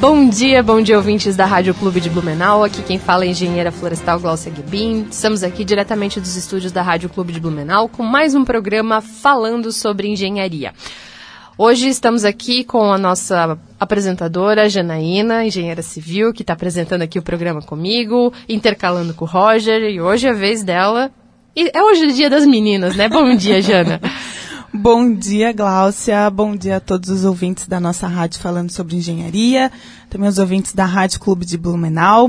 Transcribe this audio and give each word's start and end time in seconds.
Bom 0.00 0.30
dia, 0.30 0.62
bom 0.62 0.80
dia 0.80 0.96
ouvintes 0.96 1.36
da 1.36 1.44
Rádio 1.44 1.74
Clube 1.74 2.00
de 2.00 2.08
Blumenau. 2.08 2.64
Aqui 2.64 2.82
quem 2.82 2.98
fala 2.98 3.26
é 3.26 3.28
a 3.28 3.30
engenheira 3.32 3.70
florestal 3.70 4.18
Glaucia 4.18 4.50
Guibin. 4.50 5.06
Estamos 5.10 5.42
aqui 5.42 5.62
diretamente 5.62 6.18
dos 6.18 6.36
estúdios 6.36 6.72
da 6.72 6.80
Rádio 6.80 7.10
Clube 7.10 7.34
de 7.34 7.38
Blumenau 7.38 7.86
com 7.86 8.02
mais 8.02 8.34
um 8.34 8.42
programa 8.42 9.02
falando 9.02 9.70
sobre 9.70 10.08
engenharia. 10.08 10.72
Hoje 11.58 11.86
estamos 11.88 12.24
aqui 12.24 12.64
com 12.64 12.90
a 12.90 12.96
nossa 12.96 13.58
apresentadora 13.78 14.70
Janaína, 14.70 15.44
engenheira 15.44 15.82
civil, 15.82 16.32
que 16.32 16.42
está 16.42 16.54
apresentando 16.54 17.02
aqui 17.02 17.18
o 17.18 17.22
programa 17.22 17.60
comigo, 17.60 18.32
intercalando 18.48 19.12
com 19.12 19.26
o 19.26 19.28
Roger, 19.28 19.82
e 19.82 20.00
hoje 20.00 20.26
é 20.26 20.30
a 20.30 20.34
vez 20.34 20.64
dela. 20.64 21.10
E 21.54 21.70
é 21.74 21.82
hoje 21.82 22.06
o 22.06 22.12
dia 22.14 22.30
das 22.30 22.46
meninas, 22.46 22.96
né? 22.96 23.06
Bom 23.06 23.36
dia, 23.36 23.60
Jana. 23.60 24.00
Bom 24.72 25.12
dia, 25.12 25.52
Gláucia. 25.52 26.30
Bom 26.30 26.54
dia 26.54 26.76
a 26.76 26.80
todos 26.80 27.10
os 27.10 27.24
ouvintes 27.24 27.66
da 27.66 27.80
nossa 27.80 28.06
rádio 28.06 28.38
falando 28.38 28.70
sobre 28.70 28.94
engenharia, 28.94 29.70
também 30.08 30.28
os 30.28 30.38
ouvintes 30.38 30.72
da 30.72 30.84
Rádio 30.84 31.18
Clube 31.18 31.44
de 31.44 31.58
Blumenau. 31.58 32.28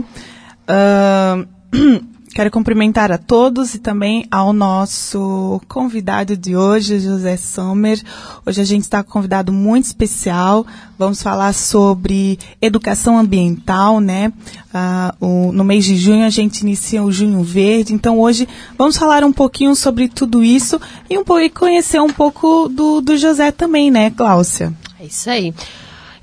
Uh, 0.68 1.48
Quero 2.34 2.50
cumprimentar 2.50 3.12
a 3.12 3.18
todos 3.18 3.76
e 3.76 3.80
também 3.80 4.26
ao 4.32 4.54
nosso 4.54 5.62
convidado 5.68 6.38
de 6.38 6.56
hoje, 6.56 6.98
José 6.98 7.36
Sommer. 7.36 8.02
Hoje 8.46 8.62
a 8.62 8.64
gente 8.64 8.84
está 8.84 9.04
com 9.04 9.10
um 9.10 9.12
convidado 9.12 9.52
muito 9.52 9.84
especial. 9.84 10.66
Vamos 10.98 11.22
falar 11.22 11.54
sobre 11.54 12.40
educação 12.62 13.18
ambiental, 13.18 14.00
né? 14.00 14.32
Ah, 14.74 15.14
o, 15.20 15.52
no 15.52 15.66
mês 15.66 15.84
de 15.84 15.98
junho 15.98 16.26
a 16.26 16.30
gente 16.30 16.62
inicia 16.62 17.04
o 17.04 17.12
Junho 17.12 17.44
Verde. 17.44 17.94
Então 17.94 18.18
hoje 18.18 18.48
vamos 18.78 18.96
falar 18.96 19.26
um 19.26 19.34
pouquinho 19.34 19.76
sobre 19.76 20.08
tudo 20.08 20.42
isso 20.42 20.80
e, 21.10 21.18
um, 21.18 21.24
e 21.38 21.50
conhecer 21.50 22.00
um 22.00 22.14
pouco 22.14 22.70
do, 22.70 23.02
do 23.02 23.18
José 23.18 23.52
também, 23.52 23.92
né, 23.92 24.10
Cláudia? 24.10 24.74
É 24.98 25.06
isso 25.06 25.30
aí. 25.30 25.54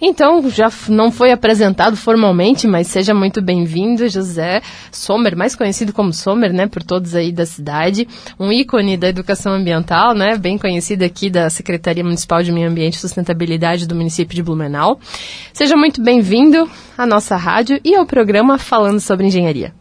Então, 0.00 0.48
já 0.48 0.70
não 0.88 1.10
foi 1.10 1.32
apresentado 1.32 1.96
formalmente, 1.96 2.68
mas 2.68 2.86
seja 2.86 3.12
muito 3.12 3.42
bem-vindo, 3.42 4.08
José 4.08 4.62
Sommer, 4.92 5.36
mais 5.36 5.56
conhecido 5.56 5.92
como 5.92 6.12
Sommer, 6.12 6.52
né, 6.52 6.68
por 6.68 6.84
todos 6.84 7.16
aí 7.16 7.32
da 7.32 7.44
cidade, 7.44 8.06
um 8.38 8.52
ícone 8.52 8.96
da 8.96 9.08
educação 9.08 9.52
ambiental, 9.52 10.14
né, 10.14 10.36
bem 10.36 10.56
conhecido 10.56 11.04
aqui 11.04 11.28
da 11.28 11.50
Secretaria 11.50 12.04
Municipal 12.04 12.42
de 12.44 12.52
Meio 12.52 12.70
Ambiente 12.70 12.94
e 12.94 13.00
Sustentabilidade 13.00 13.88
do 13.88 13.94
município 13.96 14.36
de 14.36 14.42
Blumenau. 14.42 15.00
Seja 15.52 15.76
muito 15.76 16.00
bem-vindo 16.00 16.70
à 16.96 17.04
nossa 17.04 17.36
rádio 17.36 17.80
e 17.84 17.96
ao 17.96 18.06
programa 18.06 18.56
Falando 18.56 19.00
sobre 19.00 19.26
Engenharia. 19.26 19.72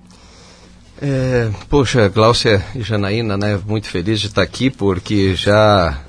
É, 0.99 1.51
poxa, 1.69 2.09
Gláucia 2.09 2.63
e 2.73 2.81
Janaína, 2.81 3.37
né, 3.37 3.59
muito 3.67 3.87
feliz 3.87 4.19
de 4.19 4.27
estar 4.27 4.41
aqui, 4.41 4.71
porque 4.71 5.35
já 5.35 6.06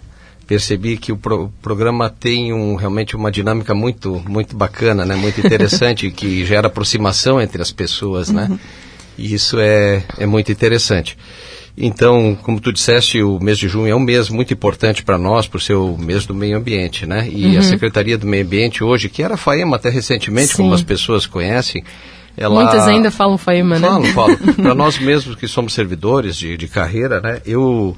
percebi 0.49 0.97
que 0.97 1.13
o 1.13 1.17
pro, 1.17 1.53
programa 1.61 2.09
tem 2.09 2.55
um, 2.55 2.75
realmente 2.75 3.15
uma 3.15 3.31
dinâmica 3.31 3.75
muito 3.75 4.21
muito 4.27 4.57
bacana, 4.57 5.05
né? 5.05 5.15
Muito 5.15 5.39
interessante 5.39 6.11
que 6.11 6.45
gera 6.47 6.69
aproximação 6.69 7.41
entre 7.41 7.61
as 7.61 7.71
pessoas, 7.71 8.31
né? 8.31 8.49
Uhum. 8.51 8.59
E 9.19 9.35
isso 9.35 9.59
é, 9.61 10.03
é 10.17 10.25
muito 10.25 10.51
interessante. 10.51 11.19
Então, 11.77 12.37
como 12.43 12.59
tu 12.61 12.73
disseste, 12.73 13.23
o 13.23 13.39
mês 13.39 13.59
de 13.59 13.69
junho 13.69 13.89
é 13.89 13.95
um 13.95 14.01
mês 14.01 14.29
muito 14.29 14.53
importante 14.53 15.05
para 15.05 15.19
nós, 15.19 15.47
por 15.47 15.61
ser 15.61 15.75
o 15.75 15.97
mês 15.97 16.27
do 16.27 16.35
meio 16.35 16.57
ambiente, 16.57 17.07
né? 17.07 17.29
E 17.31 17.53
uhum. 17.53 17.59
a 17.59 17.63
Secretaria 17.63 18.17
do 18.17 18.27
Meio 18.27 18.45
Ambiente 18.45 18.83
hoje, 18.83 19.09
que 19.09 19.23
era 19.23 19.35
a 19.35 19.37
FAEMA 19.37 19.77
até 19.77 19.91
recentemente, 19.91 20.49
Sim. 20.49 20.63
como 20.63 20.75
as 20.75 20.83
pessoas 20.83 21.27
conhecem, 21.27 21.85
ela... 22.37 22.63
Muitas 22.63 22.89
ainda 22.89 23.11
falam 23.11 23.39
FAEMA, 23.39 23.79
né? 23.79 23.87
Falam, 23.87 24.05
falam. 24.07 24.37
para 24.37 24.75
nós 24.75 24.99
mesmos 24.99 25.37
que 25.37 25.47
somos 25.47 25.73
servidores 25.73 26.37
de, 26.37 26.57
de 26.57 26.67
carreira, 26.67 27.21
né? 27.21 27.41
Eu 27.47 27.97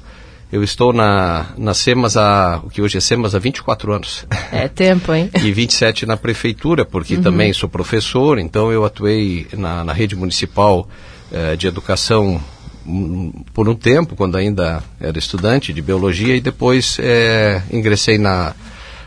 eu 0.51 0.63
estou 0.63 0.91
na, 0.91 1.47
na 1.57 1.73
SEMAS, 1.73 2.17
há, 2.17 2.61
o 2.63 2.69
que 2.69 2.81
hoje 2.81 2.97
é 2.97 3.01
SEMAS, 3.01 3.33
há 3.33 3.39
24 3.39 3.93
anos. 3.93 4.25
É 4.51 4.67
tempo, 4.67 5.13
hein? 5.13 5.29
e 5.41 5.51
27 5.51 6.05
na 6.05 6.17
prefeitura, 6.17 6.83
porque 6.83 7.15
uhum. 7.15 7.21
também 7.21 7.53
sou 7.53 7.69
professor, 7.69 8.37
então 8.37 8.71
eu 8.71 8.83
atuei 8.83 9.47
na, 9.53 9.83
na 9.83 9.93
rede 9.93 10.15
municipal 10.15 10.89
eh, 11.31 11.55
de 11.55 11.67
educação 11.67 12.41
um, 12.85 13.31
por 13.53 13.69
um 13.69 13.75
tempo, 13.75 14.15
quando 14.15 14.35
ainda 14.35 14.83
era 14.99 15.17
estudante 15.17 15.71
de 15.71 15.81
biologia, 15.81 16.35
e 16.35 16.41
depois 16.41 16.97
eh, 16.99 17.61
ingressei 17.71 18.17
na, 18.17 18.53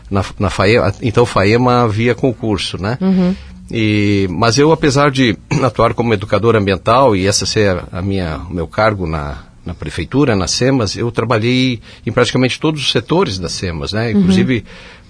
na, 0.09 0.25
na 0.39 0.49
FAEMA, 0.49 0.93
então 1.01 1.27
FAEMA 1.27 1.87
via 1.87 2.15
concurso, 2.15 2.81
né? 2.81 2.97
Uhum. 2.99 3.35
E, 3.69 4.27
mas 4.31 4.57
eu, 4.57 4.71
apesar 4.71 5.11
de 5.11 5.37
atuar 5.61 5.93
como 5.93 6.11
educador 6.11 6.55
ambiental, 6.55 7.15
e 7.15 7.27
essa 7.27 7.45
ser 7.45 7.83
a 7.91 8.01
minha, 8.01 8.37
o 8.49 8.53
meu 8.53 8.67
cargo 8.67 9.05
na, 9.05 9.43
na 9.65 9.73
prefeitura, 9.73 10.35
na 10.35 10.47
SEMAS, 10.47 10.95
eu 10.95 11.11
trabalhei 11.11 11.79
em 12.05 12.11
praticamente 12.11 12.59
todos 12.59 12.81
os 12.81 12.91
setores 12.91 13.39
da 13.39 13.49
SEMAS, 13.49 13.93
né? 13.93 14.11
Uhum. 14.11 14.19
Inclusive, 14.19 14.57
uhum. 14.57 14.63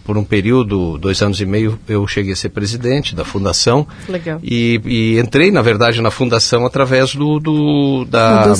por 0.06 0.18
um 0.18 0.24
período, 0.24 0.98
dois 0.98 1.22
anos 1.22 1.42
e 1.42 1.46
meio, 1.46 1.78
eu 1.88 2.08
cheguei 2.08 2.32
a 2.32 2.36
ser 2.36 2.50
presidente 2.50 3.14
da 3.14 3.26
fundação. 3.26 3.86
Legal. 4.08 4.40
E, 4.42 4.80
e 4.86 5.20
entrei, 5.20 5.52
na 5.52 5.62
verdade, 5.62 6.02
na 6.02 6.10
fundação 6.10 6.66
através 6.66 7.14
do, 7.14 7.40
do 7.40 8.06
da, 8.06 8.54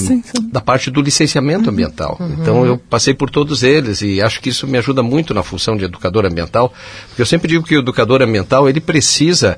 da 0.52 0.60
parte 0.60 0.92
do 0.92 1.02
licenciamento 1.02 1.66
uhum. 1.66 1.72
ambiental. 1.72 2.18
Uhum. 2.20 2.36
Então, 2.42 2.66
eu 2.66 2.78
passei 2.78 3.14
por 3.14 3.30
todos 3.30 3.64
eles 3.64 4.02
e 4.02 4.22
acho 4.22 4.42
que 4.42 4.50
isso 4.50 4.68
me 4.68 4.78
ajuda 4.78 5.02
muito 5.02 5.34
na 5.34 5.44
função 5.44 5.78
de 5.78 5.86
educador 5.86 6.26
ambiental, 6.26 6.74
porque 7.08 7.22
eu 7.22 7.26
sempre 7.26 7.48
digo 7.48 7.64
que 7.64 7.78
o 7.78 7.80
educador 7.80 8.22
ambiental, 8.22 8.68
ele 8.68 8.82
precisa 8.82 9.58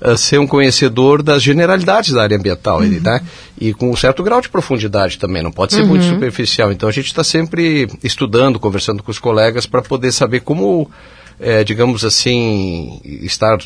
uh, 0.00 0.16
ser 0.16 0.38
um 0.38 0.46
conhecedor 0.46 1.22
das 1.22 1.42
generalidades 1.42 2.12
da 2.12 2.22
área 2.22 2.36
ambiental, 2.36 2.78
uhum. 2.78 2.84
ele, 2.84 3.00
né? 3.00 3.20
E 3.58 3.72
com 3.74 3.90
um 3.90 3.96
certo 3.96 4.22
grau 4.22 4.40
de 4.40 4.48
profundidade 4.48 5.18
também, 5.18 5.42
não 5.42 5.52
pode 5.52 5.74
ser 5.74 5.82
uhum. 5.82 5.88
muito 5.88 6.04
superficial. 6.04 6.72
Então 6.72 6.88
a 6.88 6.92
gente 6.92 7.06
está 7.06 7.24
sempre 7.24 7.88
estudando, 8.02 8.58
conversando 8.58 9.02
com 9.02 9.10
os 9.10 9.18
colegas 9.18 9.66
para 9.66 9.82
poder 9.82 10.12
saber 10.12 10.40
como, 10.40 10.90
é, 11.38 11.64
digamos 11.64 12.04
assim, 12.04 13.00
estar 13.04 13.58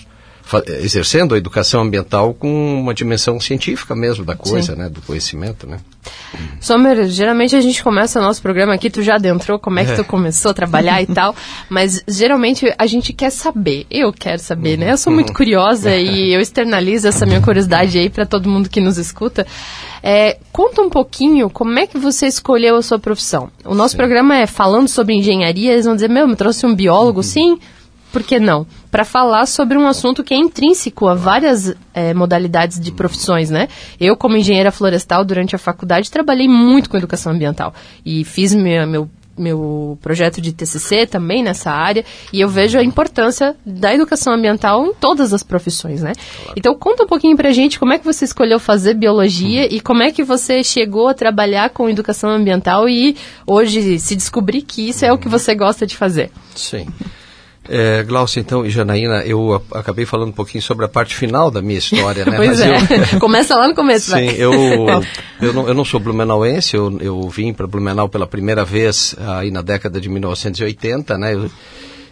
exercendo 0.81 1.35
a 1.35 1.39
educação 1.39 1.83
ambiental 1.83 2.35
com 2.35 2.81
uma 2.81 2.95
dimensão 2.95 3.41
científica 3.41 3.95
mesmo 3.95 4.25
da 4.25 4.37
coisa, 4.37 4.75
Sim. 4.75 4.79
né, 4.79 4.89
do 4.89 5.01
conhecimento, 5.01 5.67
né. 5.67 5.79
Sommer, 6.61 7.07
geralmente 7.09 7.57
a 7.57 7.61
gente 7.61 7.83
começa 7.83 8.19
o 8.19 8.23
nosso 8.23 8.43
programa 8.43 8.75
aqui, 8.75 8.91
tu 8.91 9.03
já 9.03 9.15
adentrou 9.15 9.59
como 9.59 9.79
é 9.79 9.85
que 9.85 9.93
é. 9.93 9.95
tu 9.95 10.05
começou 10.05 10.51
a 10.51 10.55
trabalhar 10.55 11.03
e 11.03 11.07
tal, 11.07 11.35
mas 11.69 12.03
geralmente 12.07 12.73
a 12.77 12.87
gente 12.87 13.13
quer 13.13 13.31
saber, 13.31 13.87
eu 13.91 14.13
quero 14.13 14.39
saber, 14.39 14.77
né? 14.77 14.93
Eu 14.93 14.99
sou 14.99 15.13
muito 15.13 15.33
curiosa 15.33 15.97
e 15.97 16.35
eu 16.35 16.41
externalizo 16.41 17.09
essa 17.09 17.25
minha 17.25 17.41
curiosidade 17.41 17.99
aí 17.99 18.11
para 18.11 18.27
todo 18.27 18.49
mundo 18.49 18.69
que 18.69 18.81
nos 18.81 18.99
escuta. 18.99 19.47
É, 20.03 20.39
conta 20.53 20.83
um 20.83 20.91
pouquinho 20.91 21.49
como 21.49 21.79
é 21.79 21.87
que 21.87 21.99
você 21.99 22.27
escolheu 22.27 22.77
a 22.77 22.83
sua 22.83 22.99
profissão. 22.99 23.51
O 23.65 23.75
nosso 23.75 23.93
Sim. 23.93 23.99
programa 23.99 24.37
é 24.37 24.47
falando 24.47 24.89
sobre 24.89 25.15
engenharia, 25.15 25.73
eles 25.73 25.87
vão 25.87 25.95
dizer, 25.95 26.11
meu, 26.11 26.29
me 26.29 26.37
trouxe 26.37 26.67
um 26.67 26.75
biólogo, 26.75 27.21
uhum. 27.21 27.23
sim, 27.23 27.59
por 28.13 28.23
que 28.23 28.39
não? 28.39 28.67
Para 28.95 29.05
falar 29.05 29.47
sobre 29.47 29.77
um 29.77 29.89
assunto 29.89 30.23
que 30.23 30.33
é 30.33 30.37
intrínseco 30.37 31.09
a 31.09 31.17
várias 31.17 31.75
é, 31.93 32.15
modalidades 32.15 32.79
de 32.79 32.93
profissões, 32.93 33.51
né? 33.51 33.67
Eu, 33.99 34.17
como 34.17 34.37
engenheira 34.37 34.71
florestal, 34.71 35.25
durante 35.25 35.57
a 35.57 35.59
faculdade, 35.59 36.09
trabalhei 36.13 36.47
muito 36.47 36.89
com 36.89 36.97
educação 36.97 37.33
ambiental 37.33 37.75
e 38.07 38.25
fiz 38.25 38.55
meu, 38.55 38.87
meu 38.87 39.11
meu 39.37 39.99
projeto 40.01 40.41
de 40.41 40.53
TCC 40.53 41.09
também 41.09 41.43
nessa 41.43 41.73
área 41.73 42.05
e 42.33 42.41
eu 42.41 42.49
vejo 42.49 42.79
a 42.79 42.85
importância 42.85 43.57
da 43.67 43.93
educação 43.93 44.33
ambiental 44.33 44.87
em 44.87 44.95
todas 44.95 45.33
as 45.33 45.43
profissões, 45.43 46.01
né? 46.01 46.13
Claro. 46.37 46.53
Então 46.57 46.73
conta 46.77 47.03
um 47.03 47.09
pouquinho 47.09 47.37
pra 47.37 47.51
gente 47.51 47.81
como 47.81 47.93
é 47.93 47.99
que 47.99 48.05
você 48.05 48.25
escolheu 48.25 48.61
fazer 48.61 48.95
biologia 48.95 49.65
hum. 49.65 49.69
e 49.73 49.81
como 49.81 50.05
é 50.05 50.13
que 50.13 50.23
você 50.23 50.63
chegou 50.63 51.09
a 51.09 51.15
trabalhar 51.15 51.71
com 51.71 51.91
educação 51.91 52.31
ambiental 52.31 52.89
e 52.89 53.17
hoje 53.45 53.99
se 53.99 54.15
descobrir 54.15 54.63
que 54.63 54.89
isso 54.89 55.05
é 55.05 55.13
o 55.13 55.19
que 55.19 55.29
você 55.29 55.53
gosta 55.53 55.85
de 55.85 55.97
fazer. 55.97 56.31
Sim. 56.55 56.87
É, 57.69 58.03
Glaucia, 58.03 58.41
então, 58.41 58.65
e 58.65 58.71
Janaína, 58.71 59.23
eu 59.25 59.63
acabei 59.73 60.05
falando 60.05 60.29
um 60.29 60.33
pouquinho 60.33 60.63
sobre 60.63 60.85
a 60.85 60.89
parte 60.89 61.17
final 61.17 61.51
da 61.51 61.63
minha 61.63 61.79
história, 61.79 62.25
né? 62.25 62.33
pois 62.37 62.61
Mas 62.61 62.61
é, 62.61 63.15
eu... 63.15 63.19
começa 63.21 63.55
lá 63.57 63.67
no 63.67 63.75
começo. 63.75 64.13
Sim, 64.13 64.31
eu, 64.37 64.53
eu, 65.41 65.53
não, 65.53 65.69
eu 65.69 65.75
não 65.75 65.85
sou 65.85 65.99
blumenauense, 65.99 66.77
eu, 66.77 66.99
eu 67.01 67.29
vim 67.29 67.53
para 67.53 67.67
Blumenau 67.67 68.09
pela 68.09 68.27
primeira 68.27 68.65
vez 68.65 69.17
aí 69.39 69.51
na 69.51 69.63
década 69.63 70.01
de 70.01 70.09
1980, 70.09 71.17
né? 71.17 71.35
Eu, 71.35 71.51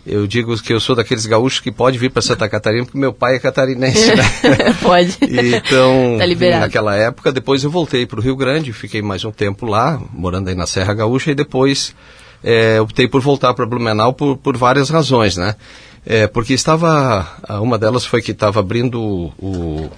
eu 0.04 0.26
digo 0.26 0.60
que 0.60 0.72
eu 0.72 0.81
sou 0.81 0.96
daqueles 0.96 1.26
gaúchos 1.26 1.60
que 1.60 1.70
pode 1.70 1.96
vir 1.96 2.10
para 2.10 2.22
Santa 2.22 2.48
Catarina 2.48 2.84
porque 2.84 2.98
meu 2.98 3.12
pai 3.12 3.37
é 3.37 3.38
catarinense, 3.38 4.14
né? 4.16 4.25
pode. 4.82 5.16
então, 5.20 6.19
tá 6.19 6.58
naquela 6.60 6.96
época, 6.96 7.31
depois 7.31 7.62
eu 7.62 7.70
voltei 7.70 8.05
para 8.05 8.19
o 8.19 8.22
Rio 8.22 8.34
Grande, 8.34 8.72
fiquei 8.72 9.00
mais 9.00 9.25
um 9.25 9.31
tempo 9.31 9.66
lá, 9.66 10.00
morando 10.12 10.48
aí 10.48 10.55
na 10.55 10.66
Serra 10.66 10.94
Gaúcha, 10.94 11.31
e 11.31 11.34
depois 11.34 11.94
é, 12.43 12.81
optei 12.81 13.06
por 13.06 13.21
voltar 13.21 13.55
para 13.55 13.67
Blumenau 13.67 14.12
por, 14.12 14.37
por 14.37 14.56
várias 14.56 14.91
razões, 14.91 15.37
né? 15.37 15.56
É, 16.05 16.27
porque 16.27 16.53
estava, 16.53 17.27
uma 17.61 17.79
delas 17.79 18.05
foi 18.05 18.21
que 18.21 18.33
estava 18.33 18.59
abrindo 18.59 19.00
o, 19.00 19.89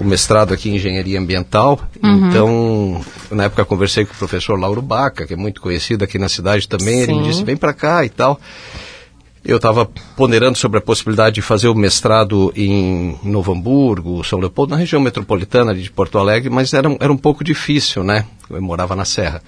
o 0.00 0.04
mestrado 0.04 0.52
aqui 0.52 0.68
em 0.68 0.76
engenharia 0.76 1.18
ambiental. 1.18 1.80
Uhum. 2.02 2.28
Então, 2.28 3.04
na 3.30 3.44
época 3.44 3.64
conversei 3.64 4.04
com 4.04 4.12
o 4.12 4.16
professor 4.16 4.58
Lauro 4.58 4.82
Baca, 4.82 5.26
que 5.26 5.34
é 5.34 5.36
muito 5.36 5.60
conhecido 5.60 6.04
aqui 6.04 6.18
na 6.18 6.28
cidade 6.28 6.66
também. 6.68 6.96
Sim. 6.96 7.02
Ele 7.02 7.14
me 7.14 7.22
disse: 7.22 7.44
vem 7.44 7.56
para 7.56 7.72
cá 7.72 8.04
e 8.04 8.08
tal. 8.08 8.40
Eu 9.44 9.56
estava 9.56 9.88
ponderando 10.16 10.58
sobre 10.58 10.78
a 10.78 10.80
possibilidade 10.80 11.36
de 11.36 11.42
fazer 11.42 11.68
o 11.68 11.74
mestrado 11.74 12.52
em 12.54 13.16
Novo 13.22 13.52
Hamburgo, 13.52 14.22
São 14.24 14.38
Leopoldo, 14.38 14.72
na 14.72 14.76
região 14.76 15.00
metropolitana 15.00 15.74
de 15.74 15.90
Porto 15.90 16.18
Alegre, 16.18 16.50
mas 16.50 16.74
era, 16.74 16.94
era 17.00 17.12
um 17.12 17.16
pouco 17.16 17.42
difícil, 17.42 18.02
né? 18.02 18.26
Eu 18.50 18.60
morava 18.60 18.94
na 18.94 19.04
Serra. 19.04 19.40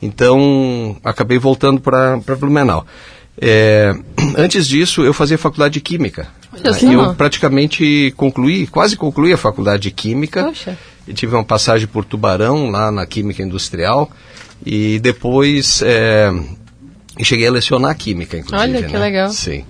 Então, 0.00 0.96
acabei 1.02 1.38
voltando 1.38 1.80
para 1.80 2.18
Blumenau. 2.38 2.86
É, 3.40 3.94
antes 4.36 4.66
disso, 4.66 5.02
eu 5.02 5.12
fazia 5.12 5.38
faculdade 5.38 5.74
de 5.74 5.80
Química. 5.80 6.28
Eu 6.82 7.14
praticamente 7.14 8.12
concluí, 8.16 8.66
quase 8.66 8.96
concluí 8.96 9.32
a 9.32 9.36
faculdade 9.36 9.84
de 9.84 9.90
Química. 9.90 10.44
Poxa. 10.44 10.76
Eu 11.06 11.14
tive 11.14 11.34
uma 11.34 11.44
passagem 11.44 11.86
por 11.86 12.04
Tubarão, 12.04 12.70
lá 12.70 12.90
na 12.90 13.06
Química 13.06 13.42
Industrial. 13.42 14.10
E 14.64 14.98
depois 15.00 15.82
é, 15.84 16.32
cheguei 17.22 17.46
a 17.46 17.50
lecionar 17.50 17.96
Química, 17.96 18.36
inclusive. 18.36 18.70
Olha, 18.70 18.82
que 18.82 18.92
né? 18.92 18.98
legal. 18.98 19.30
Sim. 19.30 19.64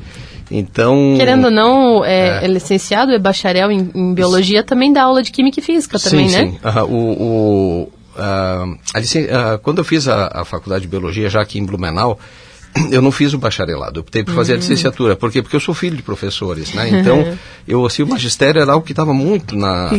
Então. 0.50 1.14
Querendo 1.17 1.46
ou 1.46 1.50
não, 1.50 2.05
é, 2.05 2.40
é. 2.40 2.44
é 2.44 2.46
licenciado, 2.46 3.12
é 3.12 3.19
bacharel 3.19 3.70
em, 3.70 3.90
em, 3.94 4.14
biologia, 4.14 4.62
também 4.62 4.93
dá 4.93 5.02
aula 5.02 5.22
de 5.22 5.32
química 5.32 5.58
e 5.58 5.62
física 5.62 5.99
também, 5.99 6.29
sim, 6.29 6.37
né? 6.37 6.50
Sim, 6.50 6.58
uh, 6.62 6.84
o, 6.84 7.93
uh, 8.17 8.73
uh, 8.73 9.59
quando 9.63 9.79
eu 9.79 9.85
fiz 9.85 10.09
a, 10.09 10.41
a, 10.41 10.45
faculdade 10.45 10.83
de 10.83 10.89
biologia 10.89 11.29
já 11.29 11.41
aqui 11.41 11.59
em 11.59 11.65
Blumenau, 11.65 12.19
eu 12.91 13.01
não 13.01 13.11
fiz 13.11 13.33
o 13.33 13.39
bacharelado, 13.39 13.99
eu 13.99 14.03
optei 14.03 14.25
por 14.25 14.35
fazer 14.35 14.53
uhum. 14.53 14.59
a 14.59 14.61
licenciatura. 14.61 15.17
Por 15.17 15.31
quê? 15.31 15.43
Porque 15.43 15.57
eu 15.57 15.61
sou 15.61 15.75
filho 15.75 15.97
de 15.97 16.03
professores, 16.03 16.73
né? 16.75 16.89
Então, 16.89 17.37
eu, 17.67 17.85
assim, 17.85 18.03
o 18.03 18.07
magistério 18.07 18.61
era 18.61 18.73
algo 18.73 18.85
que 18.85 18.93
estava 18.93 19.13
muito 19.13 19.57
na, 19.57 19.91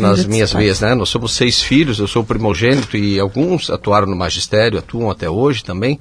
nas 0.00 0.26
minhas 0.26 0.52
veias, 0.52 0.80
né? 0.80 0.94
Nós 0.94 1.08
somos 1.08 1.34
seis 1.34 1.62
filhos, 1.62 1.98
eu 1.98 2.06
sou 2.06 2.22
o 2.22 2.26
primogênito 2.26 2.96
e 2.96 3.18
alguns 3.18 3.70
atuaram 3.70 4.06
no 4.06 4.16
magistério, 4.16 4.78
atuam 4.78 5.10
até 5.10 5.28
hoje 5.28 5.64
também. 5.64 5.98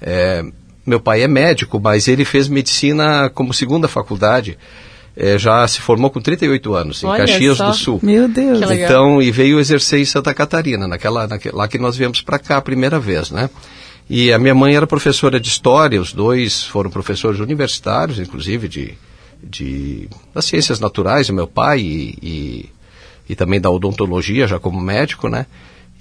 É, 0.00 0.44
meu 0.86 1.00
pai 1.00 1.22
é 1.22 1.28
médico, 1.28 1.80
mas 1.80 2.08
ele 2.08 2.24
fez 2.24 2.48
medicina 2.48 3.30
como 3.30 3.54
segunda 3.54 3.88
faculdade. 3.88 4.58
É, 5.16 5.38
já 5.38 5.66
se 5.68 5.80
formou 5.80 6.10
com 6.10 6.20
38 6.20 6.74
anos, 6.74 7.02
em 7.02 7.06
Olha 7.06 7.24
Caxias 7.24 7.56
só. 7.56 7.70
do 7.70 7.76
Sul. 7.76 8.00
Meu 8.02 8.28
Deus. 8.28 8.68
Então, 8.70 9.22
e 9.22 9.30
veio 9.30 9.60
exercer 9.60 10.00
em 10.00 10.04
Santa 10.04 10.34
Catarina, 10.34 10.88
naquela, 10.88 11.28
naquela, 11.28 11.58
lá 11.58 11.68
que 11.68 11.78
nós 11.78 11.96
viemos 11.96 12.20
para 12.20 12.38
cá 12.38 12.56
a 12.56 12.62
primeira 12.62 12.98
vez, 12.98 13.30
né? 13.30 13.48
E 14.10 14.32
a 14.32 14.38
minha 14.38 14.54
mãe 14.54 14.74
era 14.74 14.86
professora 14.86 15.38
de 15.38 15.48
história, 15.48 16.00
os 16.00 16.12
dois 16.12 16.64
foram 16.64 16.90
professores 16.90 17.40
universitários, 17.40 18.18
inclusive 18.18 18.68
de, 18.68 18.94
de 19.42 20.08
das 20.34 20.44
ciências 20.44 20.80
naturais, 20.80 21.28
o 21.28 21.32
meu 21.32 21.46
pai 21.46 21.80
e, 21.80 22.18
e, 22.20 22.70
e 23.28 23.34
também 23.36 23.60
da 23.60 23.70
odontologia, 23.70 24.46
já 24.46 24.58
como 24.58 24.80
médico, 24.80 25.28
né? 25.28 25.46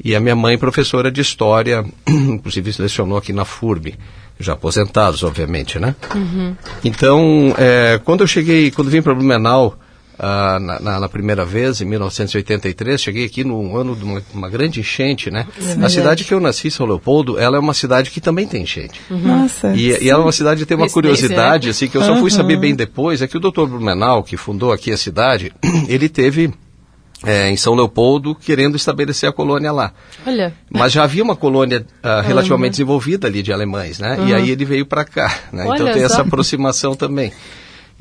E 0.04 0.16
a 0.16 0.20
minha 0.20 0.36
mãe 0.36 0.58
professora 0.58 1.12
de 1.12 1.22
história, 1.22 1.86
inclusive 2.08 2.74
lecionou 2.80 3.18
aqui 3.18 3.34
na 3.34 3.46
FURB, 3.46 3.96
já 4.40 4.54
aposentados, 4.54 5.24
obviamente, 5.24 5.80
né? 5.80 5.96
Uhum. 6.14 6.56
Então, 6.84 7.54
é, 7.58 8.00
quando 8.04 8.22
eu 8.22 8.28
cheguei, 8.28 8.72
quando 8.72 8.90
vim 8.90 9.02
para 9.02 9.14
Blumenau, 9.14 9.78
ah, 10.18 10.60
na, 10.60 10.80
na, 10.80 11.00
na, 11.00 11.10
primeira 11.10 11.44
vez, 11.44 11.82
em 11.82 11.86
1983, 11.86 13.02
cheguei 13.02 13.26
aqui 13.26 13.44
no 13.44 13.76
ano 13.76 13.96
de 13.96 14.04
uma, 14.04 14.22
uma 14.34 14.50
grande 14.50 14.80
enchente, 14.80 15.32
né? 15.32 15.48
É 15.60 15.84
a 15.84 15.90
cidade 15.90 16.24
que 16.24 16.34
eu 16.34 16.40
nasci, 16.40 16.70
São 16.70 16.86
Leopoldo, 16.86 17.40
ela 17.40 17.58
é 17.58 17.60
uma 17.60 17.74
cidade 17.74 18.12
que 18.12 18.22
também 18.22 18.48
tem 18.48 18.64
enchente. 18.64 19.02
Uhum. 19.10 19.20
Nossa. 19.20 19.74
E, 19.76 20.04
e, 20.04 20.10
ela 20.10 20.22
é 20.22 20.26
uma 20.26 20.32
cidade 20.32 20.62
que 20.62 20.66
tem 20.66 20.78
uma 20.78 20.90
curiosidade, 20.90 21.70
assim, 21.70 21.88
que 21.88 21.98
eu 21.98 22.04
só 22.04 22.16
fui 22.18 22.30
saber 22.30 22.58
bem 22.58 22.76
depois, 22.76 23.22
é 23.22 23.28
que 23.28 23.38
o 23.38 23.40
doutor 23.40 23.68
Blumenau, 23.68 24.24
que 24.24 24.38
fundou 24.38 24.72
aqui 24.72 24.92
a 24.92 24.98
cidade, 24.98 25.52
ele 25.88 26.08
teve 26.08 26.54
é, 27.26 27.50
em 27.50 27.58
São 27.58 27.74
Leopoldo, 27.74 28.36
querendo 28.36 28.76
estabelecer 28.76 29.30
a 29.30 29.32
colônia 29.32 29.72
lá. 29.72 29.94
Olha. 30.26 30.54
Mas 30.70 30.92
já 30.92 31.04
havia 31.04 31.24
uma 31.24 31.36
colônia 31.36 31.86
uh, 32.04 32.26
relativamente 32.26 32.72
desenvolvida 32.72 33.28
ali 33.28 33.42
de 33.42 33.54
alemães, 33.54 34.00
né? 34.00 34.18
Uhum. 34.18 34.28
E 34.28 34.34
aí 34.34 34.50
ele 34.50 34.66
veio 34.66 34.86
para 34.86 35.06
cá, 35.06 35.34
né? 35.52 35.64
Então 35.64 35.86
tem 35.86 36.00
só. 36.00 36.06
essa 36.06 36.22
aproximação 36.22 36.96
também. 36.96 37.32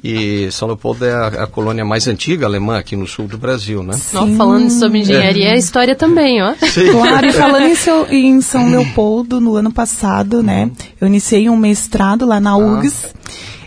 E 0.02 0.50
São 0.50 0.66
Leopoldo 0.66 1.04
é 1.04 1.12
a, 1.12 1.26
a, 1.26 1.46
colônia 1.46 1.84
mais 1.84 2.08
antiga 2.08 2.46
alemã 2.46 2.78
aqui 2.78 2.96
no 2.96 3.06
sul 3.06 3.28
do 3.28 3.38
Brasil, 3.38 3.82
né? 3.82 3.92
Sim. 3.92 4.36
falando 4.36 4.68
sobre 4.70 4.98
engenharia, 4.98 5.50
é. 5.50 5.54
é 5.54 5.58
história 5.58 5.94
também, 5.94 6.42
ó. 6.42 6.54
Sim. 6.54 6.90
Claro, 6.90 7.26
e 7.26 7.32
falando 7.32 7.66
em, 7.66 7.74
seu, 7.76 8.06
em, 8.10 8.40
São 8.40 8.68
Leopoldo, 8.68 9.40
no 9.40 9.54
ano 9.54 9.72
passado, 9.72 10.42
né? 10.42 10.70
Eu 11.00 11.06
iniciei 11.06 11.48
um 11.48 11.56
mestrado 11.56 12.26
lá 12.26 12.40
na 12.40 12.56
URGS. 12.56 13.14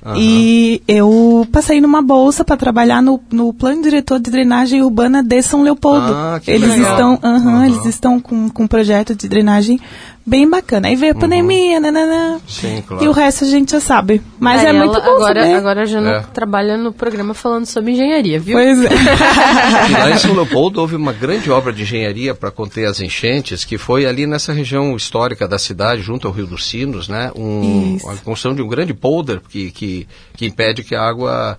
Ah. 0.07 0.13
E 0.15 0.83
eu 0.87 1.47
passei 1.51 1.81
numa 1.81 1.99
bolsa 1.99 2.45
para 2.45 2.55
trabalhar 2.55 3.01
no, 3.01 3.19
no 3.31 3.51
plano 3.51 3.81
diretor 3.81 4.19
de 4.19 4.29
drenagem 4.29 4.83
urbana 4.83 5.23
de 5.23 5.41
São 5.41 5.63
Leopoldo. 5.63 6.13
Ah, 6.13 6.39
eles 6.45 6.69
legal. 6.69 6.91
estão, 6.91 7.13
uh 7.15 7.37
uh 7.37 7.43
-huh. 7.43 7.65
eles 7.65 7.85
estão 7.85 8.19
com, 8.19 8.47
com 8.47 8.63
um 8.63 8.67
projeto 8.67 9.15
de 9.15 9.27
drenagem 9.27 9.79
bem 10.25 10.49
bacana. 10.49 10.87
Aí 10.87 10.95
veio 10.95 11.11
a 11.11 11.15
uhum. 11.15 11.21
pandemia, 11.21 11.79
nananã. 11.79 12.39
Sim, 12.47 12.83
claro. 12.85 13.03
E 13.03 13.07
o 13.07 13.11
resto 13.11 13.43
a 13.43 13.47
gente 13.47 13.71
já 13.71 13.79
sabe. 13.79 14.21
Mas 14.39 14.63
é, 14.63 14.69
é 14.69 14.73
muito 14.73 14.93
bom 14.93 15.15
agora, 15.15 15.41
saber. 15.41 15.53
Agora 15.53 15.85
já 15.85 16.01
não 16.01 16.11
é. 16.11 16.21
trabalha 16.33 16.77
no 16.77 16.91
programa 16.91 17.33
falando 17.33 17.65
sobre 17.65 17.91
engenharia, 17.91 18.39
viu? 18.39 18.57
Pois 18.57 18.83
é. 18.83 18.89
lá 19.99 20.11
em 20.11 20.17
São 20.17 20.33
Leopoldo 20.33 20.81
houve 20.81 20.95
uma 20.95 21.13
grande 21.13 21.51
obra 21.51 21.71
de 21.71 21.83
engenharia 21.83 22.33
para 22.33 22.49
conter 22.49 22.85
as 22.87 22.99
enchentes, 22.99 23.63
que 23.63 23.77
foi 23.77 24.05
ali 24.05 24.25
nessa 24.25 24.51
região 24.51 24.95
histórica 24.95 25.47
da 25.47 25.59
cidade, 25.59 26.01
junto 26.01 26.27
ao 26.27 26.33
Rio 26.33 26.47
dos 26.47 26.65
Sinos, 26.67 27.07
né? 27.07 27.31
Um, 27.35 27.97
a 28.05 28.15
construção 28.15 28.55
de 28.55 28.61
um 28.61 28.67
grande 28.67 28.93
polder 28.93 29.41
que, 29.47 29.71
que, 29.71 30.07
que 30.35 30.45
impede 30.45 30.83
que 30.83 30.95
a 30.95 31.01
água 31.01 31.57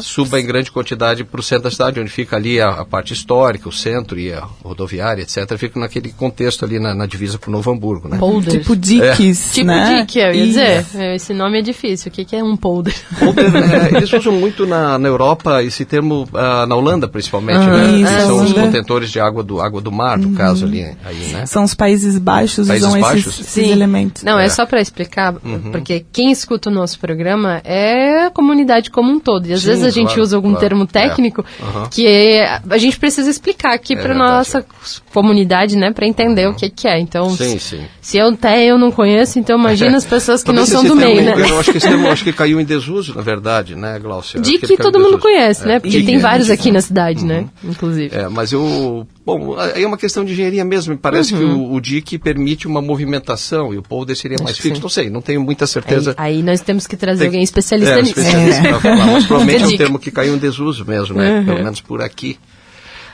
suba 0.00 0.40
em 0.40 0.46
grande 0.46 0.70
quantidade 0.70 1.24
para 1.24 1.40
o 1.40 1.42
centro 1.42 1.64
da 1.64 1.70
cidade, 1.70 2.00
onde 2.00 2.10
fica 2.10 2.36
ali 2.36 2.60
a, 2.60 2.70
a, 2.70 2.84
parte 2.84 3.12
histórica, 3.12 3.68
o 3.68 3.72
centro 3.72 4.18
e 4.18 4.32
a 4.32 4.40
rodoviária, 4.62 5.22
etc. 5.22 5.56
Fica 5.56 5.78
naquele 5.78 6.10
contexto 6.10 6.64
ali 6.64 6.78
na, 6.78 6.94
na 6.94 7.06
divisa 7.06 7.38
com 7.38 7.50
Novo 7.50 7.70
Hamburgo 7.70 8.08
né? 8.08 8.18
Polder. 8.18 8.58
Tipo 8.60 8.76
diques, 8.76 9.58
é. 9.58 9.64
né? 9.64 9.84
Tipo 9.84 10.00
dique, 10.00 10.18
eu 10.18 10.34
ia 10.34 10.46
dizer. 10.46 10.86
É, 10.94 11.16
esse 11.16 11.32
nome 11.32 11.58
é 11.58 11.62
difícil. 11.62 12.10
O 12.10 12.14
que, 12.14 12.24
que 12.24 12.36
é 12.36 12.42
um 12.42 12.56
polder? 12.56 12.94
Polder, 13.18 13.46
é, 13.54 13.96
eles 13.96 14.12
usam 14.12 14.32
muito 14.32 14.66
na, 14.66 14.98
na 14.98 15.08
Europa 15.08 15.62
esse 15.62 15.84
termo, 15.84 16.28
uh, 16.32 16.66
na 16.66 16.74
Holanda 16.74 17.08
principalmente, 17.08 17.58
ah, 17.58 17.76
né? 17.76 17.98
Isso, 17.98 18.26
são 18.26 18.44
os 18.44 18.52
contentores 18.52 19.10
de 19.10 19.20
água 19.20 19.42
do, 19.42 19.60
água 19.60 19.80
do 19.80 19.92
mar, 19.92 20.18
no 20.18 20.28
uhum. 20.28 20.34
caso 20.34 20.64
ali, 20.64 20.82
aí, 21.04 21.32
né? 21.32 21.46
São 21.46 21.64
os 21.64 21.74
Países 21.74 22.18
Baixos 22.18 22.66
países 22.66 22.88
usam 22.88 23.00
baixos? 23.00 23.26
Esses, 23.26 23.56
esses, 23.56 23.70
elementos. 23.70 24.22
Não, 24.22 24.38
é, 24.38 24.46
é 24.46 24.48
só 24.48 24.66
para 24.66 24.80
explicar, 24.80 25.34
uhum. 25.44 25.72
porque 25.72 26.04
quem 26.12 26.30
escuta 26.30 26.70
o 26.70 26.72
nosso 26.72 26.98
programa 26.98 27.60
é 27.64 28.11
a 28.20 28.30
comunidade 28.30 28.90
como 28.90 29.10
um 29.10 29.18
todo. 29.18 29.46
E 29.46 29.52
às 29.52 29.60
Sim, 29.60 29.68
vezes 29.68 29.84
a 29.84 29.90
gente 29.90 30.08
claro, 30.08 30.22
usa 30.22 30.36
algum 30.36 30.50
claro. 30.50 30.68
termo 30.68 30.86
técnico 30.86 31.44
é. 31.60 31.64
uhum. 31.64 31.88
que 31.90 32.06
é, 32.06 32.60
a 32.68 32.78
gente 32.78 32.98
precisa 32.98 33.30
explicar 33.30 33.72
aqui 33.74 33.94
é 33.94 34.02
para 34.02 34.14
nossa 34.14 34.64
comunidade, 35.12 35.76
né, 35.76 35.92
para 35.92 36.06
entender 36.06 36.46
o 36.48 36.54
que, 36.54 36.70
que 36.70 36.88
é. 36.88 36.98
Então, 36.98 37.30
sim, 37.36 37.58
sim. 37.58 37.82
se 38.00 38.18
eu 38.18 38.28
até 38.28 38.64
eu 38.64 38.78
não 38.78 38.90
conheço, 38.90 39.38
então 39.38 39.58
imagina 39.58 39.96
as 39.96 40.04
pessoas 40.06 40.42
que 40.42 40.52
não 40.52 40.66
são 40.66 40.84
do 40.84 40.96
meio, 40.96 41.22
né? 41.22 41.34
Eu 41.36 41.58
acho 41.58 41.70
que 41.70 41.78
esse 41.78 41.88
termo 41.88 42.08
acho 42.08 42.24
que 42.24 42.32
caiu 42.32 42.60
em 42.60 42.64
desuso, 42.64 43.14
na 43.14 43.22
verdade, 43.22 43.74
né, 43.74 43.98
Glaucia? 43.98 44.40
De 44.40 44.58
que, 44.58 44.66
que 44.68 44.76
todo 44.76 44.98
mundo 44.98 45.18
conhece, 45.18 45.66
né? 45.66 45.78
Porque 45.78 46.02
tem 46.02 46.18
vários 46.18 46.50
aqui 46.50 46.70
na 46.70 46.80
cidade, 46.80 47.24
né? 47.24 47.46
Uhum. 47.62 47.70
Inclusive. 47.70 48.14
É, 48.14 48.28
mas 48.28 48.52
eu 48.52 49.06
Bom, 49.24 49.56
aí 49.56 49.84
é 49.84 49.86
uma 49.86 49.96
questão 49.96 50.24
de 50.24 50.32
engenharia 50.32 50.64
mesmo. 50.64 50.94
Me 50.94 50.98
parece 50.98 51.34
uhum. 51.34 51.38
que 51.38 51.44
o, 51.44 51.72
o 51.74 51.80
DIC 51.80 52.18
permite 52.18 52.66
uma 52.66 52.82
movimentação 52.82 53.72
e 53.72 53.78
o 53.78 53.82
polder 53.82 54.16
seria 54.16 54.36
mais 54.42 54.58
fixo. 54.58 54.76
Sim. 54.76 54.82
Não 54.82 54.88
sei, 54.88 55.10
não 55.10 55.20
tenho 55.20 55.40
muita 55.40 55.66
certeza. 55.66 56.14
Aí, 56.16 56.36
aí 56.36 56.42
nós 56.42 56.60
temos 56.60 56.86
que 56.86 56.96
trazer 56.96 57.20
Tem, 57.20 57.28
alguém 57.28 57.42
especialista 57.42 57.94
é, 57.94 58.02
nisso. 58.02 58.18
Especialista 58.18 58.68
é. 58.68 58.80
falar, 58.80 59.06
mas 59.06 59.26
provavelmente 59.26 59.64
é 59.64 59.66
um 59.66 59.76
termo 59.76 59.98
que 59.98 60.10
caiu 60.10 60.34
em 60.34 60.38
desuso 60.38 60.84
mesmo, 60.84 61.16
né? 61.16 61.38
Uhum. 61.38 61.44
Pelo 61.44 61.62
menos 61.62 61.80
por 61.80 62.02
aqui. 62.02 62.36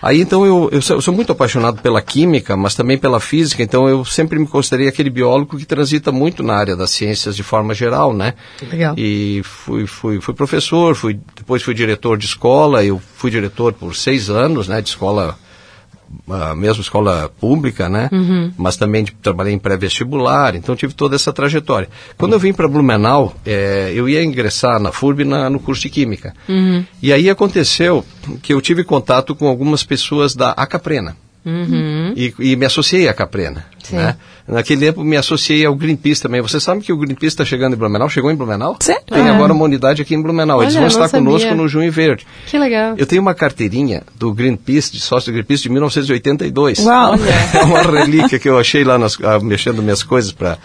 Aí 0.01 0.21
então 0.21 0.47
eu, 0.47 0.69
eu 0.73 0.81
sou, 0.81 0.97
eu, 0.97 1.03
sou, 1.03 1.13
muito 1.13 1.33
apaixonado 1.33 1.83
pela 1.83 2.01
química, 2.01 2.57
mas 2.57 2.75
também 2.75 2.97
pela 2.97 3.19
física, 3.19 3.63
então 3.63 3.89
eu 3.89 4.05
sempre 4.05 4.39
me 4.39 4.47
considerei 4.47 4.87
aquele 4.87 5.11
biólogo 5.11 5.59
que 5.59 5.67
transita 5.67 6.13
muito 6.13 6.41
na 6.43 6.55
área 6.55 6.77
das 6.77 6.91
ciências 6.91 7.35
de 7.35 7.43
forma 7.43 7.75
geral, 7.75 8.15
né? 8.15 8.35
Legal. 8.71 8.95
E 8.97 9.43
fui, 9.43 9.87
fui, 9.87 10.21
fui 10.21 10.35
professor, 10.35 10.95
fui, 10.95 11.19
depois 11.37 11.63
fui 11.63 11.75
diretor 11.75 12.17
de 12.17 12.27
escola, 12.27 12.85
eu 12.85 13.03
fui 13.17 13.31
diretor 13.31 13.73
por 13.73 13.97
seis 13.97 14.31
anos, 14.31 14.69
né, 14.69 14.81
de 14.81 14.91
escola 14.91 15.37
a 16.29 16.55
mesma 16.55 16.83
escola 16.83 17.31
pública, 17.41 17.89
né? 17.89 18.09
Uhum. 18.13 18.53
Mas 18.57 18.77
também 18.77 19.05
de, 19.05 19.13
trabalhei 19.13 19.53
em 19.53 19.59
pré-vestibular, 19.59 20.55
então 20.55 20.77
tive 20.77 20.95
toda 20.95 21.17
essa 21.17 21.33
trajetória. 21.33 21.89
Quando 22.17 22.33
eu 22.33 22.39
vim 22.39 22.53
para 22.53 22.69
Blumenau, 22.69 23.35
é, 23.45 23.93
eu 23.95 24.09
ia 24.09 24.23
ingressar 24.23 24.81
na 24.81 24.93
FURB 24.93 25.25
na, 25.25 25.51
no 25.51 25.61
curso 25.61 25.83
de 25.83 25.91
Química. 25.91 26.35
Uhum. 26.49 26.85
E 27.03 27.13
aí 27.13 27.29
aconteceu 27.29 28.05
que 28.43 28.53
eu 28.53 28.61
tive 28.61 28.85
contato 28.85 29.35
com 29.35 29.47
algumas 29.47 29.83
pessoas 29.83 30.35
da 30.35 30.51
Acaprena. 30.51 31.17
Uhum. 31.45 32.13
E, 32.17 32.35
e, 32.41 32.57
me 32.57 32.67
associei 32.67 33.09
à 33.09 33.15
Caprena. 33.15 33.65
Né? 33.91 34.17
Naquele 34.49 34.81
tempo 34.81 35.05
me 35.05 35.17
associei 35.17 35.67
ao 35.67 35.75
Greenpeace 35.75 36.23
também. 36.23 36.41
Você 36.41 36.59
sabe 36.59 36.81
que 36.81 36.91
o 36.91 36.97
Greenpeace 36.97 37.35
está 37.35 37.45
chegando 37.45 37.75
em 37.75 37.77
Blumenau? 37.77 38.09
Chegou 38.09 38.31
em 38.31 38.35
Blumenau? 38.35 38.77
Certo. 38.81 39.13
Tem 39.13 39.27
é. 39.27 39.31
agora 39.31 39.53
uma 39.53 39.65
unidade 39.65 40.01
aqui 40.01 40.15
em 40.15 40.23
Blumenau. 40.23 40.59
Olha, 40.59 40.65
Eles 40.65 40.75
vão 40.75 40.87
estar 40.87 41.09
conosco 41.11 41.55
no 41.55 41.69
Junho 41.69 41.93
Verde. 41.93 42.27
Que 42.47 42.59
legal. 42.59 42.95
Eu 42.97 43.05
tenho 43.05 43.21
uma 43.21 43.35
carteirinha 43.35 44.03
do 44.19 44.33
Greenpeace, 44.33 44.91
de 44.91 45.01
sócio 45.01 45.31
do 45.31 45.35
Greenpeace, 45.35 45.65
de 45.65 45.69
1982. 45.69 46.79
Uau! 46.79 47.15
É 47.59 47.63
uma 47.63 47.83
relíquia 47.83 48.39
que 48.39 48.49
eu 48.49 48.59
achei 48.59 48.85
lá 48.85 48.99
nas, 48.99 49.19
ah, 49.23 49.39
mexendo 49.41 49.83
minhas 49.83 50.03
coisas 50.03 50.33
para 50.33 50.59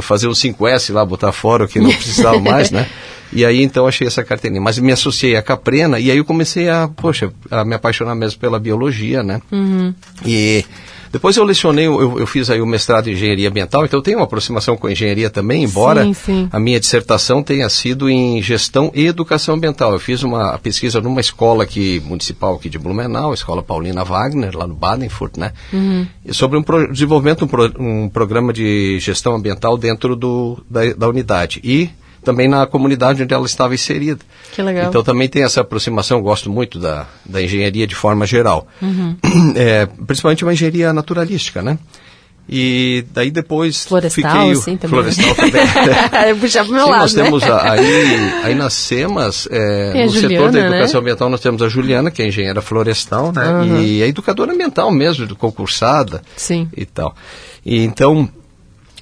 fazer 0.00 0.28
um 0.28 0.32
5S 0.32 0.92
lá, 0.92 1.04
botar 1.04 1.32
fora 1.32 1.64
o 1.64 1.68
que 1.68 1.80
não 1.80 1.90
precisava 1.90 2.38
mais, 2.40 2.70
né? 2.70 2.86
E 3.32 3.44
aí 3.44 3.62
então 3.62 3.86
achei 3.86 4.08
essa 4.08 4.24
carteirinha. 4.24 4.60
Mas 4.60 4.76
me 4.78 4.90
associei 4.90 5.36
à 5.36 5.42
Caprena 5.42 6.00
e 6.00 6.10
aí 6.10 6.18
eu 6.18 6.24
comecei 6.24 6.68
a, 6.68 6.88
poxa, 6.88 7.32
a 7.48 7.64
me 7.64 7.76
apaixonar 7.76 8.16
mesmo 8.16 8.40
pela 8.40 8.58
biologia, 8.58 9.22
né? 9.22 9.40
Uhum. 9.52 9.94
E 10.26 10.64
depois 11.12 11.36
eu 11.36 11.44
lecionei, 11.44 11.86
eu, 11.86 12.20
eu, 12.20 12.26
fiz 12.26 12.48
aí 12.50 12.60
o 12.60 12.66
mestrado 12.66 13.08
em 13.08 13.12
engenharia 13.12 13.48
ambiental, 13.48 13.84
então 13.84 13.98
eu 13.98 14.02
tenho 14.02 14.18
uma 14.18 14.24
aproximação 14.24 14.76
com 14.76 14.86
a 14.86 14.92
engenharia 14.92 15.28
também, 15.28 15.64
embora 15.64 16.04
sim, 16.04 16.14
sim. 16.14 16.48
a 16.52 16.60
minha 16.60 16.78
dissertação 16.78 17.42
tenha 17.42 17.68
sido 17.68 18.08
em 18.08 18.40
gestão 18.40 18.92
e 18.94 19.06
educação 19.06 19.56
ambiental. 19.56 19.92
Eu 19.92 19.98
fiz 19.98 20.22
uma 20.22 20.56
pesquisa 20.58 21.00
numa 21.00 21.20
escola 21.20 21.64
aqui, 21.64 22.00
municipal 22.04 22.54
aqui 22.54 22.68
de 22.68 22.78
Blumenau, 22.78 23.32
a 23.32 23.34
Escola 23.34 23.62
Paulina 23.62 24.04
Wagner, 24.04 24.56
lá 24.56 24.66
no 24.66 24.74
Badenfurt, 24.74 25.36
né? 25.36 25.52
Uhum. 25.72 26.06
Sobre 26.30 26.56
um 26.56 26.62
pro, 26.62 26.92
desenvolvimento 26.92 27.44
um, 27.44 27.48
pro, 27.48 27.72
um 27.78 28.08
programa 28.08 28.52
de 28.52 28.98
gestão 29.00 29.34
ambiental 29.34 29.76
dentro 29.76 30.14
do, 30.14 30.58
da, 30.70 30.92
da 30.92 31.08
unidade. 31.08 31.60
E 31.64 31.90
também 32.22 32.48
na 32.48 32.66
comunidade 32.66 33.22
onde 33.22 33.32
ela 33.32 33.46
estava 33.46 33.74
inserida. 33.74 34.20
Que 34.52 34.62
legal. 34.62 34.88
Então 34.88 35.02
também 35.02 35.28
tem 35.28 35.42
essa 35.42 35.60
aproximação, 35.60 36.18
eu 36.18 36.22
gosto 36.22 36.50
muito 36.50 36.78
da, 36.78 37.06
da 37.24 37.42
engenharia 37.42 37.86
de 37.86 37.94
forma 37.94 38.26
geral. 38.26 38.66
Uhum. 38.80 39.16
É, 39.56 39.86
principalmente 40.06 40.44
uma 40.44 40.52
engenharia 40.52 40.92
naturalística, 40.92 41.60
né? 41.60 41.78
E 42.52 43.04
daí 43.12 43.30
depois 43.30 43.84
florestal, 43.84 44.32
fiquei... 44.32 44.54
Sim, 44.56 44.76
também. 44.76 44.98
Florestal 44.98 45.34
também. 45.36 46.34
Puxar 46.40 46.64
pro 46.64 46.72
meu 46.72 46.84
sim, 46.84 46.90
lado, 46.90 47.00
nós 47.00 47.14
né? 47.14 47.22
temos 47.22 47.42
a, 47.44 47.72
aí, 47.72 48.32
aí 48.42 48.54
nas 48.56 48.74
SEMAS, 48.74 49.48
é, 49.50 50.04
no 50.04 50.08
Juliana, 50.10 50.28
setor 50.28 50.50
da 50.50 50.58
educação 50.58 50.94
né? 50.94 51.00
ambiental, 51.00 51.30
nós 51.30 51.40
temos 51.40 51.62
a 51.62 51.68
Juliana, 51.68 52.10
que 52.10 52.22
é 52.22 52.26
engenheira 52.26 52.60
florestal, 52.60 53.32
né? 53.32 53.48
Uhum. 53.48 53.82
E 53.82 54.02
a 54.02 54.06
educadora 54.08 54.52
ambiental 54.52 54.90
mesmo, 54.90 55.32
concursada 55.36 56.22
sim. 56.36 56.68
e 56.76 56.84
tal. 56.84 57.14
E 57.64 57.84
então, 57.84 58.28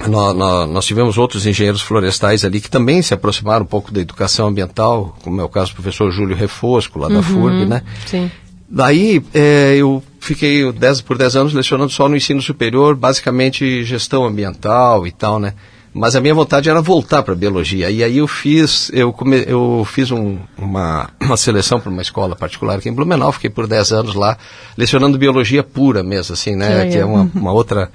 nós, 0.07 0.69
nós, 0.69 0.85
tivemos 0.85 1.19
outros 1.19 1.45
engenheiros 1.47 1.81
florestais 1.81 2.45
ali 2.45 2.61
que 2.61 2.71
também 2.71 3.03
se 3.03 3.13
aproximaram 3.13 3.65
um 3.65 3.69
pouco 3.69 3.91
da 3.91 4.01
educação 4.01 4.47
ambiental, 4.47 5.17
como 5.23 5.41
é 5.41 5.45
o 5.45 5.49
caso 5.49 5.73
do 5.73 5.75
professor 5.75 6.11
Júlio 6.13 6.37
Refosco, 6.37 6.99
lá 6.99 7.09
da 7.09 7.17
uhum, 7.17 7.23
FURB, 7.23 7.67
né? 7.67 7.83
Sim. 8.07 8.31
Daí 8.71 9.23
é, 9.35 9.77
eu 9.77 10.03
fiquei 10.21 10.71
dez, 10.73 11.01
por 11.01 11.17
10 11.17 11.37
anos 11.37 11.53
lecionando 11.53 11.91
só 11.91 12.09
no 12.09 12.17
ensino 12.17 12.41
superior, 12.41 12.95
basicamente 12.95 13.83
gestão 13.83 14.25
ambiental 14.25 15.07
e 15.07 15.11
tal, 15.11 15.41
né? 15.41 15.55
Mas 15.93 16.15
a 16.15 16.21
minha 16.21 16.35
vontade 16.35 16.69
era 16.69 16.81
voltar 16.83 17.23
para 17.23 17.33
a 17.33 17.37
biologia. 17.37 17.91
E 17.91 18.05
aí 18.05 18.19
eu 18.19 18.29
fiz, 18.29 18.91
eu, 18.93 19.13
come, 19.13 19.43
eu 19.49 19.87
fiz 19.91 20.11
um, 20.13 20.39
uma, 20.57 21.09
uma 21.19 21.37
seleção 21.37 21.81
para 21.81 21.91
uma 21.91 22.03
escola 22.03 22.37
particular 22.37 22.79
aqui 22.79 22.89
em 22.89 22.93
Blumenau, 22.93 23.33
fiquei 23.33 23.51
por 23.51 23.67
10 23.67 23.93
anos 23.93 24.15
lá, 24.15 24.37
lecionando 24.77 25.19
biologia 25.19 25.65
pura 25.65 26.03
mesmo, 26.03 26.35
assim, 26.35 26.55
né? 26.55 26.85
Que, 26.85 26.93
que 26.93 26.99
é 26.99 27.05
uma, 27.05 27.29
uma 27.35 27.53
outra 27.53 27.91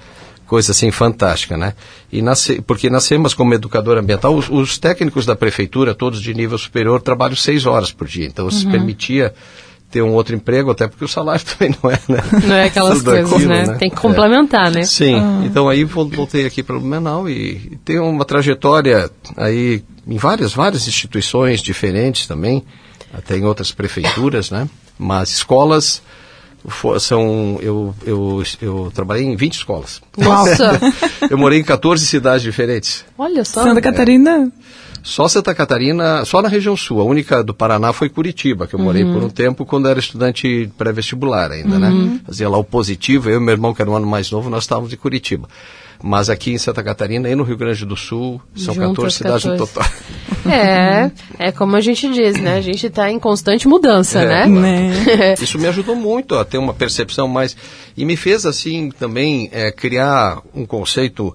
coisa 0.54 0.72
assim 0.72 0.92
fantástica, 0.92 1.58
né? 1.58 1.74
E 2.12 2.22
nasce, 2.22 2.62
porque 2.62 2.88
nascemos 2.88 3.34
como 3.34 3.56
educador 3.56 3.98
ambiental, 3.98 4.36
os, 4.36 4.52
os, 4.52 4.78
técnicos 4.78 5.26
da 5.26 5.36
prefeitura, 5.36 5.96
todos 5.96 6.22
de 6.22 6.32
nível 6.32 6.60
superior, 6.60 7.02
trabalham 7.02 7.36
seis 7.36 7.66
horas 7.66 7.92
por 7.92 8.08
dia. 8.08 8.28
Então, 8.28 8.48
isso 8.48 8.64
uhum. 8.68 8.72
permitia 8.72 9.34
ter 9.90 10.04
um 10.04 10.12
outro 10.12 10.36
emprego, 10.36 10.70
até 10.70 10.88
porque 10.88 11.04
o 11.04 11.08
salário 11.08 11.42
também 11.58 11.76
não 11.82 11.90
é, 11.90 12.00
né? 12.08 12.20
Não 12.46 12.56
é 12.56 12.66
aquelas 12.66 13.02
coisas, 13.02 13.34
aquilo, 13.34 13.50
né? 13.50 13.66
né? 13.66 13.78
Tem 13.80 13.90
que 13.90 13.96
complementar, 13.96 14.68
é. 14.68 14.76
né? 14.76 14.84
Sim. 14.84 15.16
Ah. 15.16 15.42
Então, 15.44 15.68
aí 15.68 15.84
voltei 15.84 16.46
aqui 16.46 16.62
para 16.62 16.78
o 16.78 16.80
Blumenau 16.80 17.28
e, 17.28 17.72
e 17.72 17.80
tenho 17.84 18.08
uma 18.08 18.24
trajetória 18.24 19.10
aí 19.36 19.84
em 20.08 20.18
várias, 20.18 20.54
várias 20.54 20.88
instituições 20.88 21.62
diferentes 21.62 22.28
também, 22.28 22.64
até 23.12 23.36
em 23.36 23.44
outras 23.44 23.72
prefeituras, 23.72 24.52
né? 24.52 24.70
Mas 25.00 25.32
escolas 25.32 26.04
são 27.00 27.58
eu, 27.62 27.94
eu, 28.06 28.44
eu 28.62 28.92
trabalhei 28.94 29.26
em 29.26 29.36
20 29.36 29.54
escolas. 29.54 30.02
Nossa! 30.18 30.80
eu 31.30 31.38
morei 31.38 31.60
em 31.60 31.64
14 31.64 32.06
cidades 32.06 32.42
diferentes. 32.42 33.06
Olha 33.18 33.44
só. 33.44 33.64
Santa 33.64 33.82
Catarina? 33.82 34.52
É. 34.60 34.84
Só 35.04 35.28
Santa 35.28 35.54
Catarina, 35.54 36.24
só 36.24 36.42
na 36.42 36.48
região 36.48 36.78
sul. 36.78 37.02
A 37.02 37.04
única 37.04 37.44
do 37.44 37.54
Paraná 37.54 37.92
foi 37.92 38.08
Curitiba, 38.08 38.66
que 38.66 38.74
eu 38.74 38.80
morei 38.80 39.04
uhum. 39.04 39.14
por 39.14 39.24
um 39.24 39.30
tempo 39.30 39.66
quando 39.66 39.90
era 39.90 40.00
estudante 40.00 40.72
pré-vestibular 40.78 41.52
ainda, 41.52 41.78
né? 41.78 41.90
uhum. 41.90 42.06
né? 42.06 42.20
Fazia 42.26 42.48
lá 42.48 42.58
o 42.58 42.64
positivo, 42.64 43.30
eu 43.30 43.42
e 43.42 43.44
meu 43.44 43.52
irmão, 43.52 43.74
que 43.74 43.82
era 43.82 43.92
um 43.92 43.96
ano 43.96 44.08
mais 44.08 44.32
novo, 44.32 44.50
nós 44.50 44.64
estávamos 44.64 44.94
em 44.94 44.96
Curitiba. 44.96 45.50
Mas 46.06 46.30
aqui 46.30 46.52
em 46.52 46.58
Santa 46.58 46.84
Catarina 46.84 47.30
e 47.30 47.36
no 47.36 47.44
Rio 47.44 47.56
Grande 47.56 47.86
do 47.86 47.96
Sul 47.96 48.42
são 48.58 48.76
14 48.76 49.16
cidades 49.16 49.44
14. 49.44 49.48
no 49.48 49.58
total. 49.58 49.90
É, 50.46 51.10
é 51.40 51.52
como 51.54 51.78
a 51.78 51.80
gente 51.80 52.12
diz, 52.12 52.36
né? 52.42 52.58
A 52.58 52.62
gente 52.62 52.88
está 52.88 53.10
em 53.10 53.18
constante 53.18 53.70
mudança, 53.70 54.20
é, 54.20 54.46
né? 54.46 54.92
Claro. 55.06 55.34
Isso 55.42 55.58
me 55.58 55.66
ajudou 55.68 55.96
muito 55.96 56.36
a 56.36 56.44
ter 56.44 56.58
uma 56.58 56.74
percepção 56.74 57.26
mais. 57.30 57.56
E 57.96 58.04
me 58.04 58.18
fez, 58.18 58.46
assim, 58.46 58.92
também 58.92 59.50
é, 59.54 59.72
criar 59.72 60.42
um 60.54 60.66
conceito 60.66 61.34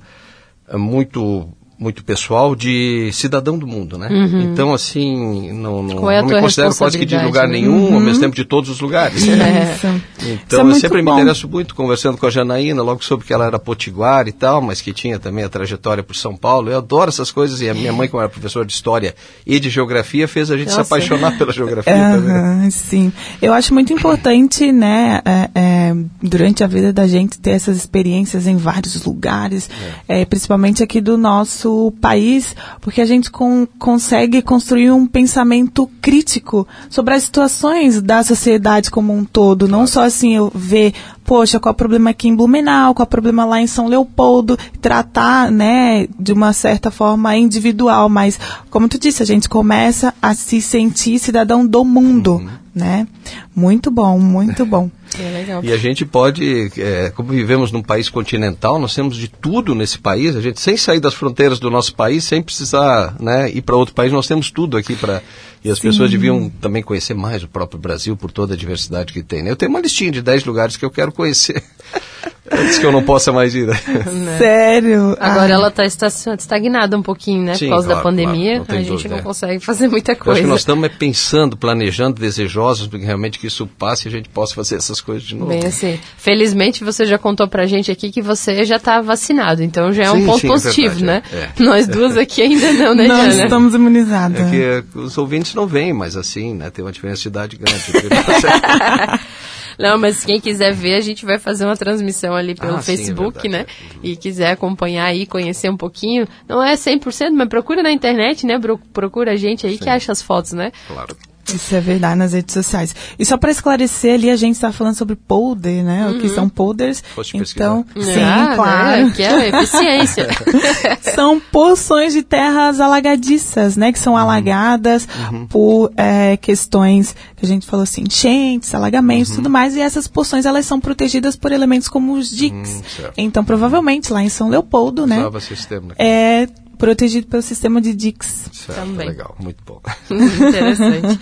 é, 0.68 0.76
muito 0.76 1.48
muito 1.78 2.02
pessoal 2.02 2.56
de 2.56 3.08
cidadão 3.12 3.56
do 3.56 3.66
mundo, 3.66 3.96
né? 3.96 4.08
Uhum. 4.10 4.40
Então, 4.42 4.74
assim, 4.74 5.52
não, 5.52 5.80
não, 5.80 6.10
é 6.10 6.20
não 6.20 6.28
me 6.28 6.40
considero 6.40 6.74
quase 6.74 6.98
que 6.98 7.06
de 7.06 7.16
lugar 7.16 7.46
nenhum, 7.46 7.86
uhum. 7.86 7.94
ao 7.94 8.00
mesmo 8.00 8.20
tempo 8.20 8.34
de 8.34 8.44
todos 8.44 8.68
os 8.68 8.80
lugares. 8.80 9.26
É. 9.28 9.78
Então, 10.20 10.68
é 10.68 10.72
eu 10.72 10.74
sempre 10.74 11.00
bom. 11.00 11.14
me 11.14 11.20
interesso 11.20 11.48
muito, 11.48 11.74
conversando 11.74 12.18
com 12.18 12.26
a 12.26 12.30
Janaína, 12.30 12.82
logo 12.82 13.04
soube 13.04 13.24
que 13.24 13.32
ela 13.32 13.46
era 13.46 13.58
potiguar 13.58 14.26
e 14.26 14.32
tal, 14.32 14.60
mas 14.60 14.80
que 14.80 14.92
tinha 14.92 15.18
também 15.18 15.44
a 15.44 15.48
trajetória 15.48 16.02
por 16.02 16.16
São 16.16 16.36
Paulo. 16.36 16.70
Eu 16.70 16.78
adoro 16.78 17.08
essas 17.08 17.30
coisas, 17.30 17.60
e 17.60 17.68
a 17.68 17.72
minha 17.72 17.92
mãe, 17.92 18.08
como 18.08 18.20
era 18.20 18.28
professora 18.28 18.66
de 18.66 18.72
História 18.72 19.14
e 19.46 19.60
de 19.60 19.70
Geografia, 19.70 20.26
fez 20.26 20.50
a 20.50 20.56
gente 20.56 20.66
Nossa. 20.70 20.84
se 20.84 20.92
apaixonar 20.92 21.38
pela 21.38 21.52
Geografia 21.52 21.94
uhum, 21.94 22.26
também. 22.26 22.70
Sim. 22.70 23.12
Eu 23.40 23.54
acho 23.54 23.72
muito 23.72 23.92
importante, 23.92 24.72
né, 24.72 25.22
é, 25.24 25.50
é, 25.54 25.96
durante 26.20 26.64
a 26.64 26.66
vida 26.66 26.92
da 26.92 27.06
gente, 27.06 27.38
ter 27.38 27.52
essas 27.52 27.76
experiências 27.76 28.46
em 28.46 28.56
vários 28.56 29.04
lugares, 29.04 29.70
é 30.08 30.24
principalmente 30.24 30.82
aqui 30.82 31.00
do 31.00 31.16
nosso 31.16 31.67
nosso 31.68 31.92
país, 32.00 32.56
porque 32.80 33.00
a 33.00 33.04
gente 33.04 33.30
com, 33.30 33.66
consegue 33.78 34.40
construir 34.40 34.90
um 34.90 35.06
pensamento 35.06 35.88
crítico 36.00 36.66
sobre 36.88 37.14
as 37.14 37.24
situações 37.24 38.00
da 38.00 38.22
sociedade 38.22 38.90
como 38.90 39.12
um 39.12 39.24
todo, 39.24 39.68
não 39.68 39.86
só 39.86 40.02
assim 40.02 40.34
eu 40.34 40.50
ver, 40.54 40.94
poxa, 41.24 41.60
qual 41.60 41.72
é 41.72 41.74
o 41.74 41.76
problema 41.76 42.10
aqui 42.10 42.28
em 42.28 42.34
Blumenau, 42.34 42.94
qual 42.94 43.04
é 43.04 43.06
o 43.06 43.10
problema 43.10 43.44
lá 43.44 43.60
em 43.60 43.66
São 43.66 43.86
Leopoldo, 43.86 44.58
tratar, 44.80 45.50
né, 45.50 46.06
de 46.18 46.32
uma 46.32 46.52
certa 46.52 46.90
forma 46.90 47.36
individual, 47.36 48.08
mas 48.08 48.38
como 48.70 48.88
tu 48.88 48.98
disse, 48.98 49.22
a 49.22 49.26
gente 49.26 49.48
começa 49.48 50.14
a 50.20 50.34
se 50.34 50.60
sentir 50.60 51.18
cidadão 51.18 51.66
do 51.66 51.84
mundo, 51.84 52.36
uhum. 52.36 52.48
né? 52.74 53.06
Muito 53.54 53.90
bom, 53.90 54.18
muito 54.18 54.64
bom. 54.64 54.90
É 55.18 55.60
e 55.62 55.72
a 55.72 55.76
gente 55.76 56.04
pode, 56.04 56.70
é, 56.78 57.10
como 57.14 57.30
vivemos 57.30 57.72
num 57.72 57.82
país 57.82 58.08
continental, 58.08 58.78
nós 58.78 58.94
temos 58.94 59.16
de 59.16 59.28
tudo 59.28 59.74
nesse 59.74 59.98
país, 59.98 60.36
a 60.36 60.40
gente 60.40 60.60
sem 60.60 60.76
sair 60.76 61.00
das 61.00 61.14
fronteiras 61.14 61.58
do 61.58 61.70
nosso 61.70 61.94
país, 61.94 62.24
sem 62.24 62.42
precisar 62.42 63.16
né, 63.20 63.50
ir 63.50 63.62
para 63.62 63.76
outro 63.76 63.94
país, 63.94 64.12
nós 64.12 64.26
temos 64.26 64.50
tudo 64.50 64.76
aqui 64.76 64.94
para. 64.94 65.22
E 65.64 65.70
as 65.70 65.78
Sim. 65.78 65.88
pessoas 65.88 66.10
deviam 66.10 66.50
também 66.60 66.82
conhecer 66.82 67.14
mais 67.14 67.42
o 67.42 67.48
próprio 67.48 67.80
Brasil 67.80 68.16
por 68.16 68.30
toda 68.30 68.54
a 68.54 68.56
diversidade 68.56 69.12
que 69.12 69.22
tem. 69.22 69.42
Né? 69.42 69.50
Eu 69.50 69.56
tenho 69.56 69.70
uma 69.70 69.80
listinha 69.80 70.10
de 70.10 70.22
10 70.22 70.44
lugares 70.44 70.76
que 70.76 70.84
eu 70.84 70.90
quero 70.90 71.12
conhecer. 71.12 71.62
Antes 72.50 72.78
que 72.78 72.86
eu 72.86 72.92
não 72.92 73.02
possa 73.02 73.30
mais 73.30 73.54
ir. 73.54 73.66
Né? 73.66 73.78
né? 74.06 74.38
Sério? 74.38 75.16
Agora 75.20 75.52
ela 75.52 75.68
está 75.68 76.06
estagnada 76.06 76.96
um 76.96 77.02
pouquinho, 77.02 77.42
né? 77.42 77.54
Sim, 77.54 77.66
por 77.66 77.72
causa 77.72 77.86
claro, 77.86 78.02
da 78.02 78.02
pandemia. 78.02 78.60
Claro, 78.60 78.72
a 78.72 78.76
gente 78.76 78.88
dúvida, 78.88 79.08
não 79.10 79.18
é. 79.18 79.22
consegue 79.22 79.64
fazer 79.64 79.88
muita 79.88 80.16
coisa. 80.16 80.30
Eu 80.30 80.32
acho 80.32 80.42
que 80.42 80.48
nós 80.48 80.60
estamos 80.60 80.88
pensando, 80.98 81.56
planejando, 81.56 82.20
desejosos, 82.20 82.86
porque 82.86 83.04
realmente 83.04 83.38
que 83.38 83.46
isso 83.46 83.66
passe 83.66 84.06
e 84.06 84.08
a 84.08 84.12
gente 84.12 84.28
possa 84.30 84.54
fazer 84.54 84.76
essas 84.76 85.00
coisas 85.00 85.22
de 85.22 85.34
novo. 85.34 85.50
Bem 85.50 85.64
assim. 85.66 85.98
Felizmente 86.16 86.82
você 86.82 87.04
já 87.04 87.18
contou 87.18 87.46
pra 87.48 87.66
gente 87.66 87.90
aqui 87.90 88.10
que 88.10 88.22
você 88.22 88.64
já 88.64 88.76
está 88.76 89.00
vacinado, 89.00 89.62
então 89.62 89.92
já 89.92 90.04
é 90.04 90.10
sim, 90.10 90.16
um 90.16 90.26
ponto 90.26 90.40
sim, 90.40 90.46
é 90.46 90.50
positivo, 90.50 91.00
é 91.00 91.06
né? 91.06 91.22
É. 91.32 91.62
Nós 91.62 91.86
duas 91.86 92.16
aqui 92.16 92.42
ainda 92.42 92.72
não, 92.72 92.94
né, 92.94 93.06
Nós 93.06 93.28
Diana? 93.28 93.44
estamos 93.44 93.74
imunizadas. 93.74 94.52
É 94.52 94.82
que 94.82 94.98
os 94.98 95.18
ouvintes 95.18 95.52
não 95.58 95.66
vêm, 95.66 95.92
mas 95.92 96.16
assim, 96.16 96.54
né? 96.54 96.70
Tem 96.70 96.84
uma 96.84 96.92
diferença 96.92 97.22
de 97.22 97.28
idade 97.28 97.56
grande. 97.56 97.82
Não, 99.78 99.96
mas 99.96 100.24
quem 100.24 100.40
quiser 100.40 100.74
ver, 100.74 100.96
a 100.96 101.00
gente 101.00 101.24
vai 101.24 101.38
fazer 101.38 101.64
uma 101.64 101.76
transmissão 101.76 102.34
ali 102.34 102.54
pelo 102.54 102.76
ah, 102.76 102.82
Facebook, 102.82 103.40
sim, 103.40 103.46
é 103.46 103.50
né? 103.50 103.66
E 104.02 104.16
quiser 104.16 104.50
acompanhar 104.50 105.04
aí, 105.04 105.24
conhecer 105.24 105.70
um 105.70 105.76
pouquinho. 105.76 106.26
Não 106.48 106.60
é 106.60 106.74
100%, 106.74 107.30
mas 107.30 107.48
procura 107.48 107.80
na 107.80 107.92
internet, 107.92 108.44
né? 108.44 108.58
Procura 108.92 109.32
a 109.32 109.36
gente 109.36 109.66
aí 109.66 109.74
sim. 109.74 109.84
que 109.84 109.88
acha 109.88 110.10
as 110.10 110.20
fotos, 110.20 110.52
né? 110.52 110.72
Claro. 110.88 111.16
Isso 111.56 111.74
é 111.74 111.80
verdade 111.80 112.16
nas 112.16 112.32
redes 112.32 112.52
sociais. 112.52 112.94
E 113.18 113.24
só 113.24 113.36
para 113.36 113.50
esclarecer 113.50 114.14
ali, 114.14 114.30
a 114.30 114.36
gente 114.36 114.54
está 114.54 114.72
falando 114.72 114.94
sobre 114.94 115.16
polder, 115.16 115.84
né? 115.84 116.06
Uhum. 116.06 116.16
O 116.16 116.20
que 116.20 116.28
uhum. 116.28 116.34
são 116.34 116.48
polders. 116.48 117.02
então, 117.34 117.84
sim, 117.96 118.22
ah, 118.22 118.52
claro. 118.54 119.06
Né? 119.06 119.12
Que 119.14 119.22
é 119.22 119.48
eficiência. 119.48 120.28
são 121.14 121.40
porções 121.40 122.12
de 122.12 122.22
terras 122.22 122.80
alagadiças, 122.80 123.76
né? 123.76 123.92
Que 123.92 123.98
são 123.98 124.14
uhum. 124.14 124.18
alagadas 124.18 125.08
uhum. 125.30 125.46
por 125.46 125.92
é, 125.96 126.36
questões 126.36 127.14
que 127.36 127.44
a 127.44 127.48
gente 127.48 127.66
falou 127.66 127.84
assim, 127.84 128.02
enchentes, 128.02 128.74
alagamentos, 128.74 129.30
uhum. 129.30 129.36
tudo 129.36 129.50
mais. 129.50 129.76
E 129.76 129.80
essas 129.80 130.06
porções 130.06 130.46
elas 130.46 130.66
são 130.66 130.80
protegidas 130.80 131.36
por 131.36 131.52
elementos 131.52 131.88
como 131.88 132.14
os 132.14 132.30
diques. 132.30 132.82
Hum, 133.00 133.10
então, 133.16 133.44
provavelmente 133.44 134.12
lá 134.12 134.22
em 134.22 134.28
São 134.28 134.48
Leopoldo, 134.48 135.06
né? 135.06 135.28
Sistema, 135.40 135.94
é 135.98 136.48
protegido 136.78 137.26
pelo 137.26 137.42
sistema 137.42 137.80
de 137.80 137.92
Dix. 137.94 138.48
Certo, 138.52 138.78
Também. 138.78 139.08
Legal, 139.08 139.36
muito 139.38 139.62
bom. 139.64 139.80
Interessante. 140.10 141.20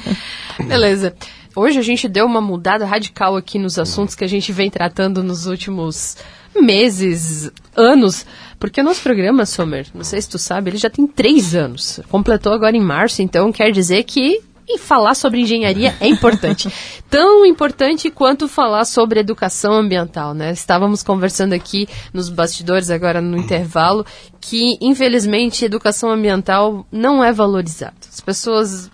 Beleza. 0.66 1.14
Hoje 1.54 1.78
a 1.78 1.82
gente 1.82 2.06
deu 2.06 2.26
uma 2.26 2.40
mudada 2.40 2.84
radical 2.84 3.34
aqui 3.34 3.58
nos 3.58 3.78
assuntos 3.78 4.14
que 4.14 4.22
a 4.22 4.28
gente 4.28 4.52
vem 4.52 4.70
tratando 4.70 5.22
nos 5.22 5.46
últimos 5.46 6.16
meses, 6.54 7.50
anos, 7.74 8.26
porque 8.58 8.80
o 8.80 8.84
nosso 8.84 9.02
programa, 9.02 9.46
Sommer, 9.46 9.86
não 9.94 10.04
sei 10.04 10.20
se 10.20 10.28
tu 10.28 10.38
sabe, 10.38 10.70
ele 10.70 10.76
já 10.76 10.90
tem 10.90 11.06
três 11.06 11.54
anos. 11.54 12.00
Completou 12.10 12.52
agora 12.52 12.76
em 12.76 12.80
março, 12.80 13.22
então 13.22 13.50
quer 13.52 13.70
dizer 13.70 14.04
que 14.04 14.42
e 14.68 14.78
falar 14.78 15.14
sobre 15.14 15.40
engenharia 15.40 15.94
é 16.00 16.08
importante. 16.08 16.68
Tão 17.08 17.46
importante 17.46 18.10
quanto 18.10 18.48
falar 18.48 18.84
sobre 18.84 19.20
educação 19.20 19.72
ambiental, 19.74 20.34
né? 20.34 20.50
Estávamos 20.50 21.02
conversando 21.02 21.52
aqui 21.52 21.88
nos 22.12 22.28
bastidores, 22.28 22.90
agora 22.90 23.20
no 23.20 23.36
intervalo, 23.36 24.04
que 24.40 24.76
infelizmente 24.80 25.64
educação 25.64 26.10
ambiental 26.10 26.86
não 26.90 27.22
é 27.22 27.32
valorizada. 27.32 27.94
As 28.12 28.20
pessoas 28.20 28.90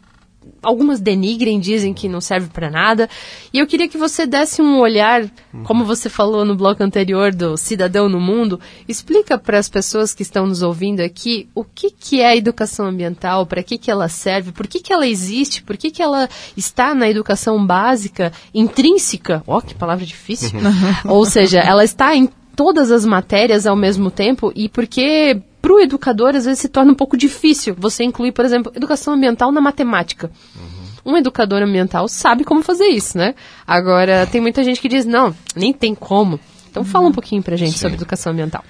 algumas 0.63 1.01
denigrem, 1.01 1.59
dizem 1.59 1.93
que 1.93 2.09
não 2.09 2.21
serve 2.21 2.49
para 2.49 2.71
nada. 2.71 3.09
E 3.53 3.59
eu 3.59 3.67
queria 3.67 3.89
que 3.89 3.99
você 3.99 4.27
desse 4.27 4.63
um 4.63 4.79
olhar, 4.79 5.29
como 5.65 5.85
você 5.85 6.09
falou 6.09 6.45
no 6.45 6.55
bloco 6.55 6.83
anterior 6.83 7.35
do 7.35 7.57
Cidadão 7.57 8.09
no 8.09 8.21
Mundo, 8.21 8.61
explica 8.89 9.37
para 9.37 9.59
as 9.59 9.69
pessoas 9.69 10.15
que 10.15 10.23
estão 10.23 10.47
nos 10.47 10.63
ouvindo 10.63 11.01
aqui 11.01 11.49
o 11.55 11.65
que, 11.65 11.91
que 11.91 12.21
é 12.21 12.29
a 12.29 12.37
educação 12.37 12.87
ambiental, 12.87 13.45
para 13.45 13.63
que, 13.63 13.77
que 13.77 13.91
ela 13.91 14.09
serve, 14.09 14.53
por 14.53 14.67
que, 14.67 14.81
que 14.81 14.93
ela 14.93 15.07
existe, 15.07 15.63
por 15.63 15.77
que, 15.77 15.91
que 15.91 16.03
ela 16.03 16.29
está 16.57 16.95
na 16.95 17.09
educação 17.09 17.65
básica, 17.65 18.33
intrínseca, 18.55 19.43
ó, 19.47 19.59
oh, 19.59 19.63
que 19.63 19.75
palavra 19.75 20.07
difícil, 20.07 20.59
ou 21.05 21.25
seja, 21.25 21.59
ela 21.59 21.85
está 21.85 22.15
em 22.15 22.29
todas 22.55 22.91
as 22.91 23.05
matérias 23.05 23.67
ao 23.67 23.75
mesmo 23.75 24.11
tempo 24.11 24.53
e 24.55 24.69
porque 24.69 25.41
para 25.63 25.73
o 25.73 25.81
educador 25.81 26.35
às 26.35 26.45
vezes 26.45 26.59
se 26.59 26.69
torna 26.69 26.91
um 26.91 26.95
pouco 26.95 27.17
difícil 27.17 27.75
você 27.79 28.03
incluir, 28.03 28.33
por 28.33 28.45
exemplo, 28.45 28.73
educação 28.75 29.15
ambiental 29.15 29.53
na 29.53 29.61
matemática. 29.61 30.31
Uhum. 30.57 31.13
Um 31.13 31.17
educador 31.17 31.63
ambiental 31.63 32.09
sabe 32.09 32.45
como 32.45 32.63
fazer 32.63 32.87
isso, 32.87 33.17
né? 33.17 33.35
Agora, 33.67 34.27
tem 34.27 34.41
muita 34.41 34.63
gente 34.65 34.81
que 34.81 34.89
diz, 34.89 35.07
não, 35.07 35.35
nem 35.55 35.73
tem 35.73 35.95
como. 35.95 36.39
Então, 36.71 36.85
fala 36.85 37.07
um 37.07 37.13
pouquinho 37.13 37.43
para 37.43 37.57
gente 37.57 37.73
Sim. 37.73 37.79
sobre 37.79 37.97
educação 37.97 38.33
ambiental. 38.33 38.65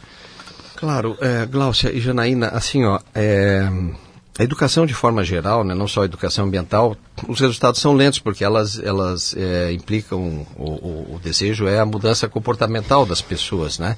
Claro, 0.77 1.17
é, 1.21 1.47
Glaucia 1.47 1.93
e 1.93 2.01
Janaína, 2.01 2.49
assim, 2.49 2.85
ó, 2.85 2.99
é, 3.15 3.69
a 4.39 4.43
educação 4.43 4.87
de 4.87 4.95
forma 4.95 5.23
geral, 5.23 5.63
né, 5.63 5.75
não 5.75 5.87
só 5.87 6.03
a 6.03 6.05
educação 6.07 6.47
ambiental, 6.47 6.97
os 7.29 7.39
resultados 7.39 7.81
são 7.81 7.93
lentos 7.93 8.19
porque 8.19 8.43
elas, 8.43 8.79
elas 8.83 9.37
é, 9.37 9.71
implicam, 9.73 10.47
o, 10.57 10.71
o, 10.71 11.15
o, 11.17 11.21
desejo 11.23 11.69
é 11.69 11.79
a 11.79 11.85
mudança 11.85 12.27
comportamental 12.29 13.05
das 13.05 13.21
pessoas, 13.21 13.79
né? 13.79 13.97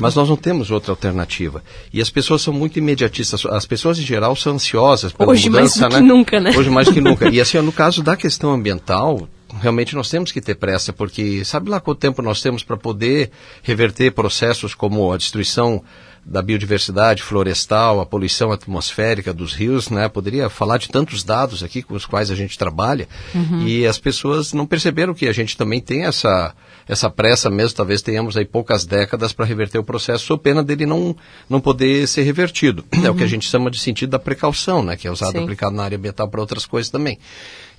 Mas 0.00 0.14
nós 0.14 0.28
não 0.28 0.36
temos 0.36 0.70
outra 0.70 0.92
alternativa. 0.92 1.64
E 1.92 2.00
as 2.00 2.08
pessoas 2.08 2.42
são 2.42 2.54
muito 2.54 2.78
imediatistas, 2.78 3.44
as 3.44 3.66
pessoas 3.66 3.98
em 3.98 4.02
geral 4.02 4.36
são 4.36 4.54
ansiosas 4.54 5.12
pela 5.12 5.32
Hoje 5.32 5.50
mudança, 5.50 5.80
mais 5.80 5.94
do 5.94 6.00
né? 6.00 6.06
que 6.06 6.08
nunca, 6.14 6.40
né? 6.40 6.52
Hoje 6.56 6.70
mais 6.70 6.88
que 6.88 7.00
nunca. 7.02 7.28
E 7.28 7.40
assim, 7.40 7.58
no 7.60 7.72
caso 7.72 8.04
da 8.04 8.16
questão 8.16 8.52
ambiental, 8.52 9.28
realmente 9.60 9.96
nós 9.96 10.08
temos 10.08 10.30
que 10.30 10.40
ter 10.40 10.54
pressa, 10.54 10.92
porque 10.92 11.44
sabe 11.44 11.68
lá 11.68 11.80
quanto 11.80 11.98
tempo 11.98 12.22
nós 12.22 12.40
temos 12.40 12.62
para 12.62 12.76
poder 12.76 13.32
reverter 13.62 14.12
processos 14.12 14.74
como 14.74 15.12
a 15.12 15.16
destruição 15.16 15.82
da 16.24 16.40
biodiversidade 16.40 17.22
florestal, 17.22 18.00
a 18.00 18.06
poluição 18.06 18.52
atmosférica 18.52 19.32
dos 19.32 19.54
rios, 19.54 19.90
né? 19.90 20.08
Poderia 20.08 20.48
falar 20.48 20.78
de 20.78 20.88
tantos 20.88 21.24
dados 21.24 21.62
aqui 21.62 21.82
com 21.82 21.94
os 21.94 22.06
quais 22.06 22.30
a 22.30 22.34
gente 22.34 22.56
trabalha 22.56 23.08
uhum. 23.34 23.66
e 23.66 23.86
as 23.86 23.98
pessoas 23.98 24.52
não 24.52 24.64
perceberam 24.64 25.14
que 25.14 25.26
a 25.26 25.32
gente 25.32 25.56
também 25.56 25.80
tem 25.80 26.04
essa 26.04 26.54
essa 26.88 27.08
pressa 27.08 27.48
mesmo, 27.48 27.76
talvez 27.76 28.02
tenhamos 28.02 28.36
aí 28.36 28.44
poucas 28.44 28.84
décadas 28.84 29.32
para 29.32 29.46
reverter 29.46 29.78
o 29.78 29.84
processo, 29.84 30.26
sob 30.26 30.42
pena 30.42 30.62
dele 30.62 30.84
não, 30.84 31.16
não 31.48 31.60
poder 31.60 32.06
ser 32.08 32.22
revertido. 32.22 32.84
Uhum. 32.94 33.02
É 33.06 33.10
o 33.10 33.14
que 33.14 33.20
a 33.20 33.24
uhum. 33.24 33.30
gente 33.30 33.48
chama 33.48 33.70
de 33.70 33.78
sentido 33.78 34.10
da 34.10 34.18
precaução, 34.18 34.82
né? 34.82 34.96
Que 34.96 35.08
é 35.08 35.10
usado 35.10 35.32
Sim. 35.32 35.42
aplicado 35.42 35.74
na 35.74 35.84
área 35.84 35.98
ambiental 35.98 36.28
para 36.28 36.40
outras 36.40 36.66
coisas 36.66 36.90
também. 36.90 37.18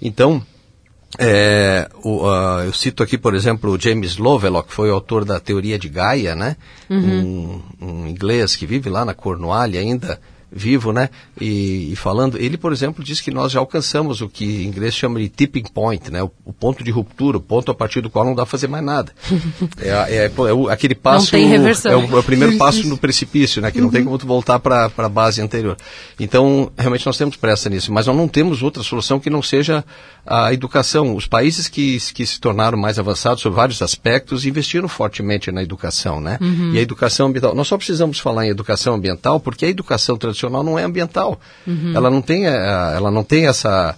Então, 0.02 0.46
é, 1.20 1.90
o, 2.04 2.28
uh, 2.28 2.64
eu 2.66 2.74
cito 2.74 3.04
aqui, 3.04 3.18
por 3.18 3.36
exemplo, 3.36 3.72
o 3.72 3.80
James 3.80 4.18
Lovelock, 4.18 4.70
que 4.70 4.74
foi 4.74 4.90
o 4.90 4.94
autor 4.94 5.26
da 5.26 5.40
teoria 5.40 5.78
de 5.78 5.88
Gaia, 5.88 6.36
né? 6.36 6.56
Uhum. 6.90 7.62
Um, 7.80 7.88
um, 7.88 8.08
inglês 8.08 8.56
que 8.56 8.66
vive 8.66 8.90
lá 8.90 9.06
na 9.06 9.14
Cornualha 9.14 9.80
ainda, 9.80 10.20
vivo, 10.54 10.94
né? 10.94 11.10
E, 11.42 11.92
e, 11.92 11.96
falando, 11.96 12.38
ele, 12.38 12.58
por 12.58 12.72
exemplo, 12.72 13.04
diz 13.04 13.20
que 13.20 13.32
nós 13.32 13.52
já 13.52 13.60
alcançamos 13.60 14.22
o 14.22 14.30
que 14.30 14.46
em 14.46 14.68
inglês 14.68 14.94
chama 14.94 15.20
de 15.20 15.28
tipping 15.28 15.64
point, 15.64 16.12
né? 16.12 16.22
O, 16.22 16.32
o 16.46 16.54
ponto 16.54 16.84
de 16.84 16.92
ruptura, 16.92 17.38
o 17.38 17.42
ponto 17.42 17.72
a 17.72 17.76
partir 17.76 18.02
do 18.02 18.10
qual 18.10 18.24
não 18.24 18.36
dá 18.36 18.44
para 18.44 18.52
fazer 18.52 18.68
mais 18.68 18.84
nada. 18.84 19.12
é, 19.82 19.90
é, 19.90 20.26
é 20.26 20.54
o, 20.54 20.70
aquele 20.70 20.94
passo, 20.94 21.26
não 21.26 21.32
tem 21.32 21.50
reversão. 21.50 21.92
É, 21.92 21.96
o, 21.96 22.18
é 22.18 22.20
o 22.20 22.24
primeiro 22.24 22.56
passo 22.60 22.88
no 22.88 22.98
precipício, 22.98 23.62
né? 23.62 23.72
Que 23.72 23.80
não 23.80 23.88
uhum. 23.88 23.92
tem 23.92 24.04
como 24.04 24.18
tu 24.18 24.28
voltar 24.28 24.60
para 24.60 24.92
a 24.96 25.10
base 25.10 25.42
anterior. 25.42 25.76
Então, 26.20 26.72
realmente 26.78 27.06
nós 27.06 27.18
temos 27.18 27.36
pressa 27.36 27.70
nisso, 27.70 27.92
mas 27.92 28.06
nós 28.06 28.16
não 28.16 28.28
temos 28.28 28.62
outra 28.62 28.84
solução 28.84 29.20
que 29.20 29.30
não 29.30 29.42
seja 29.42 29.84
a 30.26 30.54
educação. 30.54 31.16
Os 31.16 31.26
países 31.26 31.68
que, 31.68 31.98
que 32.14 32.26
se 32.26 32.40
tornaram 32.40 32.78
mais 32.78 33.00
avançados 33.00 33.42
sobre 33.42 33.56
vários 33.56 33.82
aspectos 33.82 34.46
investiram 34.46 34.88
fortemente 34.88 35.52
na 35.52 35.64
educação, 35.64 36.22
né? 36.22 36.38
Uhum. 36.40 36.74
E 36.74 36.78
a 36.78 36.82
educação 36.82 37.28
ambiental. 37.28 37.56
Nós 37.56 37.68
só 37.68 37.78
precisamos 37.78 38.20
falar 38.20 38.46
em 38.46 38.50
educação 38.50 38.94
ambiental 38.94 39.40
porque 39.40 39.66
a 39.66 39.70
educação 39.70 40.16
tradicional 40.18 40.43
não 40.50 40.78
é 40.78 40.84
ambiental. 40.84 41.40
Uhum. 41.66 41.94
Ela 41.96 42.10
não 42.10 42.22
tem, 42.22 42.46
eh, 42.48 42.94
ela 42.96 43.12
não 43.12 43.24
tem 43.24 43.48
essa 43.48 43.96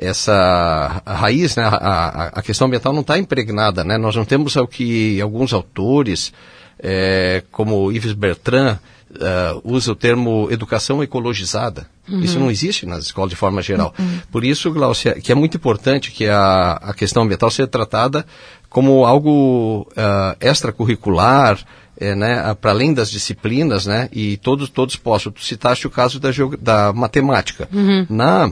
essa 0.00 1.02
raiz, 1.04 1.56
né? 1.56 1.64
A, 1.64 1.68
a, 1.68 2.26
a 2.26 2.42
questão 2.42 2.68
ambiental 2.68 2.92
não 2.92 3.00
está 3.00 3.18
impregnada, 3.18 3.82
né? 3.82 3.98
Nós 3.98 4.14
não 4.14 4.24
temos 4.24 4.54
o 4.54 4.66
que 4.66 5.20
alguns 5.20 5.52
autores, 5.52 6.32
é, 6.78 7.42
como 7.50 7.90
Yves 7.90 8.12
Bertrand, 8.12 8.78
uh, 9.10 9.60
usa 9.64 9.92
o 9.92 9.96
termo 9.96 10.48
educação 10.50 11.02
ecologizada. 11.02 11.86
Uhum. 12.08 12.20
Isso 12.20 12.38
não 12.38 12.50
existe 12.50 12.86
nas 12.86 13.04
escolas 13.04 13.30
de 13.30 13.36
forma 13.36 13.60
geral. 13.60 13.94
Uhum. 13.98 14.20
Por 14.30 14.44
isso, 14.44 14.70
Glaucia, 14.70 15.14
que 15.14 15.32
é 15.32 15.34
muito 15.34 15.56
importante 15.56 16.10
que 16.10 16.26
a, 16.26 16.72
a 16.72 16.94
questão 16.94 17.22
ambiental 17.22 17.50
seja 17.50 17.66
tratada 17.66 18.24
como 18.68 19.04
algo 19.04 19.88
uh, 19.92 20.36
extracurricular, 20.40 21.58
é, 22.00 22.14
né, 22.14 22.54
para 22.60 22.70
além 22.70 22.94
das 22.94 23.10
disciplinas, 23.10 23.86
né, 23.86 24.08
e 24.12 24.36
todos, 24.38 24.68
todos 24.68 24.96
possam. 24.96 25.32
Tu 25.32 25.44
citaste 25.44 25.86
o 25.86 25.90
caso 25.90 26.20
da, 26.20 26.30
da 26.60 26.92
matemática. 26.92 27.68
Uhum. 27.72 28.06
Na 28.08 28.50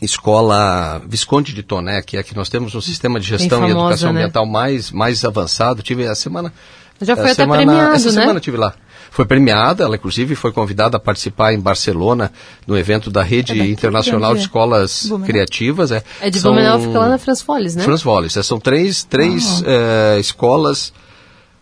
escola 0.00 1.02
Visconde 1.06 1.52
de 1.52 1.62
Toné, 1.62 2.00
que 2.00 2.16
é 2.16 2.22
que 2.22 2.34
nós 2.34 2.48
temos 2.48 2.74
um 2.74 2.80
sistema 2.80 3.18
de 3.18 3.26
gestão 3.26 3.60
famosa, 3.60 3.66
e 3.66 3.78
educação 3.78 4.12
né? 4.12 4.20
ambiental 4.20 4.46
mais, 4.46 4.90
mais 4.90 5.24
avançado, 5.24 5.82
tive 5.82 6.06
a 6.06 6.14
semana... 6.14 6.52
Já 7.02 7.16
foi 7.16 7.30
até 7.30 7.34
semana, 7.34 7.62
premiado, 7.62 7.94
essa 7.94 8.08
né? 8.08 8.20
semana 8.20 8.36
eu 8.36 8.40
tive 8.42 8.58
lá 8.58 8.74
foi 9.10 9.24
premiada, 9.24 9.84
ela 9.84 9.96
inclusive 9.96 10.34
foi 10.36 10.52
convidada 10.52 10.96
a 10.96 11.00
participar 11.00 11.52
em 11.52 11.58
Barcelona 11.58 12.32
no 12.66 12.78
evento 12.78 13.10
da 13.10 13.22
Rede 13.22 13.60
é 13.60 13.66
Internacional 13.66 14.34
de 14.34 14.42
Escolas 14.42 15.06
Blumenau. 15.06 15.26
Criativas. 15.26 15.90
É, 15.90 16.02
é 16.20 16.30
de 16.30 16.38
são, 16.38 16.52
Blumenau, 16.52 16.80
fica 16.80 16.98
lá 16.98 17.08
na 17.08 17.18
Transfoles, 17.18 17.74
né? 17.74 17.84
Transfoles, 17.84 18.36
é, 18.36 18.42
são 18.42 18.60
três, 18.60 19.02
três 19.02 19.62
é, 19.66 20.18
escolas 20.20 20.92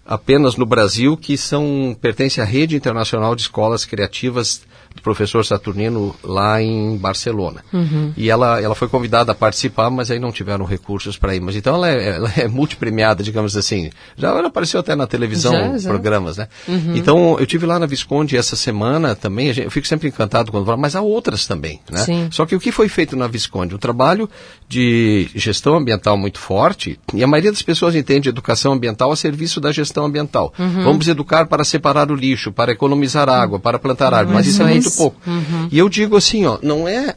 apenas 0.09 0.57
no 0.57 0.65
Brasil 0.65 1.19
que 1.19 1.37
são 1.37 1.95
pertencem 2.01 2.43
à 2.43 2.47
Rede 2.47 2.75
Internacional 2.75 3.37
de 3.37 3.43
Escolas 3.43 3.85
Criativas 3.85 4.63
do 4.99 5.03
professor 5.03 5.45
Saturnino 5.45 6.15
lá 6.23 6.61
em 6.61 6.97
Barcelona. 6.97 7.65
Uhum. 7.73 8.13
E 8.17 8.29
ela, 8.29 8.61
ela 8.61 8.75
foi 8.75 8.89
convidada 8.89 9.33
a 9.33 9.35
participar, 9.35 9.91
mas 9.91 10.11
aí 10.11 10.19
não 10.19 10.31
tiveram 10.31 10.65
recursos 10.65 11.17
para 11.17 11.35
ir. 11.35 11.41
Mas 11.41 11.57
então 11.57 11.75
ela 11.75 11.89
é, 11.89 12.09
ela 12.17 12.33
é 12.37 12.49
multipremiada, 12.49 13.23
digamos 13.23 13.57
assim. 13.57 13.91
Já 14.17 14.29
ela 14.29 14.49
apareceu 14.49 14.81
até 14.81 14.95
na 14.95 15.07
televisão, 15.07 15.53
já, 15.53 15.79
já. 15.79 15.89
programas, 15.89 16.37
né? 16.37 16.49
Uhum. 16.67 16.97
Então 16.97 17.37
eu 17.39 17.47
tive 17.47 17.65
lá 17.65 17.79
na 17.79 17.87
Visconde 17.87 18.37
essa 18.37 18.57
semana 18.57 19.15
também. 19.15 19.49
eu 19.57 19.71
fico 19.71 19.87
sempre 19.87 20.09
encantado 20.09 20.51
quando 20.51 20.67
falo, 20.67 20.79
mas 20.79 20.95
há 20.95 21.01
outras 21.01 21.47
também, 21.47 21.81
né? 21.91 21.99
Sim. 21.99 22.29
Só 22.31 22.45
que 22.45 22.55
o 22.55 22.61
que 22.61 22.73
foi 22.73 22.89
feito 22.89 23.17
na 23.17 23.27
Visconde? 23.27 23.75
Um 23.75 23.79
trabalho 23.79 24.29
de 24.69 25.29
gestão 25.35 25.77
ambiental 25.77 26.17
muito 26.17 26.39
forte. 26.39 26.99
E 27.15 27.23
a 27.23 27.27
maioria 27.27 27.51
das 27.51 27.63
pessoas 27.63 27.95
entende 27.95 28.29
educação 28.29 28.73
ambiental 28.73 29.11
a 29.13 29.17
serviço 29.17 29.61
da 29.61 29.73
gestão 29.73 30.05
ambiental. 30.05 30.53
Uhum. 30.59 30.85
Vamos 30.85 31.09
educar 31.09 31.47
para 31.47 31.65
separar 31.65 32.11
o 32.11 32.15
lixo, 32.15 32.53
para 32.53 32.73
economizar 32.73 33.29
água, 33.29 33.59
para 33.59 33.79
plantar 33.79 34.13
árvores. 34.13 34.35
Mas 34.35 34.47
isso 34.47 34.63
é 34.63 34.67
muito 34.67 34.88
muito 34.89 34.97
pouco. 34.97 35.21
Uhum. 35.27 35.69
E 35.71 35.79
eu 35.79 35.89
digo 35.89 36.17
assim, 36.17 36.45
ó, 36.47 36.59
não 36.63 36.89
é 36.89 37.15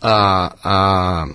a, 0.00 0.54
a, 0.62 1.28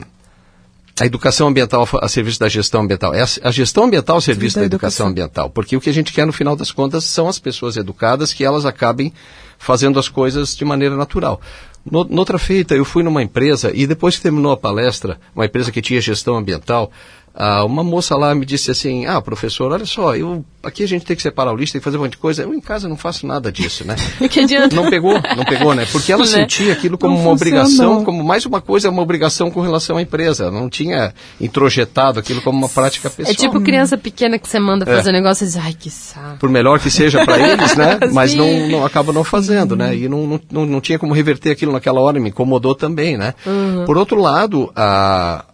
a 1.00 1.06
educação 1.06 1.48
ambiental 1.48 1.88
a 2.02 2.08
serviço 2.08 2.40
da 2.40 2.50
gestão 2.50 2.82
ambiental, 2.82 3.14
é 3.14 3.24
a, 3.44 3.52
gestão 3.52 3.86
ambiental 3.86 4.18
a 4.18 4.22
serviço 4.22 4.56
da, 4.56 4.62
da 4.62 4.66
educação. 4.66 5.08
educação 5.08 5.08
ambiental. 5.08 5.50
Porque 5.50 5.76
o 5.76 5.82
que 5.82 5.90
a 5.90 5.94
gente 5.94 6.14
quer, 6.14 6.26
no 6.26 6.34
final 6.34 6.56
das 6.56 6.72
contas, 6.72 7.04
são 7.06 7.28
as 7.28 7.40
pessoas 7.40 7.78
educadas 7.78 8.34
que 8.34 8.44
elas 8.44 8.66
acabem 8.66 9.14
fazendo 9.58 10.00
as 10.00 10.08
coisas 10.08 10.56
de 10.56 10.64
maneira 10.64 10.96
natural. 10.96 11.42
No, 11.90 12.04
noutra 12.04 12.38
feita, 12.38 12.76
eu 12.76 12.86
fui 12.86 13.04
numa 13.04 13.24
empresa 13.24 13.72
e 13.74 13.88
depois 13.88 14.16
que 14.16 14.22
terminou 14.22 14.52
a 14.52 14.58
palestra, 14.58 15.20
uma 15.34 15.46
empresa 15.46 15.72
que 15.72 15.82
tinha 15.82 16.00
gestão 16.00 16.36
ambiental, 16.36 16.92
ah, 17.34 17.64
uma 17.64 17.84
moça 17.84 18.16
lá 18.16 18.34
me 18.34 18.46
disse 18.46 18.72
assim, 18.72 19.06
ah, 19.06 19.22
professor, 19.22 19.72
olha 19.72 19.86
só, 19.86 20.16
eu, 20.16 20.44
aqui 20.64 20.84
a 20.84 20.88
gente 20.88 21.06
tem 21.06 21.16
que 21.16 21.22
separar 21.22 21.54
o 21.54 21.56
lixo, 21.56 21.74
tem 21.74 21.80
que 21.80 21.84
fazer 21.84 21.98
um 21.98 22.02
monte 22.02 22.12
de 22.12 22.18
coisa. 22.18 22.44
Eu 22.44 22.54
em 22.54 22.60
casa 22.60 22.88
não 22.90 22.98
faço 22.98 23.26
nada 23.26 23.52
disso, 23.52 23.86
né? 23.86 23.96
que 24.30 24.40
adianta? 24.40 24.76
Não 24.76 24.90
pegou, 24.90 25.14
não 25.14 25.46
pegou, 25.46 25.74
né? 25.74 25.86
Porque 25.92 26.12
ela 26.12 26.24
né? 26.24 26.28
sentia 26.28 26.74
aquilo 26.74 26.98
como 26.98 27.16
não 27.16 27.22
uma 27.22 27.32
obrigação, 27.32 28.04
como 28.04 28.24
mais 28.24 28.46
uma 28.46 28.62
coisa, 28.62 28.90
uma 28.90 29.02
obrigação 29.02 29.50
com 29.52 29.62
relação 29.62 29.98
à 29.98 30.02
empresa. 30.02 30.52
Não 30.52 30.70
tinha 30.70 31.14
introjetado 31.40 32.20
aquilo 32.20 32.42
como 32.42 32.58
uma 32.58 32.70
prática 32.70 33.10
pessoal. 33.10 33.34
É 33.34 33.36
tipo 33.36 33.62
criança 33.62 33.98
pequena 33.98 34.38
que 34.38 34.48
você 34.48 34.60
manda 34.60 34.86
fazer 34.86 35.10
é. 35.10 35.14
negócio 35.14 35.44
e 35.44 35.48
diz, 35.48 35.58
ai, 35.58 35.74
que 35.74 35.90
saco. 35.90 36.38
Por 36.40 36.50
melhor 36.50 36.80
que 36.80 36.90
seja 36.90 37.24
para 37.26 37.40
eles, 37.48 37.76
né? 37.76 38.00
Mas 38.12 38.34
não, 38.34 38.68
não 38.68 38.86
acaba 38.86 39.14
não 39.14 39.24
fazendo, 39.24 39.76
né? 39.76 39.96
E 39.96 40.08
não, 40.10 40.40
não, 40.52 40.66
não 40.66 40.82
tinha 40.82 41.00
como 41.00 41.14
reverter 41.14 41.52
aquilo 41.52 41.72
naquela 41.72 42.02
hora, 42.02 42.20
me 42.20 42.30
incomodou 42.30 42.76
também, 42.76 43.18
né? 43.18 43.34
Uhum. 43.46 43.86
Por 43.86 43.98
outro 43.98 44.20
lado, 44.20 44.72
a 44.76 45.46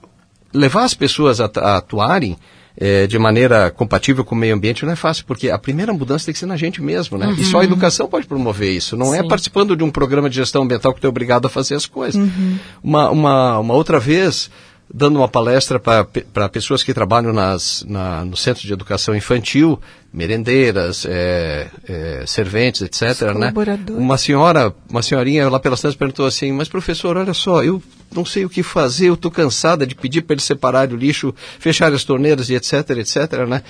levar 0.55 0.83
as 0.83 0.93
pessoas 0.93 1.39
a, 1.39 1.49
a 1.57 1.77
atuarem 1.77 2.37
é, 2.77 3.07
de 3.07 3.17
maneira 3.17 3.71
compatível 3.71 4.23
com 4.25 4.35
o 4.35 4.37
meio 4.37 4.53
ambiente 4.53 4.85
não 4.85 4.91
é 4.91 4.95
fácil, 4.95 5.25
porque 5.25 5.49
a 5.49 5.57
primeira 5.57 5.93
mudança 5.93 6.25
tem 6.25 6.33
que 6.33 6.39
ser 6.39 6.45
na 6.45 6.57
gente 6.57 6.81
mesmo, 6.81 7.17
né? 7.17 7.27
Uhum. 7.27 7.33
E 7.33 7.45
só 7.45 7.57
a 7.57 7.59
uhum. 7.59 7.65
educação 7.65 8.07
pode 8.07 8.27
promover 8.27 8.71
isso. 8.71 8.97
Não 8.97 9.13
é 9.13 9.19
Sim. 9.19 9.25
é 9.25 9.27
participando 9.27 9.75
de 9.75 9.83
um 9.83 9.89
programa 9.89 10.29
de 10.29 10.35
gestão 10.35 10.63
ambiental 10.63 10.93
que 10.93 10.99
tu 10.99 11.07
é 11.07 11.09
obrigado 11.09 11.45
a 11.45 11.49
fazer 11.49 11.75
as 11.75 11.85
coisas. 11.85 12.21
Uhum. 12.21 12.57
Uma, 12.83 13.09
uma, 13.11 13.59
uma 13.59 13.73
outra 13.73 13.99
vez, 13.99 14.49
dando 14.93 15.17
uma 15.17 15.27
palestra 15.27 15.79
para 15.79 16.49
pessoas 16.49 16.83
que 16.83 16.93
trabalham 16.93 17.33
nas, 17.33 17.83
na, 17.87 18.23
no 18.23 18.37
Centro 18.37 18.65
de 18.65 18.71
Educação 18.71 19.15
Infantil, 19.15 19.79
merendeiras, 20.13 21.05
é, 21.09 21.67
é, 21.87 22.23
serventes, 22.25 22.81
etc. 22.81 23.33
Né? 23.33 23.53
Uma 23.89 24.17
senhora, 24.17 24.73
uma 24.89 25.01
senhorinha 25.01 25.49
lá 25.49 25.59
pelas 25.59 25.81
tantas 25.81 25.95
perguntou 25.95 26.25
assim, 26.25 26.51
mas 26.51 26.69
professor, 26.69 27.17
olha 27.17 27.33
só, 27.33 27.63
eu 27.63 27.81
não 28.13 28.23
sei 28.23 28.45
o 28.45 28.49
que 28.49 28.63
fazer, 28.63 29.09
eu 29.09 29.15
estou 29.15 29.31
cansada 29.31 29.85
de 29.85 29.95
pedir 29.95 30.21
para 30.21 30.35
eles 30.35 30.43
separarem 30.43 30.95
o 30.95 30.97
lixo, 30.97 31.33
fechar 31.59 31.91
as 31.91 32.03
torneiras 32.03 32.49
e 32.49 32.55
etc, 32.55 32.89
etc, 32.91 33.47
né? 33.47 33.63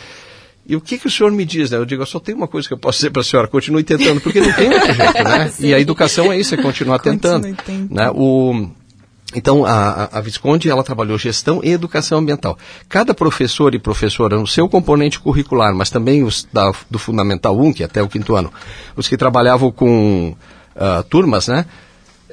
E 0.67 0.75
o 0.75 0.82
que, 0.82 0.97
que 0.97 1.06
o 1.06 1.12
senhor 1.12 1.32
me 1.32 1.45
diz, 1.45 1.69
né? 1.69 1.78
Eu 1.78 1.86
digo, 1.86 2.01
eu 2.01 2.08
só 2.08 2.19
tenho 2.19 2.39
uma 2.39 2.47
coisa 2.47 2.67
que 2.67 2.73
eu 2.73 2.78
posso 2.78 2.97
dizer 2.97 3.12
para 3.12 3.21
a 3.21 3.25
senhora, 3.25 3.47
continue 3.47 3.84
tentando, 3.84 4.19
porque 4.19 4.41
não 4.41 4.51
tem 4.51 4.73
outro 4.73 4.93
jeito, 4.93 5.23
né? 5.23 5.54
e 5.60 5.73
a 5.73 5.80
educação 5.80 6.34
é 6.34 6.39
isso, 6.39 6.56
é 6.56 6.58
continuar 6.58 6.97
tentando. 6.97 7.47
Né? 7.89 8.10
O, 8.15 8.67
então, 9.34 9.66
a, 9.66 10.10
a, 10.12 10.22
Visconde, 10.22 10.70
ela 10.70 10.84
trabalhou 10.84 11.18
gestão 11.18 11.60
e 11.64 11.72
educação 11.72 12.20
ambiental. 12.20 12.58
Cada 12.88 13.14
professor 13.14 13.74
e 13.74 13.80
professora, 13.80 14.38
no 14.38 14.46
seu 14.46 14.70
componente 14.70 15.20
curricular, 15.20 15.74
mas 15.74 15.90
também 15.90 16.24
os 16.24 16.48
da, 16.54 16.72
do 16.90 17.00
Fundamental 17.00 17.60
1, 17.60 17.74
que 17.74 17.84
é 17.84 17.86
até 17.86 18.04
o 18.04 18.08
quinto 18.08 18.36
ano, 18.36 18.54
os 18.96 19.08
que 19.08 19.18
trabalhavam 19.18 19.72
com 19.72 20.36
uh, 20.76 21.04
turmas, 21.10 21.48
né? 21.48 21.66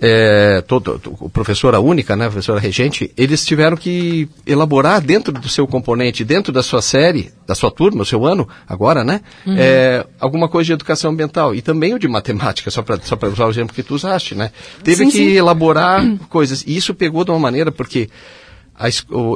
É, 0.05 0.61
todo, 0.63 1.01
o 1.21 1.31
professora 1.31 1.79
única, 1.79 2.17
né, 2.17 2.27
a 2.27 2.29
professora 2.29 2.59
regente, 2.59 3.13
eles 3.17 3.47
tiveram 3.47 3.77
que 3.77 4.29
elaborar 4.45 5.01
dentro 5.01 5.33
do 5.33 5.49
seu 5.49 5.65
componente, 5.65 6.25
dentro 6.25 6.53
da 6.53 6.61
sua 6.61 6.83
série, 6.83 7.31
da 7.47 7.55
sua 7.55 7.71
turma, 7.71 8.03
o 8.03 8.05
seu 8.05 8.27
ano, 8.27 8.49
agora, 8.69 9.05
né, 9.05 9.21
uhum. 9.47 9.55
é, 9.57 10.05
alguma 10.19 10.49
coisa 10.49 10.67
de 10.67 10.73
educação 10.73 11.13
ambiental 11.13 11.55
e 11.55 11.63
também 11.63 11.95
o 11.95 12.01
de 12.01 12.09
matemática, 12.09 12.69
só 12.69 12.83
para 12.83 13.01
só 13.01 13.17
usar 13.33 13.47
o 13.47 13.51
exemplo 13.51 13.73
que 13.73 13.83
tu 13.85 13.95
usaste, 13.95 14.35
né. 14.35 14.51
Teve 14.83 15.05
sim, 15.05 15.11
que 15.11 15.19
sim. 15.19 15.37
elaborar 15.37 16.03
uhum. 16.03 16.19
coisas 16.29 16.65
e 16.67 16.77
isso 16.77 16.93
pegou 16.93 17.25
de 17.25 17.31
uma 17.31 17.39
maneira 17.39 17.71
porque 17.71 18.11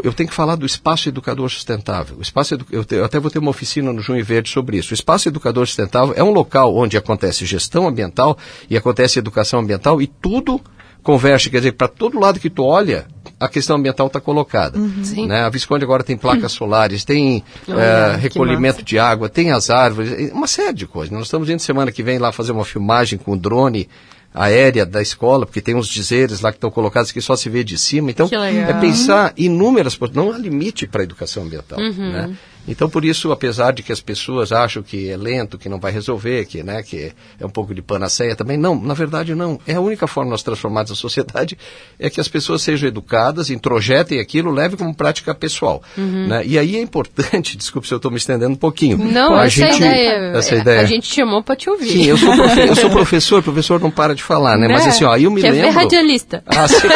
eu 0.03 0.12
tenho 0.12 0.29
que 0.29 0.35
falar 0.35 0.57
do 0.57 0.66
espaço 0.66 1.09
educador 1.09 1.49
sustentável. 1.51 2.16
O 2.18 2.22
espaço 2.22 2.55
edu, 2.55 2.66
eu, 2.70 3.05
até 3.05 3.20
vou 3.20 3.31
ter 3.31 3.38
uma 3.38 3.51
oficina 3.51 3.92
no 3.92 4.01
Junho 4.01 4.25
Verde 4.25 4.49
sobre 4.49 4.79
isso. 4.79 4.92
O 4.92 4.94
espaço 4.94 5.29
educador 5.29 5.66
sustentável 5.66 6.14
é 6.16 6.22
um 6.22 6.31
local 6.31 6.75
onde 6.75 6.96
acontece 6.96 7.44
gestão 7.44 7.87
ambiental 7.87 8.37
e 8.68 8.77
acontece 8.77 9.18
educação 9.18 9.61
ambiental 9.61 10.01
e 10.01 10.07
tudo 10.07 10.61
converge, 11.03 11.51
quer 11.51 11.59
dizer, 11.59 11.72
para 11.72 11.87
todo 11.87 12.18
lado 12.18 12.40
que 12.40 12.51
tu 12.51 12.64
olha, 12.64 13.07
a 13.38 13.46
questão 13.46 13.77
ambiental 13.77 14.09
está 14.09 14.20
colocada. 14.20 14.77
Uhum. 14.77 15.27
Né? 15.29 15.42
A 15.42 15.49
Visconde 15.49 15.85
agora 15.85 16.03
tem 16.03 16.16
placas 16.16 16.53
uhum. 16.53 16.59
solares, 16.66 17.05
tem 17.05 17.44
é, 17.68 18.16
recolhimento 18.16 18.83
de 18.83 18.99
água, 18.99 19.29
tem 19.29 19.53
as 19.53 19.70
árvores, 19.70 20.33
uma 20.33 20.49
série 20.49 20.72
de 20.72 20.87
coisas. 20.87 21.12
Nós 21.12 21.27
estamos 21.27 21.49
indo 21.49 21.61
semana 21.61 21.92
que 21.92 22.03
vem 22.03 22.18
lá 22.18 22.33
fazer 22.33 22.51
uma 22.51 22.64
filmagem 22.64 23.18
com 23.18 23.33
o 23.33 23.37
drone 23.37 23.88
aérea 24.37 24.85
da 24.85 25.01
escola, 25.01 25.46
porque 25.46 25.62
tem 25.62 25.75
uns 25.75 25.88
dizeres 25.88 26.40
lá 26.40 26.53
que 26.53 26.59
estão 26.59 26.70
colocados 26.70 27.11
que 27.11 27.20
só 27.20 27.35
se 27.35 27.49
vê 27.49 27.64
de 27.64 27.79
cima. 27.79 28.11
Então, 28.11 28.29
é 28.31 28.72
pensar 28.75 29.33
inúmeras 29.37 29.99
não 30.14 30.31
há 30.31 30.38
limite 30.38 30.87
para 30.87 31.01
a 31.01 31.05
educação 31.05 31.44
ambiental. 31.44 31.79
Uhum. 31.79 32.12
Né? 32.12 32.37
Então, 32.68 32.88
por 32.88 33.05
isso, 33.05 33.31
apesar 33.31 33.72
de 33.72 33.83
que 33.83 33.92
as 33.92 34.00
pessoas 34.00 34.52
acham 34.52 34.83
que 34.83 35.09
é 35.09 35.16
lento, 35.16 35.59
que 35.59 35.68
não 35.68 35.79
vai 35.79 35.92
resolver, 35.92 36.44
que, 36.46 36.62
né, 36.62 36.83
que 36.83 37.12
é 37.38 37.46
um 37.46 37.50
pouco 37.50 37.74
de 37.74 37.83
panaceia 37.83 38.35
também, 38.35 38.57
não, 38.57 38.81
na 38.81 38.94
verdade 38.94 39.35
não. 39.35 39.61
É 39.66 39.74
a 39.74 39.81
única 39.81 40.07
forma 40.07 40.29
de 40.29 40.33
nós 40.33 40.42
transformarmos 40.42 40.90
a 40.90 40.94
sociedade 40.94 41.57
é 41.98 42.11
que 42.11 42.20
as 42.20 42.29
pessoas 42.29 42.62
sejam 42.62 42.88
educadas, 42.88 43.50
introjetem 43.50 44.20
aquilo, 44.20 44.50
levem 44.50 44.76
como 44.76 44.94
prática 44.94 45.35
pessoal. 45.35 45.83
Uhum. 45.96 46.26
Né? 46.29 46.42
E 46.44 46.59
aí 46.59 46.76
é 46.76 46.81
importante, 46.81 47.57
desculpe 47.59 47.87
se 47.87 47.94
eu 47.94 47.96
estou 47.96 48.11
me 48.11 48.16
estendendo 48.16 48.52
um 48.52 48.57
pouquinho. 48.57 48.98
Não, 48.98 49.35
a 49.35 49.46
essa, 49.46 49.57
gente, 49.57 49.76
ideia, 49.76 50.33
essa 50.35 50.55
ideia. 50.55 50.81
A 50.81 50.85
gente 50.85 51.07
chamou 51.12 51.42
para 51.42 51.57
te 51.57 51.70
ouvir. 51.70 51.88
Sim, 51.88 52.07
eu 52.07 52.16
sou, 52.16 52.35
profe, 52.35 52.61
eu 52.61 52.76
sou 52.76 52.90
professor, 52.96 53.42
professor 53.42 53.81
não 53.81 53.90
para 53.90 54.14
de 54.14 54.22
falar, 54.22 54.57
né? 54.57 54.66
né? 54.66 54.74
Mas 54.74 54.87
assim, 54.87 55.05
ó, 55.05 55.16
eu 55.16 55.31
me 55.31 55.40
Quer 55.40 55.50
lembro... 55.50 55.72
Ver 55.72 55.74
radialista. 55.74 56.42
Ah, 56.46 56.68
sim. 56.68 56.88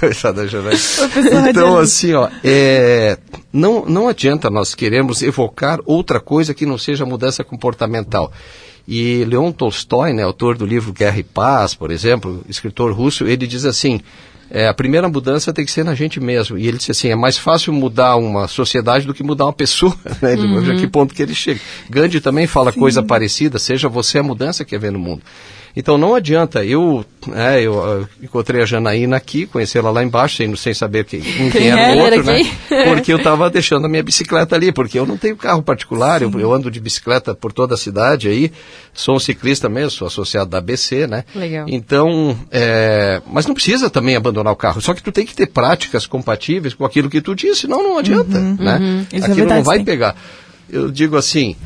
Coitada, 0.00 0.46
Então, 1.50 1.78
assim, 1.78 2.14
ó, 2.14 2.28
é, 2.44 3.18
não, 3.52 3.84
não 3.86 4.08
adianta 4.08 4.50
nós 4.50 4.74
queremos 4.74 5.22
evocar 5.22 5.80
outra 5.86 6.20
coisa 6.20 6.52
que 6.52 6.66
não 6.66 6.78
seja 6.78 7.06
mudança 7.06 7.42
comportamental. 7.42 8.32
E 8.86 9.24
Leon 9.24 9.52
Tolstói, 9.52 10.12
né, 10.12 10.22
autor 10.22 10.56
do 10.56 10.64
livro 10.64 10.92
Guerra 10.92 11.18
e 11.18 11.22
Paz, 11.22 11.74
por 11.74 11.90
exemplo, 11.90 12.42
escritor 12.48 12.92
russo, 12.92 13.26
ele 13.26 13.46
diz 13.46 13.66
assim, 13.66 14.00
é, 14.50 14.66
a 14.66 14.72
primeira 14.72 15.08
mudança 15.08 15.52
tem 15.52 15.64
que 15.64 15.70
ser 15.70 15.84
na 15.84 15.94
gente 15.94 16.18
mesmo. 16.18 16.56
E 16.56 16.66
ele 16.66 16.78
disse 16.78 16.90
assim, 16.90 17.08
é 17.08 17.14
mais 17.14 17.36
fácil 17.36 17.72
mudar 17.72 18.16
uma 18.16 18.48
sociedade 18.48 19.06
do 19.06 19.12
que 19.12 19.22
mudar 19.22 19.44
uma 19.44 19.52
pessoa. 19.52 19.94
Né? 20.22 20.34
Uhum. 20.34 20.78
que 20.78 20.88
ponto 20.88 21.14
que 21.14 21.22
ele 21.22 21.34
chega. 21.34 21.60
Gandhi 21.88 22.20
também 22.20 22.46
fala 22.46 22.72
Sim. 22.72 22.80
coisa 22.80 23.02
parecida, 23.02 23.58
seja 23.58 23.88
você 23.88 24.18
a 24.18 24.22
mudança 24.22 24.64
que 24.64 24.76
ver 24.78 24.90
no 24.90 24.98
mundo. 24.98 25.22
Então 25.76 25.96
não 25.96 26.14
adianta, 26.14 26.64
eu, 26.64 27.04
é, 27.34 27.60
eu, 27.62 28.08
encontrei 28.22 28.62
a 28.62 28.66
Janaína 28.66 29.16
aqui, 29.16 29.46
conheci 29.46 29.78
ela 29.78 29.90
lá 29.90 30.02
embaixo, 30.02 30.36
sem, 30.36 30.54
sem 30.56 30.74
saber 30.74 31.04
quem, 31.04 31.20
quem, 31.20 31.50
quem 31.50 31.68
era 31.68 31.94
o 31.94 31.98
outro, 31.98 32.24
né? 32.24 32.40
Porque 32.84 33.12
eu 33.12 33.18
estava 33.18 33.48
deixando 33.50 33.84
a 33.84 33.88
minha 33.88 34.02
bicicleta 34.02 34.54
ali, 34.56 34.72
porque 34.72 34.98
eu 34.98 35.06
não 35.06 35.16
tenho 35.16 35.36
carro 35.36 35.62
particular, 35.62 36.22
eu, 36.22 36.30
eu, 36.38 36.52
ando 36.52 36.70
de 36.70 36.80
bicicleta 36.80 37.34
por 37.34 37.52
toda 37.52 37.74
a 37.74 37.78
cidade 37.78 38.28
aí, 38.28 38.52
sou 38.92 39.16
um 39.16 39.18
ciclista 39.18 39.68
mesmo, 39.68 39.90
sou 39.90 40.06
associado 40.06 40.50
da 40.50 40.58
ABC, 40.58 41.06
né? 41.06 41.24
Legal. 41.34 41.66
Então, 41.68 42.38
é, 42.50 43.20
mas 43.26 43.46
não 43.46 43.54
precisa 43.54 43.90
também 43.90 44.16
abandonar 44.16 44.52
o 44.52 44.56
carro, 44.56 44.80
só 44.80 44.94
que 44.94 45.02
tu 45.02 45.12
tem 45.12 45.26
que 45.26 45.34
ter 45.34 45.46
práticas 45.46 46.06
compatíveis 46.06 46.74
com 46.74 46.84
aquilo 46.84 47.10
que 47.10 47.20
tu 47.20 47.34
disse, 47.34 47.62
senão 47.62 47.82
não 47.82 47.98
adianta, 47.98 48.38
uhum, 48.38 48.56
né? 48.58 48.78
Uhum. 48.78 49.06
É 49.12 49.16
aquilo 49.18 49.32
é 49.32 49.34
verdade, 49.34 49.54
não 49.54 49.62
vai 49.64 49.78
sim. 49.78 49.84
pegar. 49.84 50.16
Eu 50.70 50.90
digo 50.90 51.16
assim, 51.16 51.56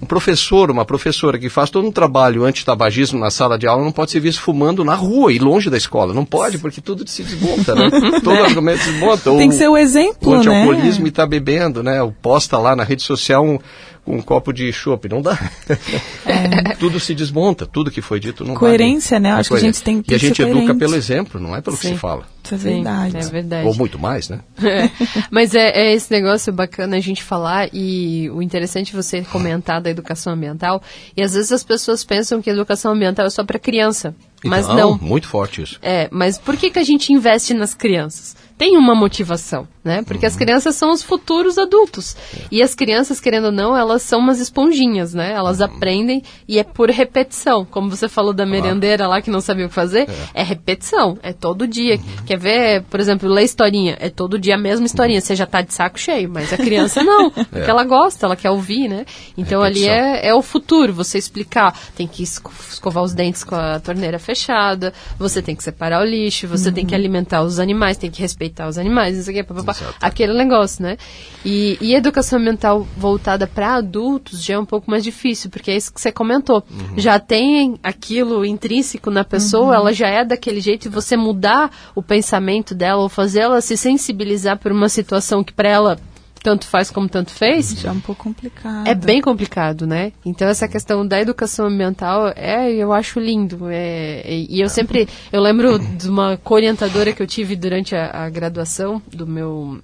um 0.00 0.06
professor, 0.06 0.70
uma 0.70 0.84
professora 0.84 1.38
que 1.38 1.48
faz 1.48 1.70
todo 1.70 1.86
um 1.86 1.92
trabalho 1.92 2.44
anti-tabagismo 2.44 3.18
na 3.18 3.30
sala 3.30 3.58
de 3.58 3.66
aula 3.66 3.82
não 3.82 3.92
pode 3.92 4.10
ser 4.10 4.20
visto 4.20 4.40
fumando 4.40 4.84
na 4.84 4.94
rua 4.94 5.32
e 5.32 5.38
longe 5.38 5.70
da 5.70 5.76
escola. 5.76 6.12
Não 6.12 6.24
pode, 6.24 6.58
porque 6.58 6.80
tudo 6.80 7.08
se 7.08 7.22
desmonta, 7.22 7.74
né? 7.74 7.90
todo 8.22 8.42
argumento 8.42 8.82
se 8.82 8.92
desmonta. 8.92 9.30
Tem 9.36 9.48
que 9.48 9.54
ser 9.54 9.68
o 9.68 9.76
exemplo, 9.76 10.32
o 10.32 10.34
anti-alcoolismo 10.34 11.02
né? 11.02 11.06
e 11.06 11.10
está 11.10 11.26
bebendo, 11.26 11.82
né? 11.82 12.02
O 12.02 12.12
posta 12.12 12.58
lá 12.58 12.76
na 12.76 12.84
rede 12.84 13.02
social 13.02 13.44
um, 13.44 13.58
com 14.06 14.16
um 14.16 14.22
copo 14.22 14.52
de 14.52 14.72
chopp. 14.72 15.08
Não 15.08 15.20
dá. 15.20 15.36
É. 16.26 16.74
tudo 16.74 16.98
se 16.98 17.14
desmonta, 17.14 17.66
tudo 17.66 17.90
que 17.90 18.02
foi 18.02 18.18
dito 18.18 18.44
não 18.44 18.54
Coerência, 18.54 19.20
vale. 19.20 19.22
né? 19.22 19.40
Acho 19.40 19.50
que 19.50 19.56
a 19.56 19.60
gente 19.60 19.82
tem 19.82 20.02
que 20.02 20.12
E 20.12 20.14
a 20.14 20.18
gente 20.18 20.42
educa 20.42 20.74
pelo 20.74 20.96
exemplo, 20.96 21.40
não 21.40 21.54
é 21.54 21.60
pelo 21.60 21.76
Sim. 21.76 21.88
que 21.88 21.94
se 21.94 22.00
fala. 22.00 22.26
Isso 22.42 22.54
é 22.54 22.58
verdade. 22.58 23.12
Sim, 23.12 23.28
é 23.28 23.30
verdade. 23.30 23.66
Ou 23.68 23.74
muito 23.74 23.98
mais, 23.98 24.28
né? 24.28 24.40
É. 24.66 24.90
Mas 25.30 25.54
é, 25.54 25.70
é, 25.70 25.94
esse 25.94 26.10
negócio 26.10 26.52
bacana 26.52 26.96
a 26.96 27.00
gente 27.00 27.22
falar 27.22 27.68
e 27.72 28.28
o 28.30 28.42
interessante 28.42 28.92
é 28.94 29.00
você 29.00 29.22
comentar 29.22 29.80
da 29.80 29.88
educação 29.88 30.32
ambiental. 30.32 30.82
E 31.16 31.22
às 31.22 31.34
vezes 31.34 31.52
as 31.52 31.62
pessoas 31.62 32.04
pensam 32.04 32.42
que 32.42 32.50
a 32.50 32.52
educação 32.52 32.92
ambiental 32.92 33.26
é 33.26 33.30
só 33.30 33.44
para 33.44 33.58
criança. 33.58 34.14
Mas 34.44 34.66
então, 34.66 34.76
não. 34.76 34.98
Muito 34.98 35.28
forte 35.28 35.62
isso. 35.62 35.78
É, 35.82 36.08
mas 36.10 36.38
por 36.38 36.56
que, 36.56 36.70
que 36.70 36.78
a 36.78 36.84
gente 36.84 37.12
investe 37.12 37.54
nas 37.54 37.74
crianças? 37.74 38.36
tem 38.58 38.78
uma 38.78 38.94
motivação, 38.94 39.68
né? 39.84 40.02
Porque 40.02 40.24
uhum. 40.24 40.30
as 40.30 40.36
crianças 40.36 40.74
são 40.74 40.90
os 40.90 41.02
futuros 41.02 41.58
adultos. 41.58 42.16
É. 42.34 42.44
E 42.50 42.62
as 42.62 42.74
crianças, 42.74 43.20
querendo 43.20 43.46
ou 43.46 43.52
não, 43.52 43.76
elas 43.76 44.02
são 44.02 44.18
umas 44.18 44.40
esponjinhas, 44.40 45.12
né? 45.12 45.32
Elas 45.32 45.60
uhum. 45.60 45.66
aprendem 45.66 46.22
e 46.48 46.58
é 46.58 46.64
por 46.64 46.88
repetição. 46.90 47.66
Como 47.66 47.90
você 47.90 48.08
falou 48.08 48.32
da 48.32 48.46
merendeira 48.46 49.06
lá 49.06 49.20
que 49.20 49.30
não 49.30 49.42
sabia 49.42 49.66
o 49.66 49.68
que 49.68 49.74
fazer, 49.74 50.08
é, 50.32 50.40
é 50.40 50.42
repetição, 50.42 51.18
é 51.22 51.34
todo 51.34 51.68
dia. 51.68 51.96
Uhum. 51.96 52.24
Quer 52.24 52.38
ver, 52.38 52.82
por 52.84 52.98
exemplo, 52.98 53.28
ler 53.28 53.44
historinha, 53.44 53.96
é 54.00 54.08
todo 54.08 54.38
dia 54.38 54.54
a 54.54 54.58
mesma 54.58 54.86
historinha. 54.86 55.20
Você 55.20 55.36
já 55.36 55.44
tá 55.44 55.60
de 55.60 55.74
saco 55.74 55.98
cheio, 56.00 56.30
mas 56.30 56.50
a 56.50 56.56
criança 56.56 57.04
não, 57.04 57.30
porque 57.30 57.58
é. 57.58 57.70
ela 57.70 57.84
gosta, 57.84 58.24
ela 58.24 58.36
quer 58.36 58.50
ouvir, 58.50 58.88
né? 58.88 59.04
Então 59.36 59.60
ali 59.60 59.86
é, 59.86 60.28
é 60.28 60.34
o 60.34 60.40
futuro, 60.40 60.94
você 60.94 61.18
explicar, 61.18 61.78
tem 61.94 62.08
que 62.08 62.22
escovar 62.22 63.04
os 63.04 63.12
dentes 63.12 63.44
com 63.44 63.54
a 63.54 63.78
torneira 63.80 64.18
fechada, 64.26 64.92
você 65.18 65.40
tem 65.40 65.54
que 65.54 65.62
separar 65.62 66.02
o 66.02 66.04
lixo, 66.04 66.48
você 66.48 66.72
tem 66.72 66.84
que 66.84 66.94
uhum. 66.94 67.00
alimentar 67.00 67.42
os 67.42 67.58
animais, 67.58 67.96
tem 67.96 68.10
que 68.10 68.20
respeitar 68.20 68.56
respeitar 68.56 68.68
os 68.68 68.78
animais, 68.78 69.16
isso 69.16 69.30
aqui, 69.30 69.42
papapá, 69.42 69.74
aquele 70.00 70.34
negócio, 70.34 70.82
né? 70.82 70.96
E, 71.44 71.78
e 71.80 71.94
educação 71.94 72.38
ambiental 72.38 72.86
voltada 72.96 73.46
para 73.46 73.74
adultos 73.74 74.42
já 74.42 74.54
é 74.54 74.58
um 74.58 74.64
pouco 74.64 74.90
mais 74.90 75.02
difícil, 75.04 75.50
porque 75.50 75.70
é 75.70 75.76
isso 75.76 75.92
que 75.92 76.00
você 76.00 76.12
comentou. 76.12 76.62
Uhum. 76.70 76.98
Já 76.98 77.18
tem 77.18 77.78
aquilo 77.82 78.44
intrínseco 78.44 79.10
na 79.10 79.24
pessoa, 79.24 79.68
uhum. 79.68 79.74
ela 79.74 79.92
já 79.92 80.08
é 80.08 80.24
daquele 80.24 80.60
jeito, 80.60 80.86
e 80.86 80.90
você 80.90 81.16
mudar 81.16 81.70
o 81.94 82.02
pensamento 82.02 82.74
dela 82.74 83.02
ou 83.02 83.08
fazer 83.08 83.40
ela 83.40 83.60
se 83.60 83.76
sensibilizar 83.76 84.58
por 84.58 84.72
uma 84.72 84.88
situação 84.88 85.42
que 85.42 85.52
para 85.52 85.68
ela 85.68 85.98
tanto 86.46 86.64
faz 86.68 86.92
como 86.92 87.08
tanto 87.08 87.32
fez. 87.32 87.72
Já 87.76 87.88
é 87.88 87.92
um 87.92 87.98
pouco 87.98 88.22
complicado. 88.22 88.86
É 88.86 88.94
bem 88.94 89.20
complicado, 89.20 89.84
né? 89.84 90.12
Então 90.24 90.46
essa 90.46 90.68
questão 90.68 91.04
da 91.04 91.20
educação 91.20 91.66
ambiental 91.66 92.32
é, 92.36 92.72
eu 92.72 92.92
acho 92.92 93.18
lindo. 93.18 93.66
É, 93.68 94.22
e 94.24 94.60
eu 94.60 94.68
sempre, 94.68 95.08
eu 95.32 95.42
lembro 95.42 95.76
de 95.76 96.08
uma 96.08 96.38
orientadora 96.44 97.12
que 97.12 97.20
eu 97.20 97.26
tive 97.26 97.56
durante 97.56 97.96
a, 97.96 98.26
a 98.26 98.30
graduação 98.30 99.02
do 99.12 99.26
meu 99.26 99.80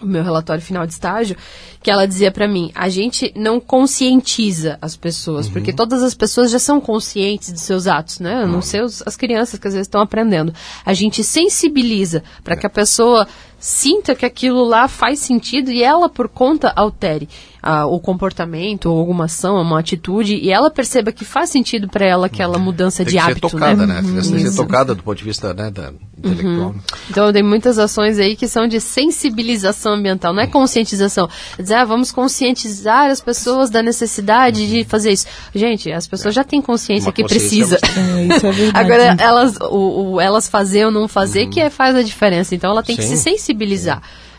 o 0.00 0.06
meu 0.06 0.22
relatório 0.22 0.62
final 0.62 0.86
de 0.86 0.92
estágio, 0.92 1.36
que 1.82 1.90
ela 1.90 2.06
dizia 2.06 2.30
para 2.30 2.46
mim, 2.46 2.70
a 2.72 2.88
gente 2.88 3.32
não 3.34 3.58
conscientiza 3.58 4.78
as 4.80 4.96
pessoas, 4.96 5.46
uhum. 5.46 5.52
porque 5.52 5.72
todas 5.72 6.04
as 6.04 6.14
pessoas 6.14 6.52
já 6.52 6.58
são 6.60 6.80
conscientes 6.80 7.52
de 7.52 7.58
seus 7.58 7.88
atos, 7.88 8.20
né? 8.20 8.44
Uhum. 8.44 8.52
Não 8.52 8.62
sei 8.62 8.80
os, 8.80 9.02
as 9.04 9.16
crianças 9.16 9.58
que 9.58 9.66
às 9.66 9.74
vezes 9.74 9.88
estão 9.88 10.00
aprendendo. 10.00 10.54
A 10.86 10.94
gente 10.94 11.24
sensibiliza 11.24 12.22
para 12.44 12.56
que 12.56 12.64
a 12.64 12.70
pessoa 12.70 13.26
sinta 13.58 14.14
que 14.14 14.24
aquilo 14.24 14.64
lá 14.64 14.86
faz 14.88 15.18
sentido 15.18 15.70
e 15.70 15.82
ela 15.82 16.08
por 16.08 16.28
conta 16.28 16.72
altere 16.76 17.28
uh, 17.64 17.86
o 17.92 17.98
comportamento 17.98 18.86
ou 18.86 18.98
alguma 18.98 19.24
ação, 19.24 19.60
uma 19.60 19.80
atitude 19.80 20.36
e 20.36 20.50
ela 20.50 20.70
perceba 20.70 21.10
que 21.10 21.24
faz 21.24 21.50
sentido 21.50 21.88
para 21.88 22.06
ela 22.06 22.26
aquela 22.26 22.58
mudança 22.58 22.98
tem 23.04 23.06
de 23.06 23.12
que 23.12 23.18
hábito, 23.18 23.48
ser 23.48 23.56
tocada, 23.56 23.86
né? 23.86 24.00
né? 24.02 24.22
Tem 24.22 24.32
que 24.32 24.50
ser 24.50 24.56
tocada 24.56 24.94
do 24.94 25.02
ponto 25.02 25.18
de 25.18 25.24
vista 25.24 25.52
né, 25.54 25.70
da 25.70 25.92
intelectual. 26.16 26.72
Né? 26.72 26.80
Então 27.10 27.32
tem 27.32 27.42
muitas 27.42 27.78
ações 27.78 28.18
aí 28.18 28.36
que 28.36 28.46
são 28.48 28.66
de 28.66 28.80
sensibilização 28.80 29.94
ambiental, 29.94 30.32
não 30.32 30.42
é 30.42 30.46
conscientização. 30.46 31.28
É 31.58 31.62
dizer, 31.62 31.74
ah, 31.74 31.84
vamos 31.84 32.10
conscientizar 32.12 33.10
as 33.10 33.20
pessoas 33.20 33.70
da 33.70 33.82
necessidade 33.82 34.68
de 34.68 34.84
fazer 34.84 35.12
isso. 35.12 35.26
Gente, 35.54 35.90
as 35.92 36.06
pessoas 36.06 36.34
já 36.34 36.44
têm 36.44 36.60
consciência 36.62 37.08
Uma 37.08 37.12
que 37.12 37.22
consciência 37.22 37.78
precisa. 37.78 38.00
É, 38.00 38.36
isso 38.36 38.46
é 38.46 38.52
verdade. 38.52 38.78
Agora, 38.92 39.16
elas, 39.18 39.56
o, 39.56 40.12
o- 40.14 40.20
elas 40.20 40.48
fazer 40.48 40.84
ou 40.86 40.90
não 40.90 41.08
fazer 41.08 41.46
que 41.48 41.60
é- 41.60 41.70
faz 41.70 41.94
a 41.96 42.02
diferença. 42.02 42.54
Então 42.54 42.70
ela 42.70 42.82
tem 42.82 42.96
que 42.96 43.02
Sim. 43.02 43.16
se 43.16 43.22
sensibilizar. 43.22 43.47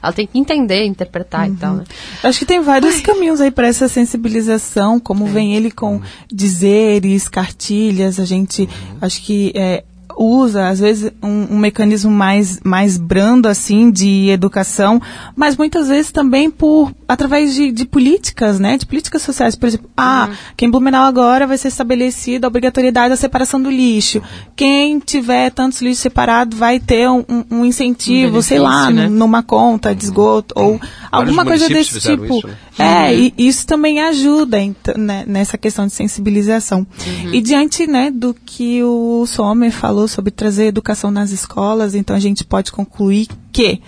Ela 0.02 0.14
tem 0.14 0.26
que 0.26 0.40
entender, 0.40 0.86
interpretar 0.86 1.50
e 1.50 1.56
tal, 1.56 1.76
né? 1.76 1.84
Acho 2.24 2.40
que 2.40 2.46
tem 2.46 2.62
vários 2.62 3.02
caminhos 3.02 3.42
aí 3.42 3.52
para 3.52 3.68
essa 3.68 3.88
sensibilização, 3.88 5.00
como 5.00 5.26
vem 5.26 5.56
ele 5.56 5.72
com 5.72 6.02
dizeres, 6.32 7.28
cartilhas, 7.28 8.20
a 8.20 8.26
gente 8.26 8.68
acho 9.02 9.22
que 9.22 9.52
é, 9.54 9.84
usa 10.22 10.68
às 10.68 10.80
vezes 10.80 11.12
um, 11.24 11.56
um 11.56 11.58
mecanismo 11.58 12.12
mais 12.12 12.60
mais 12.64 12.98
brando 12.98 13.48
assim 13.48 13.90
de 13.90 14.30
educação, 14.30 15.02
mas 15.36 15.56
muitas 15.56 15.88
vezes 15.88 16.12
também 16.12 16.52
por 16.52 16.92
através 17.08 17.54
de, 17.56 17.72
de 17.72 17.86
políticas, 17.86 18.60
né, 18.60 18.78
de 18.78 18.86
políticas 18.86 19.22
sociais, 19.22 19.56
por 19.56 19.68
exemplo, 19.68 19.90
ah, 19.98 20.30
quem 20.58 20.68
em 20.68 20.72
Blumenau 20.72 21.06
agora 21.06 21.48
vai 21.48 21.58
ser 21.58 21.70
estabelecida 21.70 22.46
a 22.46 22.50
obrigatoriedade 22.50 23.10
da 23.10 23.16
separação 23.16 23.62
do 23.62 23.70
lixo. 23.72 24.22
Quem 24.56 25.00
tiver 25.00 25.50
tantos 25.52 25.82
lixos 25.82 26.00
separados 26.00 26.58
vai 26.58 26.80
ter 26.80 27.10
um, 27.10 27.24
um- 27.30 27.46
um 27.52 27.66
incentivo, 27.66 28.42
sei 28.42 28.60
lá, 28.60 28.92
né? 28.92 29.08
num- 29.08 29.16
numa 29.20 29.42
conta 29.42 29.96
de 29.96 30.04
esgoto 30.04 30.54
ou 30.58 30.80
alguma 31.12 31.44
coisa 31.46 31.66
desse 31.78 32.00
tipo. 32.12 32.26
isso, 32.40 32.48
né? 32.48 32.54
É, 32.80 33.14
e 33.16 33.34
isso 33.38 33.66
também 33.68 34.00
ajuda 34.02 34.60
ent- 34.60 34.96
né, 34.98 35.24
nessa 35.28 35.58
questão 35.58 35.86
de 35.88 35.94
sensibilização. 35.94 36.86
E 37.32 37.42
diante 37.42 37.86
né, 37.86 38.10
do 38.10 38.34
que 38.34 38.82
o 38.84 39.26
Sommer 39.28 39.72
falou 39.72 40.08
sobre 40.08 40.32
trazer 40.32 40.66
educação 40.68 41.12
nas 41.12 41.32
escolas, 41.32 41.94
então 41.96 42.16
a 42.16 42.20
gente 42.20 42.44
pode 42.44 42.72
concluir 42.72 43.28
que 43.52 43.82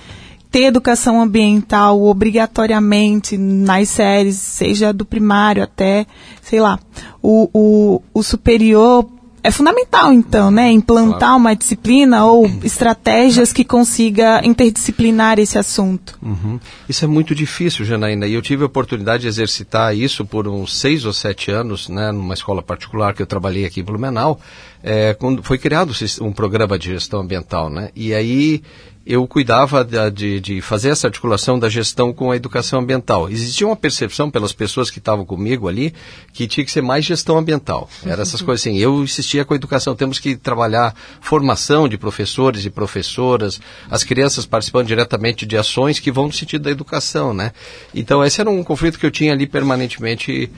ter 0.52 0.64
educação 0.66 1.22
ambiental 1.22 2.02
obrigatoriamente 2.04 3.38
nas 3.38 3.88
séries, 3.90 4.36
seja 4.36 4.92
do 4.92 5.06
primário 5.06 5.64
até, 5.64 6.06
sei 6.42 6.60
lá, 6.60 6.78
o, 7.22 7.50
o, 7.54 8.02
o 8.14 8.22
superior, 8.22 9.10
é 9.44 9.52
fundamental, 9.52 10.12
então, 10.12 10.52
né? 10.52 10.72
Implantar 10.72 11.20
Claro. 11.20 11.38
uma 11.38 11.56
disciplina 11.56 12.26
ou 12.26 12.46
estratégias 12.64 13.52
que 13.54 13.64
consiga 13.64 14.42
interdisciplinar 14.46 15.40
esse 15.40 15.58
assunto. 15.58 16.18
Uhum. 16.22 16.60
Isso 16.88 17.06
é 17.06 17.08
muito 17.08 17.34
difícil, 17.36 17.86
Janaína. 17.86 18.28
E 18.28 18.34
eu 18.34 18.42
tive 18.42 18.64
a 18.64 18.66
oportunidade 18.66 19.24
de 19.24 19.28
exercitar 19.28 19.96
isso 19.96 20.26
por 20.26 20.48
uns 20.48 20.76
seis 20.76 21.06
ou 21.06 21.14
sete 21.14 21.52
anos, 21.52 21.90
né, 21.90 22.12
numa 22.12 22.34
escola 22.34 22.62
particular 22.62 23.14
que 23.14 23.22
eu 23.22 23.28
trabalhei 23.28 23.66
aqui 23.66 23.82
em 23.82 23.84
Blumenau, 23.84 24.40
é, 24.84 25.14
quando 25.14 25.44
foi 25.44 25.58
criado 25.58 25.92
um 26.22 26.32
um 26.32 26.34
programa 26.34 26.80
de 26.80 26.88
gestão 26.88 27.20
ambiental, 27.20 27.70
né? 27.70 27.90
E 27.96 28.14
aí 28.14 28.64
eu 29.06 29.26
cuidava 29.28 29.84
da- 29.84 30.10
de, 30.10 30.40
de 30.40 30.62
fazer 30.62 30.90
essa 30.90 31.08
articulação 31.08 31.58
da 31.58 31.68
gestão 31.70 32.14
com 32.14 32.32
a 32.32 32.36
educação 32.36 32.80
ambiental. 32.80 33.30
Existia 33.30 33.66
uma 33.66 33.76
percepção 33.76 34.30
pelas 34.30 34.54
pessoas 34.54 34.92
que 34.92 35.00
estavam 35.00 35.26
comigo 35.26 35.68
ali 35.68 35.94
que 36.34 36.48
tinha 36.48 36.64
que 36.64 36.72
ser 36.72 36.82
mais 36.82 37.04
gestão 37.04 37.38
ambiental. 37.38 37.90
Era 38.06 38.22
essas 38.22 38.42
coisas 38.44 38.62
assim. 38.62 38.78
Eu 38.78 39.04
insistia 39.04 39.44
com 39.44 39.54
a 39.54 39.58
educação. 39.58 39.96
Temos 39.96 40.20
que 40.20 40.36
trabalhar 40.36 40.96
formação 41.20 41.88
de 41.90 41.98
professores 41.98 42.64
e 42.66 42.70
professoras, 42.70 43.60
as 43.90 44.04
crianças 44.04 44.46
participando 44.46 44.88
diretamente 44.88 45.46
de 45.46 45.58
ações 45.58 46.00
que 46.00 46.12
vão 46.12 46.28
no 46.28 46.34
sentido 46.34 46.62
da 46.64 46.72
educação, 46.72 47.34
né? 47.34 47.52
Então 47.96 48.24
esse 48.24 48.40
era 48.40 48.50
um 48.50 48.64
conflito 48.64 49.00
que 49.00 49.06
eu 49.06 49.12
tinha 49.12 49.34
ali 49.34 49.48
permanentemente 49.48 50.52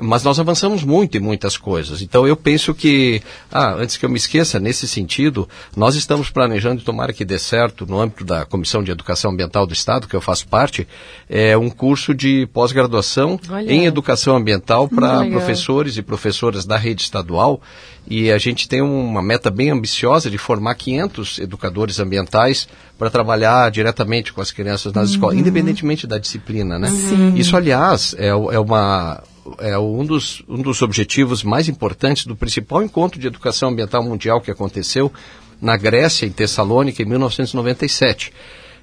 mas 0.00 0.22
nós 0.24 0.38
avançamos 0.38 0.82
muito 0.82 1.16
em 1.16 1.20
muitas 1.20 1.56
coisas. 1.56 2.02
Então 2.02 2.26
eu 2.26 2.36
penso 2.36 2.74
que, 2.74 3.22
ah, 3.50 3.74
antes 3.74 3.96
que 3.96 4.04
eu 4.04 4.10
me 4.10 4.16
esqueça, 4.16 4.58
nesse 4.58 4.86
sentido, 4.88 5.48
nós 5.76 5.94
estamos 5.94 6.30
planejando, 6.30 6.80
e 6.80 6.84
tomara 6.84 7.12
que 7.12 7.24
dê 7.24 7.38
certo, 7.38 7.86
no 7.86 8.00
âmbito 8.00 8.24
da 8.24 8.44
Comissão 8.44 8.82
de 8.82 8.90
Educação 8.90 9.30
Ambiental 9.30 9.66
do 9.66 9.72
Estado, 9.72 10.08
que 10.08 10.16
eu 10.16 10.20
faço 10.20 10.48
parte, 10.48 10.86
é 11.28 11.56
um 11.56 11.70
curso 11.70 12.14
de 12.14 12.46
pós-graduação 12.52 13.38
em 13.66 13.86
educação 13.86 14.36
ambiental 14.36 14.88
para 14.88 15.24
professores 15.26 15.96
e 15.96 16.02
professoras 16.02 16.64
da 16.64 16.76
rede 16.76 17.02
estadual. 17.02 17.60
E 18.08 18.30
a 18.32 18.38
gente 18.38 18.68
tem 18.68 18.80
uma 18.80 19.22
meta 19.22 19.50
bem 19.50 19.70
ambiciosa 19.70 20.30
de 20.30 20.38
formar 20.38 20.74
500 20.74 21.38
educadores 21.38 22.00
ambientais 22.00 22.66
para 22.98 23.08
trabalhar 23.08 23.70
diretamente 23.70 24.32
com 24.32 24.40
as 24.40 24.50
crianças 24.50 24.92
nas 24.92 25.10
escolas, 25.10 25.36
independentemente 25.36 26.06
da 26.06 26.18
disciplina, 26.18 26.78
né? 26.78 26.88
Isso, 27.36 27.56
aliás, 27.56 28.14
é, 28.18 28.28
é 28.28 28.58
uma 28.58 29.22
é 29.58 29.78
um 29.78 30.04
dos, 30.04 30.42
um 30.48 30.60
dos 30.60 30.82
objetivos 30.82 31.42
mais 31.42 31.68
importantes 31.68 32.26
do 32.26 32.36
principal 32.36 32.82
encontro 32.82 33.18
de 33.18 33.26
educação 33.26 33.70
ambiental 33.70 34.02
mundial 34.02 34.40
que 34.40 34.50
aconteceu 34.50 35.12
na 35.60 35.76
Grécia, 35.76 36.26
em 36.26 36.30
Tessalônica, 36.30 37.02
em 37.02 37.06
1997. 37.06 38.32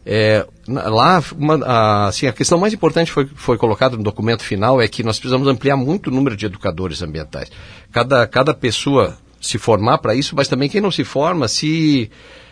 É, 0.05 0.45
lá, 0.67 1.21
uma, 1.37 1.55
a, 1.65 2.07
assim, 2.07 2.27
a 2.27 2.33
questão 2.33 2.57
mais 2.57 2.73
importante 2.73 3.11
foi, 3.11 3.27
foi 3.35 3.57
colocada 3.57 3.97
no 3.97 4.03
documento 4.03 4.41
final 4.41 4.81
é 4.81 4.87
que 4.87 5.03
nós 5.03 5.19
precisamos 5.19 5.47
ampliar 5.47 5.75
muito 5.75 6.07
o 6.07 6.13
número 6.13 6.37
de 6.37 6.45
educadores 6.45 7.01
ambientais. 7.01 7.51
Cada, 7.91 8.25
cada 8.25 8.53
pessoa 8.53 9.17
se 9.41 9.57
formar 9.57 9.97
para 9.97 10.15
isso, 10.15 10.35
mas 10.35 10.47
também 10.47 10.69
quem 10.69 10.79
não 10.79 10.91
se 10.91 11.03
forma, 11.03 11.47
se, 11.47 12.09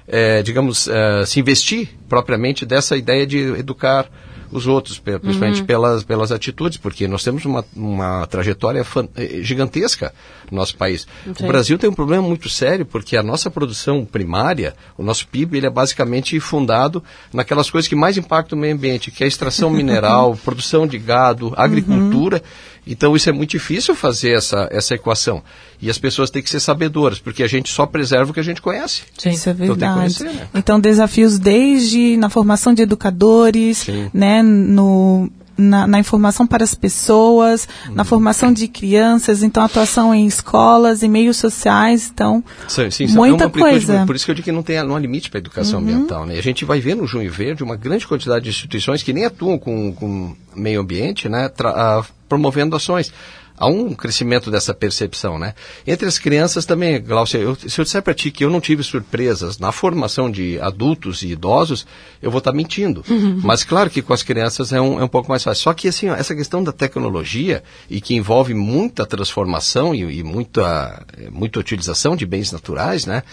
é, 0.08 0.44
digamos, 0.44 0.88
é, 0.88 1.26
se 1.26 1.40
investir 1.40 1.90
propriamente 2.10 2.66
dessa 2.66 2.98
ideia 2.98 3.26
de 3.26 3.38
educar 3.38 4.10
os 4.58 4.68
outros, 4.68 5.00
principalmente 5.00 5.64
pelas, 5.64 6.04
pelas 6.04 6.32
atitudes, 6.32 6.78
porque 6.78 7.08
nós 7.08 7.24
temos 7.24 7.46
uma, 7.46 7.66
uma 7.76 8.26
trajetória 8.28 8.86
eh, 9.16 9.42
gigantesca 9.42 10.14
no 10.50 10.58
nosso 10.58 10.76
país. 10.78 11.08
O 11.40 11.48
Brasil 11.48 11.78
tem 11.78 11.90
um 11.90 11.94
problema 11.94 12.24
muito 12.24 12.50
sério, 12.50 12.86
porque 12.86 13.18
a 13.18 13.24
nossa 13.24 13.50
produção 13.50 14.06
primária, 14.06 14.76
o 14.98 15.04
nosso 15.04 15.28
PIB, 15.28 15.58
ele 15.58 15.68
é 15.68 15.70
basicamente 15.70 16.40
fundado 16.40 17.04
naquelas 17.34 17.70
coisas 17.70 17.88
que 17.88 17.96
mais 17.96 18.18
impactam 18.18 18.58
o 18.58 18.62
meio 18.62 18.74
ambiente, 18.74 19.12
que 19.12 19.24
é 19.24 19.26
a 19.26 19.28
extração 19.28 19.70
mineral, 19.70 20.38
produção 20.44 20.88
de 20.88 20.98
gado, 20.98 21.54
agricultura. 21.56 22.42
Então 22.88 23.16
isso 23.16 23.30
é 23.30 23.32
muito 23.34 23.52
difícil 23.52 23.96
fazer 23.96 24.32
essa, 24.36 24.68
essa 24.72 24.94
equação. 24.94 25.42
E 25.82 25.90
as 25.90 25.98
pessoas 25.98 26.30
têm 26.30 26.42
que 26.42 26.50
ser 26.50 26.60
sabedoras, 26.60 27.20
porque 27.20 27.42
a 27.44 27.48
gente 27.48 27.72
só 27.72 27.86
preserva 27.86 28.32
o 28.32 28.34
que 28.34 28.40
a 28.40 28.44
gente 28.44 28.62
conhece. 28.62 29.04
Isso 29.18 29.50
é 29.50 29.52
Então 29.54 29.68
verdade. 29.68 29.94
conhecer, 29.96 30.24
né? 30.26 30.48
Então, 30.54 30.80
desafios 30.80 31.40
desde 31.40 32.16
na 32.18 32.30
formação 32.30 32.74
de 32.74 32.82
educadores, 32.84 33.80
Sim. 33.80 34.10
né, 34.14 34.42
no, 34.44 35.30
na, 35.58 35.88
na 35.88 36.00
informação 36.00 36.46
para 36.46 36.64
as 36.64 36.74
pessoas, 36.76 37.68
na 37.92 38.02
Uhum. 38.04 38.06
formação 38.08 38.52
de 38.52 38.68
crianças, 38.68 39.42
então 39.44 39.64
atuação 39.64 40.14
em 40.14 40.26
escolas 40.28 41.02
e 41.04 41.08
meios 41.08 41.38
sociais, 41.38 42.12
então 42.14 42.44
Sim, 42.68 42.90
sim, 42.92 43.06
é 43.06 43.08
muita 43.10 43.36
uma 43.36 43.46
amplitude, 43.46 43.72
coisa. 43.72 44.00
Uhum. 44.00 44.06
Por 44.06 44.16
isso 44.16 44.26
que 44.26 44.32
eu 44.32 44.36
digo 44.36 44.46
que 44.46 44.52
não, 44.52 44.64
tem, 44.64 44.84
não 44.84 44.96
há 44.96 45.00
limite 45.00 45.30
para 45.30 45.38
a 45.38 45.42
educação 45.42 45.80
ambiental. 45.80 46.26
Né? 46.26 46.38
A 46.38 46.42
gente 46.44 46.66
vai 46.66 46.80
ver 46.80 46.96
no 46.96 47.08
Junho 47.08 47.32
Verde 47.32 47.64
uma 47.64 47.76
grande 47.76 48.06
quantidade 48.08 48.44
de 48.44 48.50
instituições 48.50 49.02
que 49.04 49.14
nem 49.14 49.26
atuam 49.26 49.58
com, 49.58 49.94
com 49.94 50.36
meio 50.56 50.82
ambiente, 50.82 51.28
né? 51.30 51.48
tra- 51.50 51.70
ah, 51.76 52.04
promovendo 52.28 52.76
ações. 52.76 53.12
Há 53.58 53.68
um 53.68 53.94
crescimento 53.94 54.52
dessa 54.52 54.74
percepção, 54.74 55.40
né? 55.40 55.54
Entre 55.88 56.08
as 56.08 56.20
crianças 56.20 56.66
também, 56.66 57.02
Glaucia, 57.02 57.40
eu, 57.40 57.56
se 57.56 57.80
eu 57.80 57.86
disser 57.86 58.02
para 58.02 58.14
ti 58.14 58.30
que 58.30 58.44
eu 58.44 58.50
não 58.50 58.60
tive 58.60 58.84
surpresas 58.84 59.58
na 59.58 59.72
formação 59.72 60.30
de 60.30 60.60
adultos 60.60 61.22
e 61.22 61.30
idosos, 61.30 61.88
eu 62.22 62.30
vou 62.30 62.40
estar 62.40 62.52
mentindo. 62.52 63.04
Mas 63.44 63.64
claro 63.64 63.90
que 63.90 64.02
com 64.02 64.14
as 64.14 64.24
crianças 64.24 64.74
é 64.74 64.82
um, 64.82 65.00
é 65.00 65.04
um 65.04 65.08
pouco 65.08 65.30
mais 65.30 65.44
fácil. 65.44 65.64
Só 65.64 65.74
que 65.74 65.88
assim, 65.88 66.10
ó, 66.10 66.16
essa 66.16 66.36
questão 66.36 66.64
da 66.64 66.72
tecnologia 66.72 67.64
e 67.90 68.02
que 68.02 68.16
envolve 68.16 68.54
muita 68.54 69.06
transformação 69.06 69.96
e, 69.96 70.20
e 70.20 70.24
muita, 70.24 71.06
eh, 71.18 71.30
muita 71.32 71.60
utilização 71.60 72.16
de 72.16 72.26
bens 72.26 72.52
naturais, 72.52 73.06
né? 73.06 73.24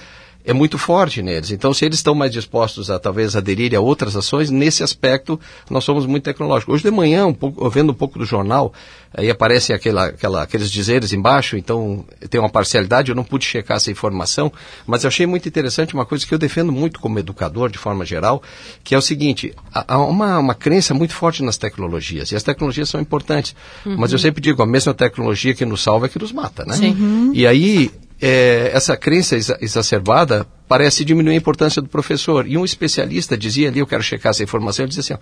É 0.44 0.52
muito 0.52 0.76
forte 0.76 1.22
neles. 1.22 1.50
Então, 1.50 1.72
se 1.72 1.85
eles 1.85 1.98
estão 1.98 2.14
mais 2.14 2.33
dispostos 2.33 2.90
a 2.90 2.98
talvez 2.98 3.37
aderir 3.37 3.74
a 3.76 3.81
outras 3.81 4.16
ações, 4.16 4.50
nesse 4.50 4.83
aspecto 4.83 5.38
nós 5.70 5.85
somos 5.85 6.05
muito 6.07 6.24
tecnológicos. 6.24 6.74
Hoje 6.74 6.83
de 6.83 6.90
manhã, 6.90 7.26
um 7.26 7.35
pouco, 7.35 7.68
vendo 7.70 7.90
um 7.90 7.94
pouco 7.94 8.18
do 8.18 8.24
jornal, 8.24 8.72
aí 9.14 9.31
aparecem 9.31 9.74
aquela, 9.74 10.07
aquela, 10.07 10.42
aqueles 10.42 10.70
dizeres 10.70 11.12
embaixo, 11.12 11.57
então 11.57 12.05
tem 12.28 12.40
uma 12.40 12.50
parcialidade, 12.50 13.11
eu 13.11 13.14
não 13.14 13.24
pude 13.24 13.44
checar 13.44 13.76
essa 13.76 13.90
informação, 13.90 14.52
mas 14.87 15.05
eu 15.05 15.09
achei 15.09 15.26
muito 15.26 15.48
interessante 15.48 15.94
uma 15.94 16.05
coisa 16.05 16.26
que 16.26 16.35
eu 16.35 16.38
defendo 16.38 16.72
muito 16.72 16.98
como 16.98 17.18
educador, 17.18 17.70
de 17.70 17.78
forma 17.78 18.05
geral, 18.05 18.42
que 18.83 18.94
é 18.94 18.98
o 18.98 19.02
seguinte, 19.02 19.55
há 19.72 19.98
uma, 19.98 20.38
uma 20.38 20.55
crença 20.55 20.92
muito 20.92 21.14
forte 21.14 21.42
nas 21.42 21.57
tecnologias, 21.57 22.33
e 22.33 22.37
as 22.37 22.42
tecnologias 22.42 22.88
são 22.88 23.00
importantes, 23.00 23.55
mas 23.85 24.12
eu 24.12 24.18
sempre 24.18 24.40
digo, 24.40 24.62
a 24.62 24.66
mesma 24.66 24.92
tecnologia 24.92 25.55
que 25.55 25.64
nos 25.64 25.83
salva 25.83 26.07
é 26.07 26.09
que 26.09 26.18
nos 26.18 26.33
mata, 26.33 26.64
né? 26.64 26.74
Sim. 26.74 27.31
E 27.35 27.46
aí, 27.46 27.90
é, 28.20 28.70
essa 28.72 28.96
crença 28.96 29.37
exa- 29.37 29.59
exacerbada 29.61 30.46
parece 30.68 31.05
diminuir 31.05 31.35
a 31.35 31.37
importância 31.37 31.83
do 31.83 31.88
professor. 31.88 32.46
E 32.46 32.57
um 32.57 32.64
especialista 32.64 33.37
dizia 33.37 33.68
ali, 33.68 33.79
eu 33.81 33.87
quero 33.87 34.03
checar 34.03 34.31
essa 34.31 34.42
informação, 34.42 34.85
ele 34.85 34.88
dizia 34.88 35.01
assim, 35.01 35.14
ó, 35.14 35.18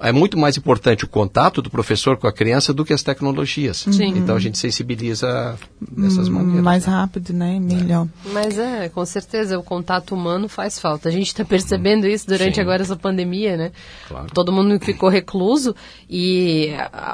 é 0.00 0.12
muito 0.12 0.36
mais 0.36 0.56
importante 0.56 1.04
o 1.04 1.08
contato 1.08 1.62
do 1.62 1.70
professor 1.70 2.16
com 2.16 2.26
a 2.26 2.32
criança 2.32 2.74
do 2.74 2.84
que 2.84 2.92
as 2.92 3.02
tecnologias. 3.02 3.86
Sim. 3.90 4.14
Então 4.16 4.34
a 4.34 4.40
gente 4.40 4.58
sensibiliza 4.58 5.56
dessas 5.80 6.28
maneiras. 6.28 6.62
Mais 6.62 6.84
rápido, 6.84 7.32
né? 7.32 7.60
Melhor. 7.60 8.08
É. 8.26 8.28
Mas 8.32 8.58
é, 8.58 8.88
com 8.88 9.04
certeza, 9.06 9.58
o 9.58 9.62
contato 9.62 10.14
humano 10.14 10.48
faz 10.48 10.78
falta. 10.78 11.08
A 11.08 11.12
gente 11.12 11.28
está 11.28 11.44
percebendo 11.44 12.06
isso 12.06 12.26
durante 12.26 12.56
Sim. 12.56 12.60
agora 12.60 12.82
essa 12.82 12.96
pandemia, 12.96 13.56
né? 13.56 13.72
Claro. 14.08 14.26
Todo 14.32 14.52
mundo 14.52 14.78
ficou 14.84 15.08
recluso 15.08 15.74
e 16.10 16.72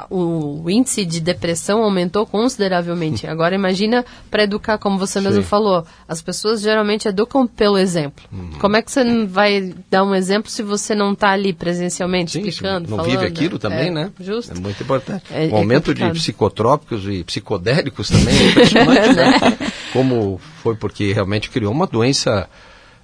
o, 0.09 0.69
índice 0.69 1.05
de 1.05 1.21
depressão 1.21 1.83
aumentou 1.83 2.25
consideravelmente. 2.25 3.27
Agora 3.31 3.53
imagina 3.53 4.03
para 4.29 4.43
educar, 4.43 4.77
como 4.77 4.97
você 4.97 5.19
Sim. 5.19 5.27
mesmo 5.27 5.43
falou, 5.43 5.85
as 6.07 6.21
pessoas 6.21 6.61
geralmente 6.61 7.07
educam 7.07 7.45
pelo 7.45 7.77
exemplo. 7.77 8.23
Uhum. 8.31 8.59
Como 8.59 8.75
é 8.75 8.81
que 8.81 8.91
você 8.91 9.25
vai 9.25 9.73
dar 9.89 10.03
um 10.03 10.15
exemplo 10.15 10.49
se 10.49 10.63
você 10.63 10.95
não 10.95 11.13
está 11.13 11.31
ali 11.31 11.53
presencialmente 11.53 12.37
explicando? 12.37 12.70
Não 12.79 12.97
falando, 12.97 13.11
vive 13.11 13.25
aquilo 13.25 13.59
também, 13.59 13.87
é, 13.87 13.91
né? 13.91 14.11
Justo. 14.19 14.55
É 14.55 14.59
muito 14.59 14.81
importante. 14.81 15.23
É, 15.31 15.47
o 15.47 15.55
é 15.55 15.57
aumento 15.57 15.93
de 15.93 16.09
psicotrópicos 16.11 17.05
e 17.05 17.23
psicodélicos 17.23 18.09
também 18.09 18.37
é 18.37 18.49
impressionante, 18.49 19.13
né? 19.13 19.57
Como 19.93 20.39
foi 20.63 20.75
porque 20.75 21.13
realmente 21.13 21.49
criou 21.49 21.71
uma 21.71 21.87
doença 21.87 22.49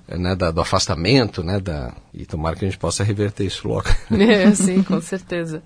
né, 0.08 0.36
da, 0.36 0.52
do 0.52 0.62
afastamento, 0.62 1.44
né, 1.44 1.60
da, 1.60 1.94
e 2.14 2.26
tomara 2.26 2.56
que 2.56 2.64
a 2.64 2.68
gente 2.68 2.78
possa 2.80 3.04
reverter 3.04 3.46
isso 3.46 3.68
logo. 3.68 3.88
É, 4.28 4.54
sim, 4.54 4.84
com 4.84 5.00
certeza. 5.00 5.62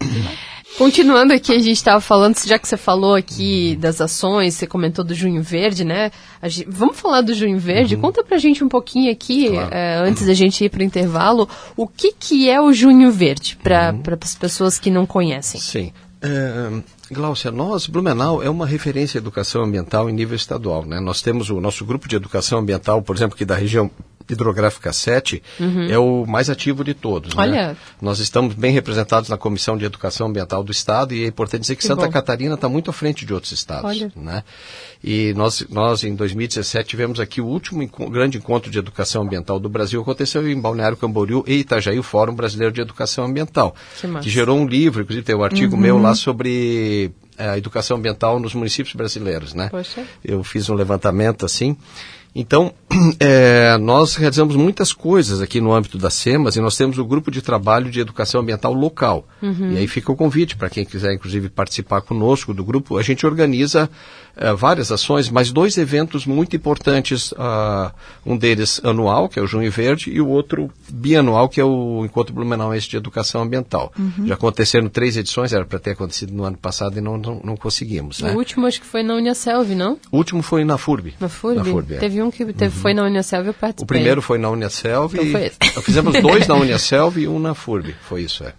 Continuando 0.78 1.34
aqui, 1.34 1.52
a 1.52 1.60
gente 1.60 1.72
estava 1.72 2.00
falando, 2.00 2.38
já 2.46 2.58
que 2.58 2.68
você 2.68 2.78
falou 2.78 3.16
aqui 3.16 3.76
das 3.76 4.00
ações, 4.02 4.56
você 4.56 4.68
comentou 4.68 5.04
do 5.04 5.14
Junho 5.14 5.42
Verde, 5.42 5.84
né? 5.84 6.12
Gente, 6.44 6.70
vamos 6.70 7.00
falar 7.00 7.22
do 7.22 7.34
Junho 7.34 7.60
Verde? 7.60 7.96
Uhum. 7.96 8.02
Conta 8.02 8.24
pra 8.24 8.38
gente 8.38 8.64
um 8.64 8.70
pouquinho 8.70 9.12
aqui, 9.12 9.50
claro. 9.50 9.74
é, 9.74 9.96
antes 9.98 10.26
da 10.26 10.34
gente 10.34 10.64
ir 10.64 10.70
para 10.70 10.82
o 10.82 10.84
intervalo, 10.84 11.48
o 11.76 11.88
que, 11.88 12.14
que 12.14 12.50
é 12.50 12.62
o 12.62 12.72
Junho 12.72 13.12
Verde, 13.12 13.58
para 13.62 13.94
uhum. 13.94 14.18
as 14.22 14.36
pessoas 14.36 14.80
que 14.80 14.90
não 14.90 15.06
conhecem. 15.06 15.60
Sim. 15.60 15.94
É, 16.22 16.82
Glaucia, 17.12 17.52
nós, 17.52 17.88
Blumenau, 17.88 18.42
é 18.42 18.50
uma 18.50 18.66
referência 18.66 19.18
à 19.18 19.20
educação 19.20 19.64
ambiental 19.64 20.10
em 20.10 20.14
nível 20.14 20.36
estadual. 20.36 20.86
Né? 20.86 21.00
Nós 21.00 21.22
temos 21.22 21.50
o 21.50 21.60
nosso 21.60 21.84
grupo 21.84 22.08
de 22.08 22.16
educação 22.16 22.60
ambiental, 22.60 23.02
por 23.02 23.16
exemplo, 23.16 23.36
aqui 23.36 23.44
da 23.44 23.56
região 23.56 23.90
hidrográfica 24.30 24.92
7 24.92 25.42
uhum. 25.60 25.88
é 25.90 25.98
o 25.98 26.26
mais 26.26 26.50
ativo 26.50 26.84
de 26.84 26.94
todos. 26.94 27.34
Né? 27.36 27.42
Olha. 27.42 27.68
Né? 27.70 27.78
Nós 28.02 28.20
estamos 28.20 28.54
bem 28.56 28.72
representados 28.72 29.30
na 29.30 29.38
Comissão 29.38 29.78
de 29.78 29.86
Educação 29.86 30.28
Ambiental 30.28 30.64
do 30.64 30.72
Estado 30.72 31.14
e 31.14 31.24
é 31.24 31.28
importante 31.28 31.62
dizer 31.62 31.76
que, 31.76 31.82
que 31.82 31.88
Santa 31.88 32.06
bom. 32.06 32.12
Catarina 32.12 32.56
está 32.56 32.70
muito 32.70 32.90
à 32.90 32.94
frente 32.94 33.26
de 33.26 33.34
outros 33.34 33.52
estados. 33.52 33.86
Olha. 33.86 34.12
Né? 34.16 34.44
E 35.04 35.34
nós, 35.36 35.66
nós, 35.70 36.04
em 36.04 36.16
2017, 36.16 36.88
tivemos 36.88 37.20
aqui 37.20 37.42
o 37.42 37.46
último 37.46 37.82
enco 37.82 38.10
grande 38.10 38.38
encontro 38.38 38.70
de 38.70 38.78
educação 38.78 39.24
ambiental 39.24 39.60
do 39.60 39.70
Brasil, 39.70 40.02
aconteceu 40.02 40.48
em 40.50 40.60
Balneário 40.60 40.98
Camboriú 40.98 41.44
e 41.48 41.56
Itajaí, 41.56 41.98
o 41.98 42.04
Fórum 42.04 42.36
Brasileiro 42.36 42.74
de 42.74 42.82
Educação 42.82 43.26
Ambiental, 43.26 43.76
que, 44.00 44.08
que 44.20 44.30
gerou 44.30 44.60
um 44.60 44.68
livro, 44.68 45.02
inclusive 45.02 45.26
tem 45.26 45.36
um 45.36 45.44
artigo 45.44 45.76
uhum. 45.76 45.82
meu 45.82 45.98
lá 45.98 46.14
sobre 46.14 47.12
eh, 47.38 47.50
a 47.50 47.58
educação 47.58 47.98
ambiental 47.98 48.40
nos 48.40 48.54
municípios 48.54 48.94
brasileiros, 48.94 49.54
né? 49.54 49.70
Poxa. 49.70 50.06
Eu 50.24 50.44
fiz 50.44 50.70
um 50.70 50.76
levantamento 50.76 51.46
assim 51.46 51.76
então, 52.34 52.74
é, 53.20 53.78
nós 53.78 54.16
realizamos 54.16 54.56
muitas 54.56 54.94
coisas 54.94 55.42
aqui 55.42 55.60
no 55.60 55.74
âmbito 55.74 55.98
das 55.98 56.14
SEMAS 56.14 56.56
e 56.56 56.62
nós 56.62 56.78
temos 56.78 56.98
o 56.98 57.06
grupo 57.06 57.30
de 57.30 57.42
trabalho 57.42 57.92
de 57.92 58.00
educação 58.00 58.42
ambiental 58.42 58.74
local. 58.74 59.28
Uhum. 59.42 59.74
E 59.74 59.78
aí 59.78 59.88
fica 59.88 60.12
o 60.12 60.16
convite 60.16 60.56
para 60.56 60.70
quem 60.70 60.86
quiser, 60.86 61.14
inclusive, 61.14 61.50
participar 61.50 62.02
conosco 62.02 62.54
do 62.54 62.64
grupo. 62.64 62.98
A 62.98 63.04
gente 63.04 63.26
organiza 63.26 63.90
é, 64.36 64.54
várias 64.54 64.92
ações, 64.92 65.30
mas 65.30 65.52
dois 65.52 65.78
eventos 65.78 66.26
muito 66.26 66.56
importantes. 66.56 67.32
Uh, 67.32 67.92
um 68.26 68.38
deles 68.38 68.80
anual, 68.84 69.28
que 69.28 69.40
é 69.40 69.42
o 69.42 69.48
Junho 69.48 69.72
Verde, 69.72 70.12
e 70.12 70.22
o 70.22 70.28
outro 70.28 70.70
bianual, 70.90 71.50
que 71.50 71.60
é 71.60 71.64
o 71.64 72.04
Encontro 72.06 72.34
Blumenauense 72.34 72.90
de 72.90 72.98
Educação 72.98 73.42
Ambiental. 73.42 73.92
Uhum. 73.98 74.28
Já 74.28 74.36
aconteceram 74.36 74.90
três 74.90 75.18
edições, 75.18 75.54
era 75.54 75.66
para 75.66 75.80
ter 75.80 75.92
acontecido 75.92 76.34
no 76.34 76.44
ano 76.44 76.58
passado 76.58 76.98
e 76.98 77.02
não, 77.02 77.18
não, 77.18 77.42
não 77.44 77.58
conseguimos. 77.58 78.22
Né? 78.22 78.34
O 78.34 78.38
último 78.38 78.68
acho 78.68 78.80
que 78.80 78.88
foi 78.88 79.04
na 79.04 79.16
Uniaselv, 79.16 79.74
não? 79.76 79.98
O 80.12 80.18
último 80.18 80.42
foi 80.42 80.64
na 80.64 80.78
FURB. 80.78 81.14
Na 81.20 81.30
FURB? 81.30 81.58
Na 81.58 81.66
FURB 81.66 81.96
é. 81.96 81.98
Teve 82.00 82.22
um 82.22 82.32
que 82.32 82.46
teve, 82.54 82.76
uhum. 82.76 82.82
foi 82.82 82.94
na 82.94 83.04
Uniaselv 83.04 83.48
eu 83.48 83.54
participei. 83.54 83.84
O 83.84 83.88
primeiro 83.88 84.22
foi 84.22 84.38
na 84.38 84.50
Uniaselv 84.50 85.16
então 85.16 85.80
e 85.80 85.82
fizemos 85.82 86.22
dois 86.22 86.48
na 86.48 86.56
Uniaselv 86.56 87.20
e 87.20 87.28
um 87.28 87.40
na 87.40 87.54
FURB, 87.54 87.96
foi 88.08 88.24
isso, 88.24 88.44
é. 88.44 88.54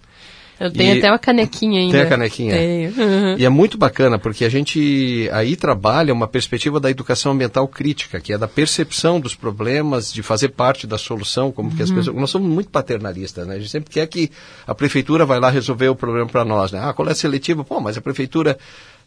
Eu 0.63 0.71
tenho 0.71 0.95
e 0.95 0.99
até 0.99 1.11
uma 1.11 1.19
canequinha 1.19 1.81
ainda. 1.81 1.93
Tem 1.93 2.03
a 2.03 2.09
canequinha. 2.09 2.55
Uhum. 2.55 3.37
E 3.37 3.45
é 3.45 3.49
muito 3.49 3.77
bacana, 3.77 4.17
porque 4.17 4.45
a 4.45 4.49
gente 4.49 5.29
aí 5.33 5.57
trabalha 5.57 6.15
uma 6.15 6.29
perspectiva 6.29 6.79
da 6.79 6.89
educação 6.89 7.33
ambiental 7.33 7.67
crítica, 7.67 8.21
que 8.21 8.33
é 8.33 8.39
da 8.39 8.47
percepção 8.47 9.19
dos 9.19 9.35
problemas, 9.35 10.13
de 10.13 10.23
fazer 10.23 10.51
parte 10.51 10.87
da 10.87 10.97
solução, 10.97 11.51
como 11.51 11.69
uhum. 11.69 11.77
que 11.77 11.83
as 11.83 11.91
uhum. 11.91 11.97
pessoas. 11.97 12.17
Nós 12.17 12.31
somos 12.31 12.49
muito 12.49 12.71
paternalistas, 12.71 13.45
né? 13.45 13.57
A 13.57 13.59
gente 13.59 13.71
sempre 13.71 13.91
quer 13.91 14.07
que 14.07 14.31
a 14.65 14.73
prefeitura 14.73 15.27
vai 15.27 15.41
lá 15.41 15.51
resolver 15.51 15.89
o 15.89 15.97
problema 15.97 16.29
para 16.29 16.45
nós, 16.45 16.71
né? 16.71 16.81
Ah, 16.81 16.93
coleta 16.93 17.17
seletiva, 17.17 17.65
pô, 17.65 17.81
mas 17.81 17.99
a 17.99 18.01
prefeitura 18.01 18.57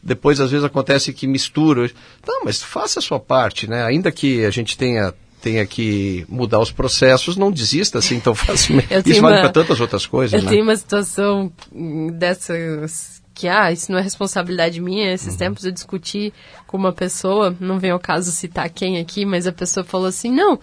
depois 0.03 0.41
às 0.41 0.51
vezes 0.51 0.65
acontece 0.65 1.13
que 1.13 1.25
mistura. 1.25 1.89
Não, 2.27 2.43
mas 2.43 2.61
faça 2.61 2.99
a 2.99 3.01
sua 3.01 3.19
parte, 3.19 3.65
né? 3.65 3.85
Ainda 3.85 4.11
que 4.11 4.43
a 4.43 4.49
gente 4.49 4.77
tenha 4.77 5.13
tenha 5.45 5.63
que 5.63 6.25
mudar 6.27 6.59
os 6.59 6.71
processos, 6.71 7.37
não 7.37 7.51
desista 7.51 7.99
assim 7.99 8.19
tão 8.19 8.33
facilmente. 8.33 8.87
Isso 9.05 9.21
vale 9.21 9.41
para 9.41 9.49
tantas 9.49 9.79
outras 9.79 10.07
coisas. 10.07 10.33
Eu 10.33 10.43
né? 10.43 10.49
tenho 10.49 10.63
uma 10.63 10.75
situação 10.75 11.51
dessas 12.17 13.21
que, 13.31 13.47
ah, 13.47 13.71
isso 13.71 13.91
não 13.91 13.99
é 13.99 14.01
responsabilidade 14.01 14.81
minha. 14.81 15.13
Esses 15.13 15.33
uhum. 15.33 15.37
tempos 15.37 15.65
eu 15.65 15.71
discuti 15.71 16.33
com 16.65 16.77
uma 16.77 16.91
pessoa, 16.91 17.55
não 17.59 17.77
vem 17.77 17.91
ao 17.91 17.99
caso 17.99 18.31
citar 18.31 18.67
quem 18.69 18.97
aqui, 18.97 19.23
mas 19.23 19.45
a 19.45 19.51
pessoa 19.51 19.83
falou 19.83 20.07
assim: 20.07 20.31
não, 20.31 20.59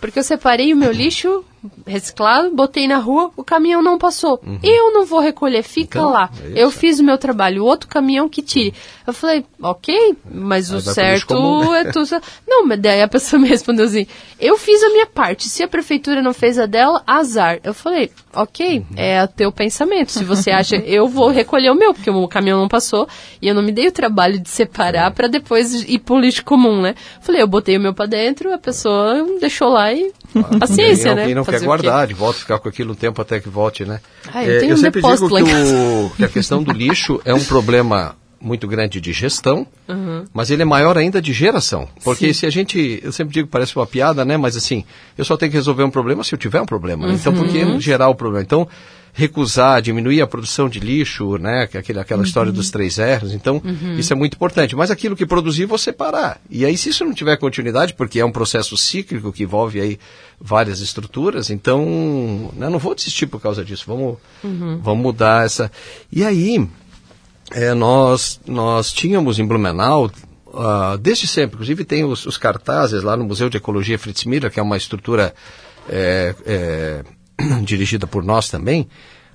porque 0.00 0.18
eu 0.18 0.22
separei 0.22 0.74
o 0.74 0.76
meu 0.76 0.92
lixo 0.92 1.42
reciclado, 1.86 2.54
botei 2.54 2.86
na 2.86 2.98
rua, 2.98 3.30
o 3.36 3.44
caminhão 3.44 3.82
não 3.82 3.98
passou. 3.98 4.40
Uhum. 4.44 4.58
Eu 4.62 4.92
não 4.92 5.04
vou 5.04 5.20
recolher, 5.20 5.62
fica 5.62 5.98
então, 5.98 6.10
lá. 6.10 6.30
É 6.54 6.62
eu 6.62 6.70
fiz 6.70 6.98
o 6.98 7.04
meu 7.04 7.18
trabalho, 7.18 7.62
o 7.62 7.66
outro 7.66 7.88
caminhão 7.88 8.28
que 8.28 8.42
tire. 8.42 8.74
Eu 9.06 9.12
falei, 9.12 9.44
ok, 9.62 10.16
mas 10.28 10.70
Aí 10.72 10.78
o 10.78 10.80
certo 10.80 11.74
é 11.74 11.84
tudo. 11.92 12.20
Não, 12.46 12.66
mas 12.66 12.80
daí 12.80 13.02
a 13.02 13.08
pessoa 13.08 13.38
me 13.40 13.48
respondeu 13.48 13.84
assim: 13.84 14.06
eu 14.38 14.56
fiz 14.56 14.82
a 14.82 14.90
minha 14.90 15.06
parte, 15.06 15.48
se 15.48 15.62
a 15.62 15.68
prefeitura 15.68 16.20
não 16.20 16.34
fez 16.34 16.58
a 16.58 16.66
dela, 16.66 17.02
azar. 17.06 17.60
Eu 17.62 17.72
falei, 17.72 18.10
ok, 18.34 18.78
uhum. 18.78 18.84
é 18.96 19.22
o 19.22 19.28
teu 19.28 19.52
pensamento. 19.52 20.12
Se 20.12 20.24
você 20.24 20.50
acha, 20.50 20.76
eu 20.76 21.08
vou 21.08 21.28
recolher 21.28 21.70
o 21.70 21.74
meu, 21.74 21.94
porque 21.94 22.10
o 22.10 22.28
caminhão 22.28 22.60
não 22.60 22.68
passou 22.68 23.08
e 23.40 23.48
eu 23.48 23.54
não 23.54 23.62
me 23.62 23.72
dei 23.72 23.88
o 23.88 23.92
trabalho 23.92 24.38
de 24.38 24.48
separar 24.48 25.10
é. 25.10 25.10
para 25.10 25.28
depois 25.28 25.74
ir 25.82 25.98
pro 26.00 26.18
lixo 26.18 26.44
comum, 26.44 26.80
né? 26.80 26.94
Falei, 27.20 27.42
eu 27.42 27.46
botei 27.46 27.76
o 27.76 27.80
meu 27.80 27.94
para 27.94 28.06
dentro, 28.06 28.52
a 28.52 28.58
pessoa 28.58 29.24
deixou 29.40 29.68
lá 29.68 29.92
e 29.92 30.12
paciência, 30.58 31.14
né? 31.14 31.30
E 31.30 31.34
não 31.34 31.44
quer 31.58 31.66
guardar, 31.66 32.06
de 32.06 32.14
volta 32.14 32.38
ficar 32.38 32.58
com 32.58 32.68
aquilo 32.68 32.92
um 32.92 32.94
tempo 32.94 33.20
até 33.20 33.40
que 33.40 33.48
volte, 33.48 33.84
né? 33.84 34.00
Ah, 34.32 34.44
eu, 34.44 34.60
é, 34.60 34.70
eu 34.70 34.74
um 34.74 34.76
sempre 34.76 35.02
digo 35.02 35.28
que, 35.28 35.34
o, 35.34 36.10
que 36.16 36.24
a 36.24 36.28
questão 36.28 36.62
do 36.62 36.72
lixo 36.72 37.20
é 37.24 37.34
um 37.34 37.44
problema 37.44 38.16
muito 38.40 38.68
grande 38.68 39.00
de 39.00 39.12
gestão, 39.12 39.66
uhum. 39.88 40.24
mas 40.32 40.50
ele 40.50 40.62
é 40.62 40.64
maior 40.64 40.96
ainda 40.96 41.20
de 41.20 41.32
geração. 41.32 41.88
Porque 42.04 42.28
Sim. 42.28 42.40
se 42.40 42.46
a 42.46 42.50
gente, 42.50 43.00
eu 43.02 43.10
sempre 43.10 43.34
digo, 43.34 43.48
parece 43.48 43.74
uma 43.76 43.86
piada, 43.86 44.24
né? 44.24 44.36
Mas 44.36 44.56
assim, 44.56 44.84
eu 45.16 45.24
só 45.24 45.36
tenho 45.36 45.50
que 45.50 45.56
resolver 45.56 45.82
um 45.82 45.90
problema 45.90 46.22
se 46.22 46.34
eu 46.34 46.38
tiver 46.38 46.60
um 46.60 46.66
problema. 46.66 47.06
Uhum. 47.06 47.12
Então, 47.12 47.34
por 47.34 47.48
que 47.48 47.62
uhum. 47.62 47.80
gerar 47.80 48.08
o 48.08 48.14
problema? 48.14 48.42
Então, 48.42 48.68
recusar, 49.16 49.80
diminuir 49.80 50.20
a 50.20 50.26
produção 50.26 50.68
de 50.68 50.78
lixo, 50.78 51.38
né? 51.38 51.66
É 51.72 51.78
aquela, 51.78 52.02
aquela 52.02 52.20
uhum. 52.20 52.26
história 52.26 52.52
dos 52.52 52.70
três 52.70 52.98
R's. 52.98 53.32
Então, 53.32 53.62
uhum. 53.64 53.98
isso 53.98 54.12
é 54.12 54.16
muito 54.16 54.34
importante. 54.34 54.76
Mas 54.76 54.90
aquilo 54.90 55.16
que 55.16 55.24
produzir, 55.24 55.64
você 55.64 55.90
parar. 55.90 56.38
E 56.50 56.66
aí, 56.66 56.76
se 56.76 56.90
isso 56.90 57.02
não 57.02 57.14
tiver 57.14 57.34
continuidade, 57.38 57.94
porque 57.94 58.20
é 58.20 58.24
um 58.24 58.30
processo 58.30 58.76
cíclico 58.76 59.32
que 59.32 59.44
envolve 59.44 59.80
aí 59.80 59.98
várias 60.38 60.80
estruturas, 60.80 61.48
então, 61.48 62.52
né, 62.54 62.68
não 62.68 62.78
vou 62.78 62.94
desistir 62.94 63.26
por 63.26 63.40
causa 63.40 63.64
disso. 63.64 63.84
Vamos, 63.86 64.18
uhum. 64.44 64.80
vamos 64.82 65.02
mudar 65.02 65.46
essa. 65.46 65.72
E 66.12 66.22
aí, 66.22 66.68
é, 67.52 67.72
nós, 67.72 68.38
nós 68.46 68.92
tínhamos 68.92 69.38
em 69.38 69.46
Blumenau, 69.46 70.10
uh, 70.48 70.98
desde 71.00 71.26
sempre, 71.26 71.54
inclusive 71.54 71.86
tem 71.86 72.04
os, 72.04 72.26
os, 72.26 72.36
cartazes 72.36 73.02
lá 73.02 73.16
no 73.16 73.24
Museu 73.24 73.48
de 73.48 73.56
Ecologia 73.56 73.98
Fritz 73.98 74.26
Miller, 74.26 74.50
que 74.50 74.60
é 74.60 74.62
uma 74.62 74.76
estrutura 74.76 75.34
é, 75.88 76.34
é, 76.44 77.04
dirigida 77.64 78.06
por 78.06 78.22
nós 78.22 78.48
também. 78.48 78.88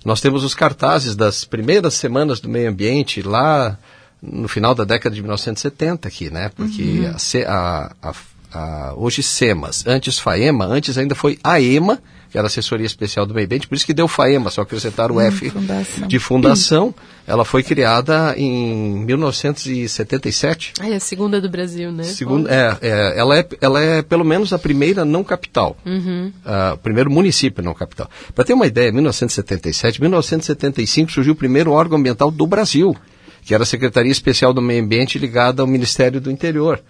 Nós 0.04 0.20
temos 0.20 0.44
os 0.44 0.56
cartazes 0.56 1.16
das 1.16 1.46
primeiras 1.46 1.94
semanas 1.94 2.40
do 2.40 2.50
meio 2.50 2.70
ambiente 2.70 3.22
lá 3.22 3.78
no 4.22 4.48
final 4.48 4.76
da 4.76 4.84
década 4.84 5.16
de 5.16 5.22
1970 5.22 6.08
aqui, 6.08 6.30
né? 6.30 6.50
Porque 6.56 7.02
uhum. 7.02 7.16
a, 7.48 7.94
a, 8.02 8.14
a, 8.54 8.94
hoje 8.96 9.24
SEMAS, 9.24 9.86
antes 9.88 10.20
FAEMA, 10.20 10.66
antes 10.66 10.98
ainda 10.98 11.16
foi 11.16 11.40
AEMA, 11.44 12.02
que 12.32 12.38
era 12.38 12.48
assessoria 12.48 12.86
especial 12.86 13.26
do 13.26 13.34
meio 13.34 13.46
ambiente, 13.46 13.68
por 13.68 13.76
isso 13.76 13.86
que 13.86 13.94
deu 13.94 14.08
FAEMA, 14.08 14.50
só 14.50 14.62
acrescentaram 14.62 15.16
o 15.16 15.18
hum, 15.18 15.22
F 15.22 15.50
fundação. 15.50 16.08
de 16.08 16.18
fundação. 16.20 16.96
Ela 17.28 17.44
foi 17.44 17.62
criada 17.62 18.34
em 18.38 19.06
1977. 19.06 20.74
Ah, 20.80 20.90
é 20.90 20.96
a 20.96 21.00
segunda 21.00 21.42
do 21.42 21.50
Brasil, 21.50 21.92
né? 21.92 22.04
Segunda, 22.04 22.50
é, 22.50 22.78
é, 22.82 23.20
ela, 23.20 23.38
é, 23.38 23.48
ela 23.60 23.82
é 23.82 24.02
pelo 24.02 24.24
menos 24.24 24.54
a 24.54 24.60
primeira 24.60 25.04
não 25.04 25.24
capital. 25.24 25.78
Uhum. 25.86 26.32
Uh, 26.46 26.74
o 26.74 26.78
primeiro 26.78 27.12
município 27.12 27.62
não 27.62 27.74
capital. 27.74 28.10
Para 28.34 28.46
ter 28.46 28.54
uma 28.54 28.66
ideia, 28.66 28.92
1977, 28.94 30.00
1975 30.00 31.12
surgiu 31.12 31.34
o 31.34 31.36
primeiro 31.36 31.72
órgão 31.72 32.00
ambiental 32.00 32.32
do 32.32 32.48
Brasil, 32.48 32.96
que 33.44 33.54
era 33.54 33.64
a 33.64 33.68
Secretaria 33.68 34.12
Especial 34.12 34.54
do 34.54 34.62
Meio 34.62 34.82
Ambiente 34.82 35.20
ligada 35.20 35.62
ao 35.62 35.68
Ministério 35.68 36.22
do 36.22 36.32
Interior. 36.32 36.82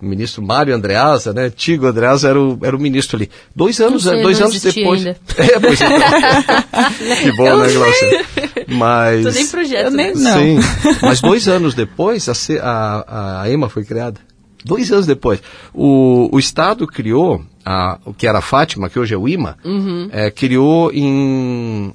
O 0.00 0.04
ministro 0.04 0.42
Mário 0.42 0.74
Andreasa, 0.74 1.32
né? 1.32 1.44
Antigo 1.44 1.86
Andreasa 1.86 2.28
era 2.28 2.40
o, 2.40 2.58
era 2.62 2.76
o 2.76 2.78
ministro 2.78 3.16
ali. 3.16 3.30
Dois 3.54 3.80
anos, 3.80 4.02
sei, 4.02 4.22
dois 4.22 4.40
anos 4.40 4.60
depois. 4.60 5.06
Ainda. 5.06 5.16
É, 5.38 5.58
pois 5.58 5.80
é. 5.80 5.86
que 7.22 7.32
bom, 7.36 7.56
né, 7.56 7.72
Glaucia? 7.72 8.26
Mas. 8.68 9.24
Tô 9.24 9.30
nem 9.30 9.46
projeto, 9.46 9.84
eu 9.84 9.90
nem, 9.90 10.14
né? 10.14 10.14
não. 10.16 10.38
Sim. 10.38 10.58
Mas 11.00 11.20
dois 11.20 11.48
anos 11.48 11.74
depois, 11.74 12.28
a, 12.28 12.32
a, 12.62 13.42
a 13.42 13.50
EMA 13.50 13.68
foi 13.68 13.84
criada. 13.84 14.20
Dois 14.64 14.90
anos 14.92 15.06
depois. 15.06 15.40
O, 15.72 16.28
o 16.30 16.38
Estado 16.38 16.86
criou, 16.86 17.42
a, 17.64 17.98
o 18.04 18.12
que 18.12 18.26
era 18.26 18.38
a 18.38 18.42
Fátima, 18.42 18.90
que 18.90 18.98
hoje 18.98 19.14
é 19.14 19.16
o 19.16 19.28
IMA, 19.28 19.56
uhum. 19.64 20.08
é, 20.12 20.30
criou 20.30 20.90
em, 20.92 21.92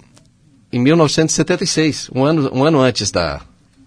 em 0.71 0.79
1976, 0.79 2.09
um 2.15 2.23
ano, 2.23 2.49
um 2.53 2.63
ano 2.63 2.79
antes 2.79 3.11
da, 3.11 3.41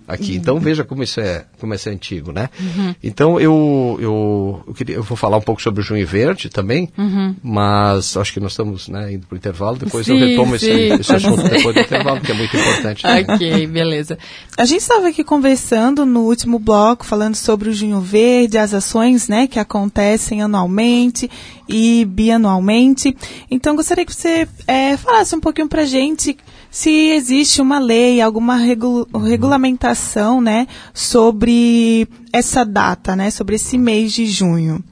aqui. 0.07 0.33
Uhum. 0.33 0.37
Então 0.37 0.61
veja 0.61 0.85
como 0.85 1.03
isso 1.03 1.21
é, 1.21 1.45
como 1.59 1.75
isso 1.75 1.89
é 1.89 1.93
antigo, 1.93 2.33
né? 2.33 2.49
Uhum. 2.61 2.95
Então 3.03 3.41
eu, 3.41 3.99
eu, 4.01 4.65
eu, 4.67 4.75
queria, 4.75 4.97
eu 4.97 5.03
vou 5.03 5.17
falar 5.17 5.37
um 5.37 5.43
pouco 5.43 5.63
sobre 5.63 5.81
o 5.81 5.85
Junho 5.85 6.07
Verde 6.07 6.49
também, 6.49 6.91
uhum. 6.97 7.35
mas 7.43 8.17
acho 8.17 8.33
que 8.33 8.41
nós 8.41 8.53
estamos 8.53 8.89
né, 8.89 9.15
indo 9.15 9.27
para 9.27 9.35
o 9.35 9.39
intervalo, 9.39 9.77
depois 9.77 10.07
sim, 10.07 10.13
eu 10.13 10.29
retomo 10.29 10.59
sim, 10.59 10.71
esse, 10.71 11.01
esse 11.01 11.13
assunto 11.15 11.43
depois 11.49 11.75
do 11.75 11.81
intervalo, 11.81 12.21
que 12.21 12.33
é 12.33 12.35
muito 12.35 12.57
importante. 12.57 13.07
ok, 13.07 13.67
beleza. 13.67 14.19
A 14.57 14.65
gente 14.65 14.81
estava 14.81 15.09
aqui 15.09 15.25
conversando 15.25 16.05
no 16.05 16.21
último 16.21 16.59
bloco, 16.59 17.05
falando 17.05 17.35
sobre 17.35 17.69
o 17.69 17.73
Junho 17.73 18.01
Verde, 18.01 18.59
as 18.59 18.75
ações 18.75 19.29
né, 19.29 19.47
que 19.47 19.59
acontecem 19.59 20.43
anualmente 20.43 21.31
e 21.69 22.05
bianualmente. 22.05 23.17
Então 23.51 23.75
gostaria 23.75 24.05
que 24.05 24.15
você 24.15 24.47
é, 24.67 24.97
falasse 24.97 25.35
um 25.35 25.41
pouquinho 25.41 25.69
para 25.69 25.83
a 25.83 25.87
gente 25.87 26.37
se 26.75 26.91
existe 26.91 27.63
uma 27.63 27.79
lei, 27.79 28.21
alguma 28.21 28.57
regu 28.57 29.07
regulamentação, 29.15 30.41
né, 30.41 30.67
sobre 30.93 32.09
essa 32.33 32.65
data, 32.65 33.15
né, 33.15 33.31
sobre 33.31 33.55
esse 33.55 33.79
mês 33.79 34.13
de 34.13 34.27
junho. 34.27 34.83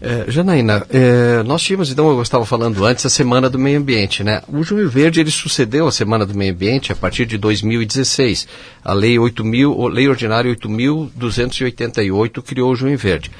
É, 0.00 0.26
Janaína, 0.28 0.86
é, 0.88 1.42
nós 1.42 1.60
tínhamos, 1.60 1.90
então, 1.90 2.08
eu 2.10 2.22
estava 2.22 2.46
falando 2.46 2.84
antes, 2.84 3.04
a 3.04 3.10
Semana 3.10 3.50
do 3.50 3.58
Meio 3.58 3.80
Ambiente, 3.80 4.22
né? 4.22 4.40
O 4.46 4.62
Junho 4.62 4.88
Verde, 4.88 5.18
ele 5.18 5.32
sucedeu 5.32 5.88
a 5.88 5.92
Semana 5.92 6.24
do 6.24 6.32
Meio 6.32 6.52
Ambiente 6.52 6.92
a 6.92 6.96
partir 6.96 7.26
de 7.26 7.36
2016. 7.36 8.46
A 8.84 8.92
Lei, 8.92 9.18
8 9.18 9.44
mil, 9.44 9.88
lei 9.88 10.08
Ordinária 10.08 10.48
8.288 10.54 12.40
criou 12.42 12.70
o 12.70 12.76
Junho 12.76 12.96
Verde. 12.96 13.32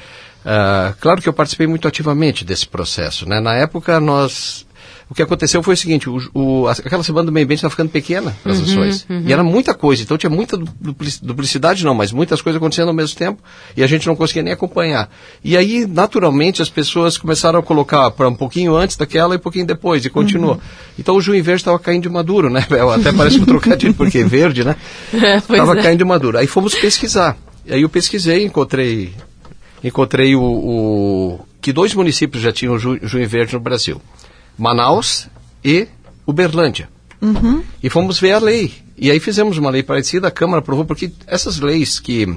Uh, 0.45 0.93
claro 1.01 1.23
que 1.23 1.29
eu 1.29 1.33
participei 1.33 1.69
muito 1.69 1.87
ativamente 1.87 2.45
desse 2.45 2.67
processo, 2.67 3.29
né? 3.29 3.41
Na 3.41 3.55
época, 3.55 4.01
nós 4.01 4.67
o 5.11 5.15
que 5.15 5.23
aconteceu 5.23 5.63
foi 5.63 5.75
o 5.75 5.77
seguinte, 5.77 6.09
o, 6.09 6.19
o, 6.35 6.69
aquela 6.69 7.03
semana 7.03 7.27
do 7.27 7.33
meio 7.33 7.45
ambiente 7.45 7.59
estava 7.59 7.71
ficando 7.71 7.91
pequena, 7.91 8.35
as 8.45 8.59
uhum, 8.59 8.65
ações. 8.65 9.07
Uhum. 9.09 9.25
E 9.27 9.33
era 9.33 9.43
muita 9.43 9.75
coisa, 9.75 10.03
então 10.03 10.17
tinha 10.17 10.31
muita 10.31 10.57
duplicidade 10.57 11.85
não, 11.85 11.95
mas 11.95 12.13
muitas 12.13 12.41
coisas 12.41 12.57
acontecendo 12.57 12.89
ao 12.89 12.95
mesmo 12.95 13.17
tempo 13.17 13.43
e 13.77 13.83
a 13.83 13.87
gente 13.87 14.07
não 14.07 14.17
conseguia 14.17 14.43
nem 14.43 14.53
acompanhar. 14.53 15.11
E 15.45 15.57
aí, 15.57 15.87
naturalmente, 15.87 16.63
as 16.63 16.71
pessoas 16.71 17.19
começaram 17.19 17.59
a 17.59 17.63
colocar 17.63 18.11
para 18.11 18.29
um 18.29 18.35
pouquinho 18.35 18.75
antes 18.75 18.97
daquela 18.97 19.35
e 19.35 19.37
um 19.37 19.41
pouquinho 19.41 19.67
depois, 19.67 20.05
e 20.05 20.11
continuou. 20.11 20.55
Uhum. 20.55 20.61
Então 20.99 21.17
o 21.17 21.21
verde 21.21 21.53
estava 21.53 21.79
caindo 21.79 22.03
de 22.03 22.09
maduro, 22.09 22.51
né? 22.51 22.67
Até 22.95 23.13
parece 23.13 23.39
um 23.39 23.45
trocadilho, 23.45 23.95
porque 23.95 24.19
é 24.19 24.25
verde, 24.25 24.65
né? 24.65 24.77
Estava 25.13 25.79
é, 25.79 25.83
caindo 25.83 25.99
de 25.99 26.05
maduro. 26.05 26.39
Aí 26.39 26.47
fomos 26.47 26.75
pesquisar. 26.75 27.37
E 27.67 27.75
aí 27.75 27.83
eu 27.83 27.89
pesquisei, 27.89 28.45
encontrei, 28.45 29.13
encontrei 29.83 30.35
o, 30.35 30.43
o 30.43 31.41
que 31.61 31.73
dois 31.73 31.95
municípios 31.95 32.43
já 32.43 32.53
tinham 32.53 32.79
junho 32.79 33.29
verde 33.29 33.55
no 33.55 33.61
Brasil. 33.61 34.01
Manaus 34.59 35.29
e 35.65 35.89
Uberlândia. 36.27 36.89
Uhum. 37.21 37.63
E 37.83 37.89
fomos 37.89 38.19
ver 38.19 38.33
a 38.33 38.39
lei. 38.39 38.73
E 38.97 39.11
aí 39.11 39.21
fizemos 39.21 39.59
uma 39.59 39.71
lei 39.71 39.83
parecida, 39.83 40.29
a 40.29 40.31
Câmara 40.31 40.61
aprovou, 40.61 40.85
porque 40.85 41.13
essas 41.27 41.59
leis 41.59 41.99
que 41.99 42.37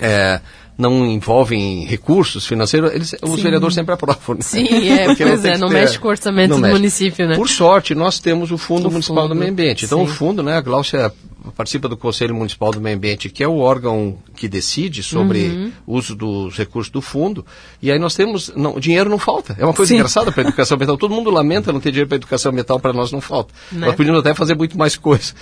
é, 0.00 0.40
não 0.76 1.06
envolvem 1.06 1.84
recursos 1.84 2.46
financeiros, 2.46 2.92
eles, 2.92 3.14
os 3.22 3.40
vereadores 3.40 3.74
sempre 3.74 3.94
aprovam. 3.94 4.36
Né? 4.36 4.40
Sim, 4.40 4.88
é, 4.88 5.04
porque 5.06 5.24
pois 5.24 5.42
não 5.42 5.50
é, 5.50 5.58
não 5.58 5.68
ter, 5.68 5.74
mexe 5.74 5.98
com 5.98 6.08
o 6.08 6.10
orçamento 6.10 6.54
do 6.54 6.58
mexe. 6.58 6.74
município, 6.74 7.28
né? 7.28 7.36
Por 7.36 7.48
sorte, 7.48 7.94
nós 7.94 8.18
temos 8.18 8.50
o 8.50 8.58
Fundo 8.58 8.88
o 8.88 8.90
Municipal 8.90 9.24
fundo, 9.24 9.34
do 9.34 9.38
Meio 9.38 9.52
Ambiente. 9.52 9.84
Então, 9.84 10.04
sim. 10.04 10.10
o 10.10 10.14
fundo, 10.14 10.42
né, 10.42 10.56
a 10.56 10.60
Glaucia 10.60 11.12
participa 11.56 11.88
do 11.88 11.96
Conselho 11.96 12.34
Municipal 12.34 12.70
do 12.70 12.80
Meio 12.80 12.96
Ambiente, 12.96 13.28
que 13.28 13.42
é 13.42 13.48
o 13.48 13.58
órgão 13.58 14.18
que 14.36 14.48
decide 14.48 15.02
sobre 15.02 15.48
uhum. 15.48 15.72
o 15.86 15.94
uso 15.96 16.14
dos 16.14 16.56
recursos 16.56 16.90
do 16.90 17.00
fundo. 17.00 17.44
E 17.80 17.90
aí 17.90 17.98
nós 17.98 18.14
temos. 18.14 18.52
Não, 18.54 18.78
dinheiro 18.78 19.08
não 19.08 19.18
falta. 19.18 19.56
É 19.58 19.64
uma 19.64 19.74
coisa 19.74 19.90
Sim. 19.90 19.96
engraçada 19.96 20.30
para 20.30 20.42
a 20.42 20.46
educação 20.48 20.74
ambiental. 20.76 20.96
Todo 20.96 21.14
mundo 21.14 21.30
lamenta 21.30 21.72
não 21.72 21.80
ter 21.80 21.90
dinheiro 21.90 22.08
para 22.08 22.16
a 22.16 22.18
educação 22.18 22.50
ambiental, 22.52 22.78
para 22.78 22.92
nós 22.92 23.10
não 23.12 23.20
falta. 23.20 23.52
Né? 23.72 23.86
Nós 23.86 23.96
podíamos 23.96 24.20
até 24.20 24.34
fazer 24.34 24.54
muito 24.54 24.76
mais 24.76 24.96
coisa. 24.96 25.32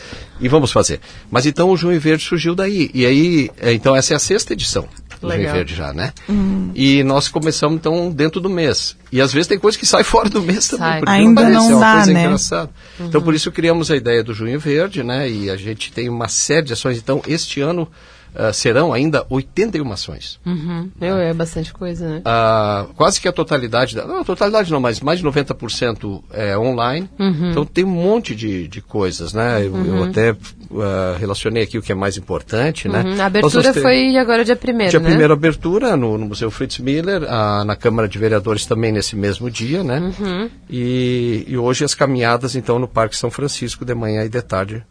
E 0.41 0.49
vamos 0.49 0.71
fazer. 0.71 1.01
Mas 1.31 1.47
então 1.47 1.71
o 1.71 1.77
Junho 1.77 2.01
Verde 2.01 2.25
surgiu 2.25 2.55
daí. 2.55 2.91
E 2.95 3.05
aí, 3.05 3.51
é, 3.59 3.73
então 3.73 3.95
essa 3.95 4.15
é 4.15 4.17
a 4.17 4.21
sexta 4.21 4.53
edição 4.53 4.89
do 5.21 5.31
Junho 5.31 5.53
Verde 5.53 5.75
já, 5.75 5.93
né? 5.93 6.13
Uhum. 6.29 6.71
E 6.75 7.03
nós 7.05 7.29
começamos 7.29 7.77
então 7.77 8.11
dentro 8.11 8.41
do 8.41 8.49
mês. 8.49 8.97
E 9.11 9.21
às 9.21 9.33
vezes 9.33 9.47
tem 9.47 9.59
coisa 9.59 9.79
que 9.79 9.87
sai 9.87 10.03
fora 10.05 10.29
do 10.29 10.43
mês 10.43 10.69
também. 10.69 11.03
Ainda 11.07 11.43
não, 11.43 11.53
parece, 11.53 11.55
não 11.55 11.71
é 11.71 11.75
uma 11.75 11.81
dá, 11.81 11.95
coisa 11.95 12.13
né? 12.13 12.25
engraçada. 12.25 12.71
Uhum. 12.99 13.07
Então 13.07 13.23
por 13.23 13.35
isso 13.35 13.51
criamos 13.53 13.91
a 13.91 13.97
ideia 13.97 14.23
do 14.23 14.35
Junho 14.35 14.59
Verde, 14.59 15.03
né? 15.03 15.29
E 15.29 15.51
a 15.51 15.57
gente 15.57 15.93
tem 15.93 16.09
uma 16.09 16.29
série 16.29 16.67
de 16.67 16.73
ações. 16.73 16.99
Então 16.99 17.23
este 17.27 17.61
ano 17.61 17.89
Uh, 18.35 18.53
serão 18.53 18.93
ainda 18.93 19.27
81 19.31 19.91
ações. 19.91 20.39
Uhum. 20.45 20.91
Meu, 21.01 21.17
é 21.17 21.33
bastante 21.33 21.73
coisa, 21.73 22.07
né? 22.07 22.19
Uh, 22.19 22.93
quase 22.95 23.21
que 23.21 23.27
a 23.27 23.33
totalidade, 23.33 23.97
da, 23.97 24.07
não, 24.07 24.21
a 24.21 24.25
totalidade 24.25 24.71
não, 24.71 24.79
mas 24.79 25.01
mais 25.01 25.19
de 25.19 25.25
90% 25.25 26.23
é 26.33 26.57
online. 26.57 27.09
Uhum. 27.19 27.51
Então 27.51 27.65
tem 27.65 27.85
um 27.85 27.91
monte 27.91 28.37
de, 28.37 28.69
de 28.69 28.83
coisas, 28.83 29.33
né? 29.33 29.61
Eu, 29.61 29.75
eu 29.75 29.95
uhum. 29.95 30.05
até 30.05 30.37
uh, 30.71 31.19
relacionei 31.19 31.63
aqui 31.63 31.79
o 31.79 31.83
que 31.83 31.93
é 31.93 31.95
mais 31.95 32.17
importante, 32.17 32.89
né? 32.89 33.03
Uhum. 33.03 33.21
A 33.21 33.27
abertura 33.27 33.73
foi 33.75 34.17
agora 34.17 34.45
dia 34.45 34.57
1 34.57 34.89
Dia 34.89 35.01
né? 35.01 35.27
1 35.27 35.33
abertura 35.33 35.97
no, 35.97 36.19
no, 36.19 36.27
Museu 36.27 36.51
Fritz 36.51 36.79
Miller, 36.79 37.21
na 37.21 37.77
Câmara 37.77 38.09
de 38.09 38.19
Vereadores 38.19 38.67
também 38.67 38.93
nesse 38.93 39.17
mesmo 39.17 39.51
dia, 39.51 39.83
né? 39.83 40.13
Uhum. 40.19 40.51
E, 40.69 41.45
e 41.47 41.57
hoje 41.57 41.85
as 41.85 41.95
caminhadas, 41.95 42.55
então, 42.57 42.79
no 42.79 42.89
Parque 42.89 43.17
São 43.17 43.31
Francisco, 43.31 43.85
de 43.85 43.95
manhã 43.95 44.25
e 44.25 44.29
de 44.29 44.43
tarde, 44.43 44.85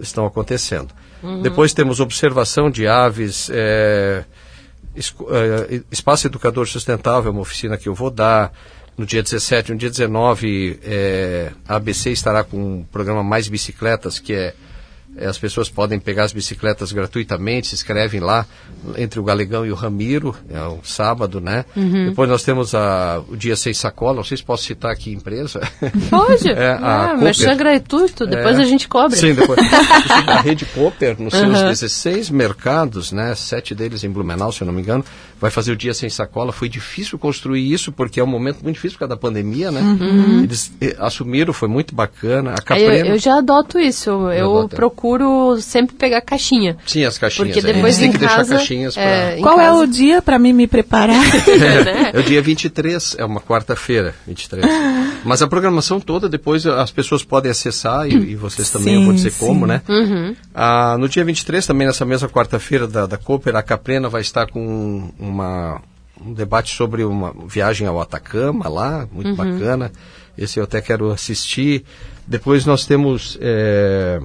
estão 0.00 0.26
acontecendo. 0.26 0.92
Uhum. 1.22 1.42
Depois 1.42 1.72
temos 1.72 2.00
observação 2.00 2.70
de 2.70 2.86
aves, 2.86 3.50
é, 3.52 4.24
é, 4.96 5.80
espaço 5.90 6.26
educador 6.26 6.66
sustentável, 6.66 7.30
uma 7.30 7.40
oficina 7.40 7.76
que 7.76 7.88
eu 7.88 7.94
vou 7.94 8.10
dar. 8.10 8.52
No 8.96 9.06
dia 9.06 9.22
17, 9.22 9.70
no 9.70 9.78
dia 9.78 9.90
19, 9.90 10.80
é, 10.82 11.52
a 11.68 11.76
ABC 11.76 12.10
estará 12.10 12.42
com 12.42 12.56
um 12.56 12.82
programa 12.82 13.22
Mais 13.22 13.46
Bicicletas, 13.46 14.18
que 14.18 14.32
é, 14.32 14.54
as 15.26 15.38
pessoas 15.38 15.68
podem 15.68 15.98
pegar 15.98 16.24
as 16.24 16.32
bicicletas 16.32 16.92
gratuitamente, 16.92 17.68
se 17.68 17.74
inscrevem 17.74 18.20
lá 18.20 18.46
entre 18.96 19.18
o 19.18 19.22
Galegão 19.22 19.66
e 19.66 19.70
o 19.70 19.74
Ramiro, 19.74 20.34
é 20.50 20.62
um 20.62 20.82
sábado, 20.82 21.40
né? 21.40 21.64
Uhum. 21.76 22.10
Depois 22.10 22.28
nós 22.28 22.42
temos 22.42 22.74
a, 22.74 23.22
o 23.28 23.36
dia 23.36 23.56
sem 23.56 23.74
sacola, 23.74 24.16
não 24.16 24.24
sei 24.24 24.36
se 24.36 24.44
posso 24.44 24.64
citar 24.64 24.92
aqui 24.92 25.12
empresa. 25.12 25.60
Pode, 26.08 26.48
é, 26.50 26.72
a 26.72 27.12
ah, 27.12 27.16
mas 27.16 27.40
é 27.40 27.54
gratuito, 27.54 28.26
depois 28.26 28.58
é, 28.58 28.62
a 28.62 28.64
gente 28.64 28.88
cobra. 28.88 29.16
Sim, 29.16 29.34
depois. 29.34 29.58
a 30.26 30.40
rede 30.40 30.64
Cooper, 30.66 31.20
nos 31.20 31.34
seus 31.34 31.58
uhum. 31.58 31.68
16 31.68 32.30
mercados, 32.30 33.12
né? 33.12 33.34
Sete 33.34 33.74
deles 33.74 34.04
em 34.04 34.10
Blumenau, 34.10 34.52
se 34.52 34.62
eu 34.62 34.66
não 34.66 34.72
me 34.72 34.80
engano, 34.80 35.04
vai 35.40 35.50
fazer 35.50 35.72
o 35.72 35.76
dia 35.76 35.94
sem 35.94 36.08
sacola. 36.08 36.52
Foi 36.52 36.68
difícil 36.68 37.18
construir 37.18 37.72
isso, 37.72 37.90
porque 37.92 38.20
é 38.20 38.24
um 38.24 38.28
momento 38.28 38.62
muito 38.62 38.76
difícil 38.76 38.96
por 38.96 39.00
causa 39.00 39.14
da 39.14 39.20
pandemia, 39.20 39.70
né? 39.70 39.80
Uhum. 39.80 40.42
Eles 40.42 40.72
eh, 40.80 40.96
assumiram, 40.98 41.52
foi 41.52 41.68
muito 41.68 41.94
bacana. 41.94 42.52
A 42.52 42.62
Caprena, 42.62 43.08
eu, 43.08 43.14
eu 43.14 43.18
já 43.18 43.38
adoto 43.38 43.78
isso, 43.78 44.10
eu, 44.10 44.30
eu 44.32 44.68
procuro 44.68 45.07
sempre 45.60 45.96
pegar 45.96 46.20
caixinha. 46.20 46.76
Sim, 46.86 47.04
as 47.04 47.18
caixinhas. 47.18 47.54
Porque 47.54 47.72
depois 47.72 47.96
é. 47.96 48.04
em 48.04 48.10
tem 48.10 48.12
que 48.12 48.26
casa, 48.26 48.36
deixar 48.36 48.56
caixinhas 48.56 48.96
é, 48.98 49.38
Qual 49.40 49.56
casa. 49.56 49.68
é 49.68 49.72
o 49.72 49.86
dia 49.86 50.22
para 50.22 50.38
mim 50.38 50.52
me 50.52 50.66
preparar? 50.66 51.24
é, 51.26 52.16
é 52.16 52.18
o 52.18 52.22
dia 52.22 52.42
23, 52.42 53.16
é 53.18 53.24
uma 53.24 53.40
quarta-feira, 53.40 54.14
23. 54.26 54.64
Mas 55.24 55.42
a 55.42 55.48
programação 55.48 56.00
toda, 56.00 56.28
depois 56.28 56.66
as 56.66 56.90
pessoas 56.90 57.22
podem 57.24 57.50
acessar, 57.50 58.06
e, 58.06 58.14
e 58.14 58.36
vocês 58.36 58.70
também, 58.70 58.94
sim, 58.94 59.00
eu 59.00 59.04
vou 59.04 59.14
dizer 59.14 59.30
sim. 59.30 59.46
como, 59.46 59.66
né? 59.66 59.82
Uhum. 59.88 60.34
Ah, 60.54 60.96
no 60.98 61.08
dia 61.08 61.24
23, 61.24 61.66
também 61.66 61.86
nessa 61.86 62.04
mesma 62.04 62.28
quarta-feira 62.28 62.86
da, 62.86 63.06
da 63.06 63.16
Cooper, 63.16 63.56
a 63.56 63.62
Caprena 63.62 64.08
vai 64.08 64.20
estar 64.20 64.46
com 64.50 65.10
uma, 65.18 65.80
um 66.24 66.32
debate 66.32 66.74
sobre 66.74 67.04
uma 67.04 67.34
viagem 67.46 67.86
ao 67.86 68.00
Atacama 68.00 68.68
lá, 68.68 69.06
muito 69.10 69.30
uhum. 69.30 69.36
bacana. 69.36 69.92
Esse 70.36 70.60
eu 70.60 70.64
até 70.64 70.80
quero 70.80 71.10
assistir. 71.10 71.84
Depois 72.26 72.64
nós 72.64 72.86
temos. 72.86 73.36
É, 73.40 74.20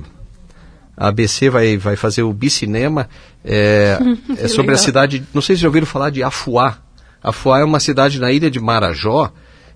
a 0.95 1.07
ABC 1.07 1.49
vai, 1.49 1.77
vai 1.77 1.95
fazer 1.95 2.23
o 2.23 2.33
bicinema. 2.33 3.09
É, 3.43 3.97
é 4.37 4.47
sobre 4.47 4.71
legal. 4.71 4.75
a 4.75 4.77
cidade. 4.77 5.23
Não 5.33 5.41
sei 5.41 5.55
se 5.55 5.61
já 5.61 5.67
ouviram 5.67 5.87
falar 5.87 6.09
de 6.09 6.23
Afuá. 6.23 6.77
Afuá 7.21 7.59
é 7.59 7.63
uma 7.63 7.79
cidade 7.79 8.19
na 8.19 8.31
ilha 8.31 8.51
de 8.51 8.59
Marajó 8.59 9.31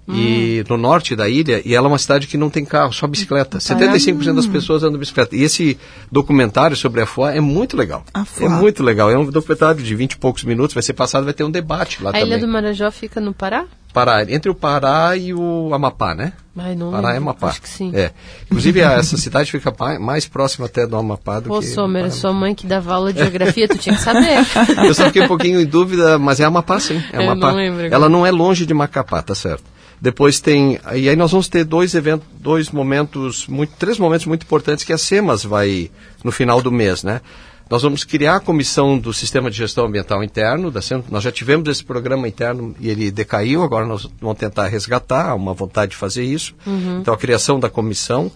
e 0.10 0.64
no 0.70 0.78
norte 0.78 1.16
da 1.16 1.28
ilha, 1.28 1.62
e 1.66 1.76
ela 1.76 1.88
é 1.88 1.90
uma 1.90 1.98
cidade 1.98 2.28
que 2.28 2.38
não 2.38 2.50
tem 2.50 2.64
carro, 2.64 2.94
só 2.94 3.06
bicicleta. 3.08 3.58
75% 3.58 4.36
das 4.36 4.48
pessoas 4.48 4.82
andam 4.82 4.94
de 4.94 5.00
bicicleta. 5.00 5.36
E 5.36 5.44
esse 5.44 5.78
documentário 6.12 6.78
sobre 6.78 7.02
a 7.02 7.06
FOA 7.06 7.34
é 7.34 7.42
muito 7.42 7.76
legal. 7.76 8.06
É 8.40 8.48
muito 8.48 8.84
legal. 8.84 9.12
É 9.12 9.18
um 9.18 9.26
documentário 9.26 9.84
de 9.84 9.96
20 9.96 10.14
e 10.14 10.18
poucos 10.18 10.44
minutos, 10.44 10.74
vai 10.74 10.84
ser 10.84 10.94
passado, 10.94 11.26
vai 11.26 11.34
ter 11.34 11.44
um 11.44 11.52
debate 11.52 12.02
lá 12.02 12.12
a 12.12 12.14
também. 12.14 12.26
A 12.26 12.28
Ilha 12.28 12.40
do 12.40 12.48
Marajó 12.48 12.90
fica 12.90 13.20
no 13.20 13.34
Pará? 13.34 13.66
Pará, 13.94 14.24
entre 14.30 14.52
o 14.52 14.56
Pará 14.56 15.18
e 15.18 15.34
o 15.34 15.74
Amapá, 15.74 16.14
né? 16.14 16.34
Ai, 16.56 16.76
não 16.76 16.92
Pará 16.92 17.10
lembro. 17.10 17.30
Amapá. 17.30 17.50
Acho 17.50 17.62
que 17.62 17.70
sim. 17.70 17.92
É. 17.96 18.12
Inclusive, 18.46 18.80
essa 18.80 19.18
cidade 19.18 19.52
fica 19.52 19.74
mais 20.00 20.28
próxima 20.28 20.68
até 20.68 20.86
do 20.86 20.96
Amapá 20.96 21.40
do 21.40 21.50
Pô, 21.50 21.60
que... 21.60 21.66
Sommer, 21.66 22.04
Pará. 22.04 22.14
sua 22.14 22.32
mãe 22.32 22.54
que 22.54 22.68
dava 22.68 22.94
aula 22.94 23.12
de 23.12 23.20
geografia, 23.20 23.68
tu 23.68 23.78
tinha 23.78 23.96
que 23.96 24.02
saber. 24.02 24.38
Eu 24.86 24.94
só 24.94 25.06
fiquei 25.06 25.24
um 25.24 25.28
pouquinho 25.28 25.60
em 25.60 25.66
dúvida, 25.66 26.18
mas 26.20 26.40
é 26.40 26.46
Amapá 26.46 26.80
sim. 26.80 27.02
É 27.12 27.18
Eu 27.18 27.32
Amapá. 27.32 27.50
não 27.50 27.58
lembro. 27.58 27.86
Ela 27.86 28.08
não 28.08 28.26
é 28.26 28.32
longe 28.32 28.66
de 28.66 28.74
Macapá, 28.74 29.22
tá 29.22 29.34
certo. 29.36 29.64
Depois 30.00 30.40
tem. 30.40 30.80
E 30.96 31.10
aí 31.10 31.16
nós 31.16 31.32
vamos 31.32 31.48
ter 31.48 31.64
dois 31.64 31.96
eventos, 31.96 32.28
dois 32.40 32.70
momentos, 32.70 33.48
muito, 33.48 33.74
três 33.78 33.98
momentos 33.98 34.26
muito 34.26 34.44
importantes 34.44 34.86
que 34.86 34.94
a 34.94 34.98
SEMAS 34.98 35.44
vai 35.44 35.90
no 36.24 36.32
final 36.32 36.62
do 36.62 36.72
mês, 36.72 37.04
né? 37.04 37.22
Nós 37.70 37.82
vamos 37.82 38.06
criar 38.06 38.38
a 38.38 38.40
comissão 38.40 38.98
do 38.98 39.12
Sistema 39.12 39.52
de 39.52 39.58
Gestão 39.58 39.86
Ambiental 39.88 40.24
Interno, 40.24 40.72
da 40.72 40.82
SEMAS. 40.82 41.06
Nós 41.10 41.24
já 41.24 41.32
tivemos 41.32 41.68
esse 41.68 41.84
programa 41.84 42.28
interno 42.28 42.74
e 42.80 42.90
ele 42.90 43.12
decaiu, 43.12 43.62
agora 43.62 43.86
nós 43.86 44.10
vamos 44.22 44.38
tentar 44.38 44.68
resgatar, 44.68 45.32
há 45.32 45.36
uma 45.36 45.54
vontade 45.54 45.92
de 45.92 45.98
fazer 45.98 46.24
isso. 46.24 46.56
Então 47.02 47.14
a 47.14 47.18
criação 47.18 47.60
da 47.60 47.70
comissão. 47.70 48.32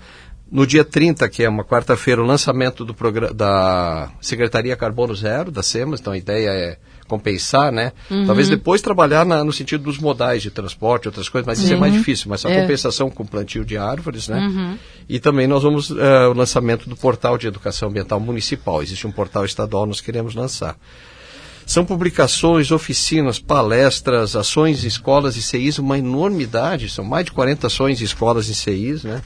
No 0.51 0.67
dia 0.67 0.83
30, 0.83 1.29
que 1.29 1.43
é 1.43 1.47
uma 1.47 1.63
quarta-feira, 1.63 2.21
o 2.21 2.25
lançamento 2.25 2.83
do 2.83 2.93
programa 2.93 3.33
da 3.33 4.11
Secretaria 4.19 4.75
Carbono 4.75 5.15
Zero, 5.15 5.49
da 5.49 5.63
SEMAS, 5.63 6.01
então 6.01 6.11
a 6.11 6.17
ideia 6.17 6.49
é 6.49 6.77
compensar, 7.11 7.71
né? 7.73 7.91
Talvez 8.25 8.47
depois 8.47 8.81
trabalhar 8.81 9.25
na- 9.25 9.43
no 9.43 9.51
sentido 9.51 9.83
dos 9.83 9.97
modais 9.97 10.41
de 10.41 10.49
transporte, 10.49 11.07
outras 11.09 11.27
coisas, 11.27 11.45
mas 11.45 11.59
isso 11.59 11.73
é 11.73 11.75
mais 11.77 11.93
difícil, 11.93 12.27
mas 12.29 12.39
só 12.41 12.47
É. 12.49 12.61
compensação 12.61 13.09
com 13.09 13.25
plantio 13.25 13.65
de 13.65 13.77
árvores, 13.77 14.27
né? 14.29 14.77
E 15.09 15.19
também 15.19 15.45
nós 15.45 15.61
vamos, 15.63 15.91
eh, 15.91 16.27
o 16.27 16.33
lançamento 16.33 16.87
do 16.89 16.95
portal 16.95 17.37
de 17.37 17.47
educação 17.47 17.89
ambiental 17.89 18.19
municipal. 18.19 18.81
Existe 18.81 19.05
um 19.05 19.11
portal 19.11 19.43
estadual, 19.43 19.85
nós 19.85 19.99
queremos 19.99 20.33
lançar. 20.35 20.75
São 21.65 21.85
publicações, 21.85 22.71
oficinas, 22.71 23.39
palestras, 23.39 24.35
ações 24.35 24.83
escolas 24.83 25.35
e 25.35 25.41
CIs, 25.41 25.79
uma 25.79 25.97
enormidade, 25.97 26.89
são 26.89 27.03
mais 27.03 27.25
de 27.25 27.31
40 27.31 27.67
ações 27.67 28.01
em 28.01 28.05
escolas 28.05 28.47
e 28.47 28.55
CIs, 28.55 29.03
né? 29.03 29.21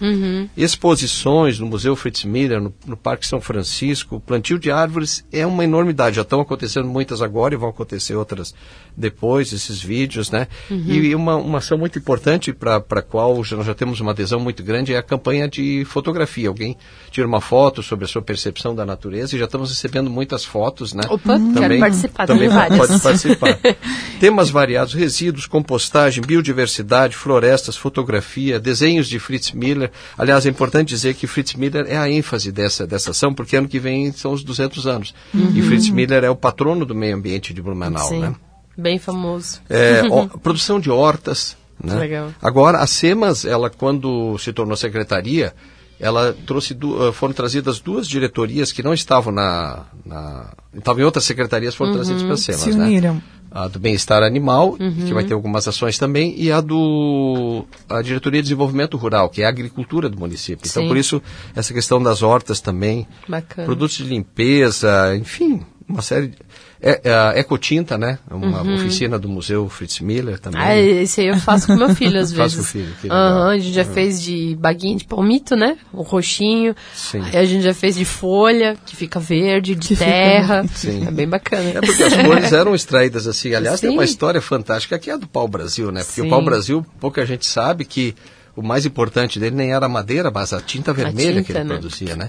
Exposições 0.56 1.60
no 1.60 1.66
Museu 1.68 1.96
Fritz 1.96 2.24
Miller, 2.24 2.62
no, 2.62 2.74
no 2.86 2.98
Parque 2.98 3.26
São 3.26 3.42
Francisco, 3.42 4.20
plantio 4.20 4.60
de 4.60 4.72
árvores 4.72 5.26
é 5.32 5.46
uma 5.46 5.64
enormidade, 5.64 6.18
já 6.18 6.22
estão 6.22 6.42
acontecendo 6.42 6.88
muitas 6.88 7.22
agora 7.22 7.54
e 7.54 7.58
vão 7.58 7.70
acontecer 7.70 8.16
outras 8.16 8.54
depois, 8.96 9.52
esses 9.52 9.82
vídeos, 9.82 10.32
né? 10.32 10.48
E 10.86 11.16
uma, 11.16 11.36
uma 11.36 11.58
ação 11.58 11.78
muito 11.78 12.00
importante 12.00 12.54
para 12.54 12.78
a 12.78 13.02
qual 13.02 13.44
já, 13.44 13.58
nós 13.58 13.66
já 13.66 13.74
temos 13.74 14.00
uma 14.00 14.12
adesão 14.12 14.40
muito 14.40 14.64
grande 14.64 14.94
é 14.94 14.98
a 14.98 15.04
campanha 15.04 15.48
de 15.48 15.84
fotografia. 15.86 16.48
Alguém 16.48 16.78
tira 17.12 17.28
uma 17.28 17.42
foto 17.42 17.84
sobre 17.84 18.06
a 18.06 18.08
sua 18.08 18.22
percepção 18.22 18.74
da 18.76 18.86
natureza 18.86 19.36
e 19.36 19.40
já 19.40 19.46
estamos 19.46 19.70
recebendo 19.70 20.10
muitas 20.10 20.46
fotos, 20.46 20.94
né? 20.94 21.04
Opa, 21.10 21.40
quero 21.58 21.80
participar, 21.80 22.25
também 22.26 22.50
várias. 22.50 22.78
pode 22.78 23.02
participar. 23.02 23.60
Temas 24.20 24.50
variados, 24.50 24.94
resíduos, 24.94 25.46
compostagem, 25.46 26.24
biodiversidade, 26.24 27.16
florestas, 27.16 27.76
fotografia, 27.76 28.60
desenhos 28.60 29.08
de 29.08 29.20
Fritz 29.20 29.52
Miller. 29.52 29.92
Aliás, 30.18 30.46
é 30.46 30.50
importante 30.50 30.90
dizer 30.90 31.14
que 31.16 31.28
Fritz 31.28 31.56
Miller 31.56 31.86
é 31.88 31.98
a 31.98 32.10
ênfase 32.10 32.52
dessa, 32.52 32.86
dessa 32.88 33.12
ação, 33.12 33.34
porque 33.34 33.56
ano 33.56 33.68
que 33.68 33.80
vem 33.80 34.12
são 34.12 34.32
os 34.32 34.44
200 34.44 34.88
anos. 34.88 35.14
E 35.34 35.62
Fritz 35.62 35.90
Miller 35.90 36.24
é 36.24 36.30
o 36.30 36.36
patrono 36.36 36.86
do 36.86 36.96
meio 36.96 37.16
ambiente 37.16 37.54
de 37.54 37.62
Blumenau, 37.62 38.08
Sim, 38.08 38.20
né? 38.20 38.36
bem 38.78 39.00
famoso. 39.00 39.62
É, 39.70 40.04
ó, 40.10 40.28
produção 40.40 40.80
de 40.80 40.90
hortas. 40.90 41.56
Né? 41.82 41.96
Legal. 41.96 42.34
Agora, 42.42 42.80
a 42.80 42.88
SEMAS, 42.88 43.46
ela 43.46 43.70
quando 43.70 44.38
se 44.38 44.54
tornou 44.54 44.78
secretaria, 44.78 45.54
ela 46.00 46.36
trouxe 46.46 46.74
du- 46.74 47.08
eh, 47.08 47.12
foram 47.12 47.34
trazidas 47.34 47.80
duas 47.80 48.08
diretorias 48.08 48.72
que 48.72 48.84
não 48.84 48.94
estavam 48.94 49.32
na, 49.34 49.84
na 50.06 50.54
estavam 50.76 51.02
em 51.02 51.06
outras 51.06 51.24
secretarias, 51.26 51.74
foram 51.76 51.94
trazidas 51.94 52.22
para 52.24 52.34
a 52.34 52.38
SEMAS. 52.38 52.62
Se 52.62 52.72
né? 52.74 52.86
uniram. 52.86 53.22
A 53.52 53.70
do 53.70 53.80
bem-estar 53.80 54.22
animal, 54.22 54.76
Uhum. 54.78 55.06
que 55.06 55.14
vai 55.14 55.24
ter 55.24 55.34
algumas 55.34 55.66
ações 55.66 55.98
também, 55.98 56.36
e 56.38 56.52
a 56.52 56.60
do 56.60 57.64
a 57.88 58.02
diretoria 58.02 58.42
de 58.42 58.48
desenvolvimento 58.50 58.98
rural, 58.98 59.30
que 59.30 59.42
é 59.42 59.46
a 59.46 59.50
agricultura 59.50 60.10
do 60.10 60.20
município. 60.20 60.68
Então, 60.70 60.84
Sim. 60.84 60.88
por 60.90 60.98
isso 60.98 61.22
essa 61.56 61.74
questão 61.74 62.04
das 62.04 62.22
hortas 62.22 62.60
também, 62.60 63.08
Bacana. 63.30 63.66
produtos 63.66 63.96
de 63.96 64.04
limpeza, 64.04 65.16
enfim, 65.16 65.62
uma 65.88 66.02
série 66.02 66.28
de 66.28 66.38
é, 66.82 67.02
é 67.04 67.40
Ecotinta, 67.40 67.98
né? 67.98 68.20
Uma 68.30 68.62
oficina 68.62 69.18
do 69.18 69.28
Museu 69.30 69.68
Fritz 69.70 70.00
Miller 70.00 70.40
também. 70.40 70.62
Uhum. 70.62 70.68
Ah, 70.68 70.78
esse 70.78 71.22
aí 71.22 71.28
eu 71.28 71.38
faço 71.38 71.68
com 71.68 71.76
meu 71.76 71.94
filho 71.96 72.20
às 72.20 72.32
Faz 72.34 72.54
vezes. 72.54 72.56
com 72.56 72.62
o 72.62 72.82
filho, 72.82 72.96
que 73.02 73.08
legal. 73.08 73.18
Aham, 73.18 73.50
a 73.50 73.58
gente 73.58 73.74
já 73.74 73.86
fez 73.86 74.22
de 74.22 74.56
baguinha 74.60 74.98
de 74.98 75.06
palmito, 75.06 75.56
né? 75.56 75.78
O 75.94 76.02
roxinho. 76.02 76.76
Sim. 76.94 77.22
Aí 77.22 77.38
a 77.38 77.46
gente 77.46 77.64
já 77.64 77.74
fez 77.74 77.96
de 77.96 78.06
folha, 78.06 78.78
que 78.86 78.96
fica 78.96 79.20
verde, 79.20 79.76
de 79.76 79.96
terra. 79.98 80.66
Sim. 80.74 81.08
É 81.08 81.12
bem 81.12 81.28
bacana. 81.28 81.70
É 81.70 81.82
porque 81.82 82.04
as 82.04 82.14
cores 82.16 82.52
eram 82.54 82.76
extraídas 82.76 83.28
assim. 83.28 83.54
Aliás, 83.54 83.80
tem 83.80 83.90
Sim. 83.90 83.96
uma 83.96 84.06
história 84.06 84.42
fantástica 84.42 85.00
que 85.00 85.10
é 85.10 85.14
a 85.14 85.18
do 85.18 85.28
Pau 85.28 85.48
Brasil, 85.48 85.92
né? 85.92 86.04
Porque 86.04 86.22
Sim. 86.22 86.28
o 86.28 86.30
Pau 86.30 86.44
Brasil, 86.44 86.86
pouca 87.00 87.26
gente 87.26 87.46
sabe 87.46 87.86
que 87.86 88.16
o 88.56 88.62
mais 88.64 88.86
importante 88.86 89.40
dele 89.40 89.56
nem 89.56 89.74
era 89.74 89.86
a 89.86 89.90
madeira, 89.90 90.32
mas 90.32 90.54
a 90.54 90.62
tinta 90.62 90.94
vermelha 90.94 91.42
que 91.42 91.48
tinta, 91.48 91.60
ele 91.60 91.68
né? 91.70 91.74
produzia, 91.76 92.16
né? 92.16 92.28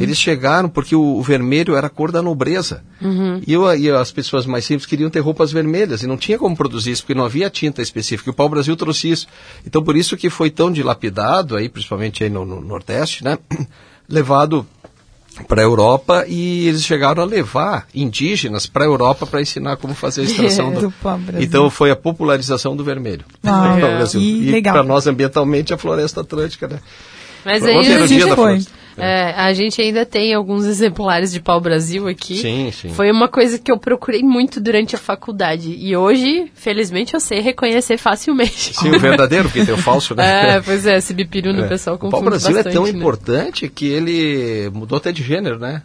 Eles 0.00 0.18
chegaram 0.18 0.68
porque 0.68 0.94
o, 0.94 1.16
o 1.16 1.22
vermelho 1.22 1.74
era 1.76 1.88
a 1.88 1.90
cor 1.90 2.12
da 2.12 2.22
nobreza. 2.22 2.82
E, 3.46 3.52
eu- 3.52 3.74
e 3.76 3.90
as 3.90 4.12
pessoas 4.12 4.46
mais 4.46 4.64
simples 4.64 4.86
queriam 4.86 5.10
ter 5.10 5.20
roupas 5.20 5.50
vermelhas 5.52 6.02
e 6.02 6.06
não 6.06 6.16
tinha 6.16 6.38
como 6.38 6.56
produzir 6.56 6.92
isso, 6.92 7.02
porque 7.02 7.14
não 7.18 7.24
havia 7.24 7.50
tinta 7.50 7.82
específica. 7.82 8.30
E 8.30 8.32
o 8.32 8.34
Pau 8.34 8.48
Brasil 8.48 8.76
trouxe 8.76 9.10
isso. 9.10 9.26
Então, 9.66 9.82
por 9.82 9.96
isso 9.96 10.16
que 10.16 10.30
foi 10.30 10.48
tão 10.50 10.70
dilapidado, 10.72 11.56
aí, 11.56 11.68
principalmente 11.68 12.22
aí 12.24 12.30
no, 12.30 12.44
no 12.44 12.60
Nordeste, 12.60 13.24
né? 13.24 13.38
Levado 14.08 14.66
para 15.48 15.60
a 15.60 15.64
Europa 15.64 16.24
e 16.28 16.68
eles 16.68 16.84
chegaram 16.84 17.22
a 17.22 17.26
levar 17.26 17.86
indígenas 17.94 18.66
para 18.66 18.84
a 18.84 18.86
Europa 18.86 19.26
para 19.26 19.40
ensinar 19.40 19.76
como 19.76 19.94
fazer 19.94 20.22
a 20.22 20.24
extração 20.24 20.70
do, 20.72 20.80
Do. 20.80 20.94
Então 21.42 21.68
foi 21.70 21.90
a 21.90 21.96
popularização 21.96 22.76
do 22.76 22.84
vermelho. 22.84 23.24
Ah, 23.42 23.74
no 23.74 23.80
Brasil. 23.80 24.20
e 24.20 24.56
E 24.56 24.62
para 24.62 24.82
nós 24.82 25.06
ambientalmente 25.06 25.74
a 25.74 25.78
floresta 25.78 26.20
atlântica, 26.20 26.68
né? 26.68 26.78
Mas 27.44 27.64
aí 27.64 27.76
a 27.76 28.06
gente, 28.06 28.22
foi. 28.34 28.34
floresta. 28.34 28.83
É, 28.96 29.32
a 29.36 29.52
gente 29.52 29.80
ainda 29.82 30.04
tem 30.06 30.32
alguns 30.34 30.64
exemplares 30.64 31.32
de 31.32 31.40
pau 31.40 31.60
Brasil 31.60 32.06
aqui. 32.08 32.36
Sim, 32.38 32.70
sim. 32.72 32.88
Foi 32.90 33.10
uma 33.10 33.28
coisa 33.28 33.58
que 33.58 33.70
eu 33.70 33.78
procurei 33.78 34.22
muito 34.22 34.60
durante 34.60 34.94
a 34.94 34.98
faculdade. 34.98 35.74
E 35.76 35.96
hoje, 35.96 36.50
felizmente, 36.54 37.14
eu 37.14 37.20
sei 37.20 37.40
reconhecer 37.40 37.98
facilmente. 37.98 38.74
Sim, 38.74 38.90
o 38.90 38.98
verdadeiro, 39.00 39.48
porque 39.48 39.64
tem 39.64 39.74
o 39.74 39.78
falso, 39.78 40.14
né? 40.14 40.24
É, 40.56 40.60
pois 40.60 40.86
é, 40.86 40.96
esse 40.98 41.12
bipiruno 41.14 41.64
o 41.64 41.68
pessoal 41.68 41.96
o 41.96 41.98
confunde 41.98 42.20
pau 42.20 42.30
Brasil 42.30 42.54
bastante, 42.54 42.72
é 42.72 42.74
tão 42.76 42.84
né? 42.84 42.90
importante 42.90 43.68
que 43.68 43.86
ele 43.86 44.70
mudou 44.72 44.98
até 44.98 45.10
de 45.12 45.22
gênero, 45.22 45.58
né? 45.58 45.82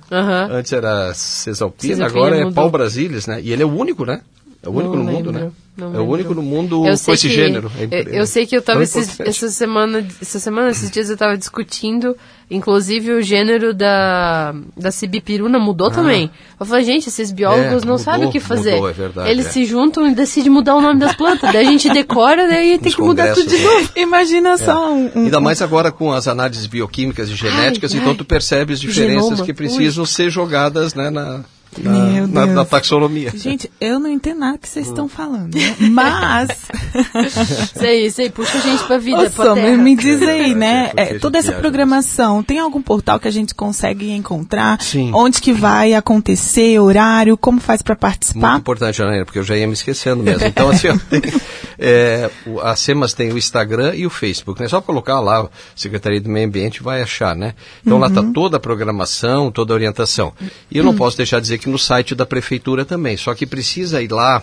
Antes 0.50 0.72
era 0.74 1.14
Cesalpina, 1.14 1.96
Cesalpina 1.96 2.06
agora 2.22 2.36
é 2.36 2.40
mudou. 2.46 2.54
pau 2.54 2.70
Brasilis, 2.70 3.26
né? 3.28 3.40
E 3.42 3.52
ele 3.52 3.64
é 3.64 3.66
o 3.66 3.70
único, 3.76 4.06
né? 4.06 4.22
É 4.62 4.68
o 4.68 4.74
único 4.74 4.96
Não 4.98 5.04
no 5.06 5.12
mundo, 5.12 5.32
lembro, 5.32 5.46
né? 5.46 5.52
não 5.78 5.96
é 5.96 6.00
o 6.00 6.04
único 6.04 6.34
no 6.34 6.42
mundo 6.42 6.86
Eu 6.86 6.98
com 6.98 7.14
esse 7.14 7.30
que, 7.30 7.34
gênero. 7.34 7.72
É 7.80 8.02
eu, 8.10 8.14
eu 8.16 8.26
sei 8.28 8.46
que 8.46 8.54
eu 8.58 8.62
tava 8.62 8.80
tão 8.80 8.84
esses- 8.84 9.06
importante. 9.14 9.30
essa 9.30 9.50
semana, 9.50 10.06
essa 10.22 10.38
semana, 10.40 10.70
esses 10.70 10.92
dias 10.92 11.10
eu 11.10 11.16
tava 11.16 11.38
discutindo, 11.38 12.18
inclusive 12.50 13.12
o 13.12 13.22
gênero 13.22 13.74
da 13.74 14.54
da 14.76 14.92
cibipiruna 14.92 15.60
mudou 15.60 15.92
também. 15.92 16.30
Eu 16.60 16.66
falei, 16.66 16.84
gente, 16.84 17.08
esses 17.10 17.32
biólogos 17.32 17.66
Ah. 17.66 17.68
É, 17.68 17.72
não 17.72 17.80
mudou, 17.82 17.98
sabem 18.00 18.28
o 18.28 18.32
que 18.32 18.40
fazer. 18.40 18.74
mudou, 18.76 18.90
é 18.90 18.94
verdade, 18.94 19.30
Eles 19.30 19.46
é. 19.46 19.50
se 19.50 19.66
juntam 19.66 20.08
e 20.08 20.14
decidem 20.16 20.50
mudar 20.52 20.76
o 20.76 20.82
nome 20.82 21.00
das 21.00 21.16
plantas. 21.16 21.52
daí 21.54 21.68
a 21.68 21.70
gente 21.70 21.90
decora, 21.90 22.48
daí 22.48 22.78
tem 22.78 22.86
Nos 22.86 22.96
que 22.96 23.02
mudar 23.02 23.34
tudo 23.34 23.48
de 23.50 23.58
né? 23.58 23.64
novo. 23.64 23.90
Imagina 23.96 24.58
só 24.58 24.92
um, 24.94 25.06
um- 25.16 25.24
Ainda 25.26 25.40
mais 25.40 25.62
agora 25.62 25.92
com 25.92 26.12
as 26.12 26.28
análises 26.28 26.66
bioquímicas 26.66 27.30
e 27.30 27.36
genéticas, 27.36 27.94
Ai, 27.94 28.00
então 28.00 28.12
ai. 28.12 28.18
tu 28.18 28.26
percebes 28.26 28.80
diferenças 28.80 29.30
Genoma. 29.30 29.46
que 29.46 29.54
precisam 29.54 30.06
ser 30.06 30.30
jogadas 30.30 30.94
né, 30.94 31.10
na, 31.10 31.42
na, 31.78 32.28
na- 32.28 32.46
na 32.48 32.66
taxonomia. 32.66 33.32
Gente, 33.36 33.72
eu 33.80 34.00
não 34.00 34.10
entendo 34.10 34.40
nada 34.40 34.58
que 34.58 34.68
vocês 34.68 34.88
Hum. 34.88 34.90
estão 34.90 35.08
falando, 35.10 35.54
né? 35.56 35.76
Mas, 35.92 36.50
Sei, 37.76 38.10
sei, 38.10 38.30
puxa 38.30 38.58
a 38.58 38.62
gente 38.62 38.84
pra 38.86 38.98
vida, 38.98 39.24
ô, 39.24 39.30
pra 39.30 39.56
me 39.56 39.96
diz 39.96 40.22
aí, 40.22 40.54
né? 40.56 40.92
é, 40.96 41.20
toda 41.20 41.38
essa 41.38 41.54
programação, 41.54 42.42
tem 42.44 42.60
algum 42.60 42.82
portal 42.82 43.20
que 43.20 43.28
a 43.28 43.32
gente 43.32 43.54
consegue 43.54 44.12
encontrar? 44.12 44.82
Sim. 44.82 45.12
Onde 45.14 45.42
que 45.42 45.54
vai 45.54 45.94
acontecer, 45.94 46.80
horário, 46.80 47.38
como 47.38 47.60
faz 47.60 47.82
para 47.82 47.94
Muito 47.94 48.00
participar? 48.02 48.58
importante, 48.58 48.98
Janaína, 48.98 49.26
porque 49.26 49.40
eu 49.40 49.44
já 49.44 49.56
ia 49.58 49.68
me 49.68 49.74
esquecendo 49.74 50.24
mesmo. 50.24 50.46
Então, 50.48 50.70
assim, 50.70 50.88
ó, 50.90 50.98
tem, 51.10 51.22
é, 51.78 52.30
o- 52.46 52.60
a 52.60 52.76
SEMAS 52.76 53.14
tem 53.14 53.32
o 53.32 53.38
Instagram 53.38 53.94
e 53.96 54.06
o 54.06 54.10
Facebook. 54.10 54.62
É 54.64 54.68
só 54.68 54.82
colocar 54.82 55.20
lá, 55.20 55.48
Secretaria 55.76 56.20
do 56.22 56.30
Meio 56.30 56.48
Ambiente 56.48 56.82
vai 56.84 57.02
achar, 57.02 57.36
né? 57.36 57.54
Então 57.86 57.98
lá 58.00 58.08
está 58.08 58.24
toda 58.24 58.58
a 58.58 58.60
programação, 58.60 59.52
toda 59.52 59.74
a 59.74 59.76
orientação. 59.76 60.34
E 60.72 60.78
eu 60.78 60.84
não 60.84 60.96
posso 60.96 61.16
deixar 61.18 61.38
de 61.38 61.44
dizer 61.44 61.59
que 61.60 61.70
no 61.70 61.78
site 61.78 62.16
da 62.16 62.26
Prefeitura 62.26 62.86
também, 62.86 63.18
só 63.18 63.34
que 63.36 63.46
precisa 63.46 64.02
ir 64.02 64.12
lá, 64.12 64.42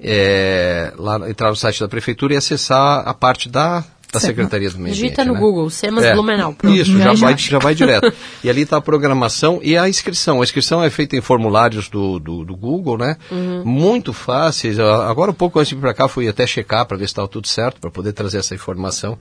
é, 0.00 0.92
lá 0.96 1.28
entrar 1.28 1.50
no 1.50 1.56
site 1.56 1.80
da 1.80 1.88
Prefeitura 1.88 2.34
e 2.34 2.36
acessar 2.36 3.06
a 3.06 3.12
parte 3.12 3.48
da, 3.48 3.84
da 4.12 4.20
Secretaria 4.20 4.70
do 4.70 4.78
Meio 4.78 4.94
Ambiente. 4.94 5.02
Digita 5.02 5.24
no 5.24 5.34
né? 5.34 5.40
Google, 5.40 5.68
Semas 5.70 6.04
É, 6.04 6.14
Blumenau. 6.14 6.52
Pronto, 6.54 6.74
Isso, 6.74 6.96
já, 6.96 7.14
já 7.14 7.14
vai, 7.14 7.34
acha. 7.34 7.50
já 7.50 7.58
vai 7.58 7.74
direto. 7.76 8.12
E 8.42 8.48
ali 8.50 8.62
está 8.62 8.76
a 8.76 8.80
programação 8.80 9.60
e 9.62 9.76
a 9.76 9.88
inscrição. 9.88 10.40
A 10.40 10.44
inscrição 10.44 10.82
é 10.82 10.90
feita 10.90 11.16
em 11.16 11.20
formulários 11.20 11.88
do, 11.88 12.18
do, 12.18 12.44
do 12.44 12.56
Google, 12.56 12.98
né? 12.98 13.16
Uhum. 13.30 13.64
Muito 13.64 14.12
fáceis. 14.12 14.78
Agora, 14.78 15.30
um 15.30 15.34
pouco 15.34 15.58
antes 15.58 15.70
de 15.70 15.76
ir 15.76 15.80
para 15.80 15.94
cá, 15.94 16.08
fui 16.08 16.28
até 16.28 16.46
checar 16.46 16.86
para 16.86 16.96
ver 16.96 17.06
se 17.06 17.12
estava 17.12 17.28
tudo 17.28 17.46
certo, 17.48 17.80
para 17.80 17.90
poder 17.90 18.12
trazer 18.12 18.38
essa 18.38 18.54
informação. 18.54 19.18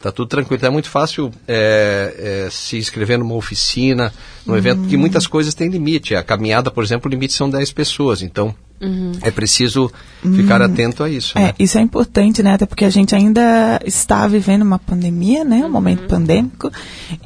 Tá 0.00 0.12
tudo 0.12 0.28
tranquilo. 0.28 0.56
Então 0.56 0.68
é 0.68 0.72
muito 0.72 0.90
fácil 0.90 1.32
é, 1.48 2.44
é, 2.46 2.50
se 2.50 2.76
inscrever 2.76 3.18
numa 3.18 3.34
oficina, 3.34 4.12
num 4.44 4.52
uhum. 4.52 4.58
evento, 4.58 4.80
porque 4.80 4.96
muitas 4.96 5.26
coisas 5.26 5.54
têm 5.54 5.68
limite. 5.68 6.14
A 6.14 6.22
caminhada, 6.22 6.70
por 6.70 6.84
exemplo, 6.84 7.08
o 7.08 7.10
limite 7.10 7.32
são 7.32 7.48
10 7.48 7.72
pessoas. 7.72 8.22
Então, 8.22 8.54
Uhum. 8.80 9.12
É 9.22 9.30
preciso 9.30 9.90
ficar 10.34 10.60
uhum. 10.60 10.66
atento 10.66 11.02
a 11.02 11.08
isso. 11.08 11.38
É, 11.38 11.44
né? 11.44 11.54
isso 11.58 11.78
é 11.78 11.80
importante, 11.80 12.42
né? 12.42 12.54
Até 12.54 12.66
porque 12.66 12.84
a 12.84 12.90
gente 12.90 13.14
ainda 13.14 13.80
está 13.84 14.26
vivendo 14.26 14.62
uma 14.62 14.78
pandemia, 14.78 15.44
né? 15.44 15.60
Um 15.60 15.62
uhum. 15.62 15.70
momento 15.70 16.06
pandêmico. 16.06 16.70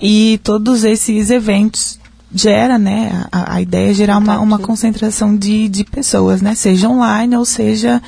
E 0.00 0.38
todos 0.44 0.84
esses 0.84 1.28
eventos 1.28 1.98
gera, 2.32 2.78
né? 2.78 3.26
A, 3.32 3.54
a 3.54 3.60
ideia 3.60 3.90
é 3.90 3.94
gerar 3.94 4.18
uma, 4.18 4.38
uma 4.38 4.58
concentração 4.58 5.36
de, 5.36 5.68
de 5.68 5.84
pessoas, 5.84 6.40
né? 6.40 6.54
Seja 6.54 6.88
online 6.88 7.36
ou 7.36 7.44
seja 7.44 8.00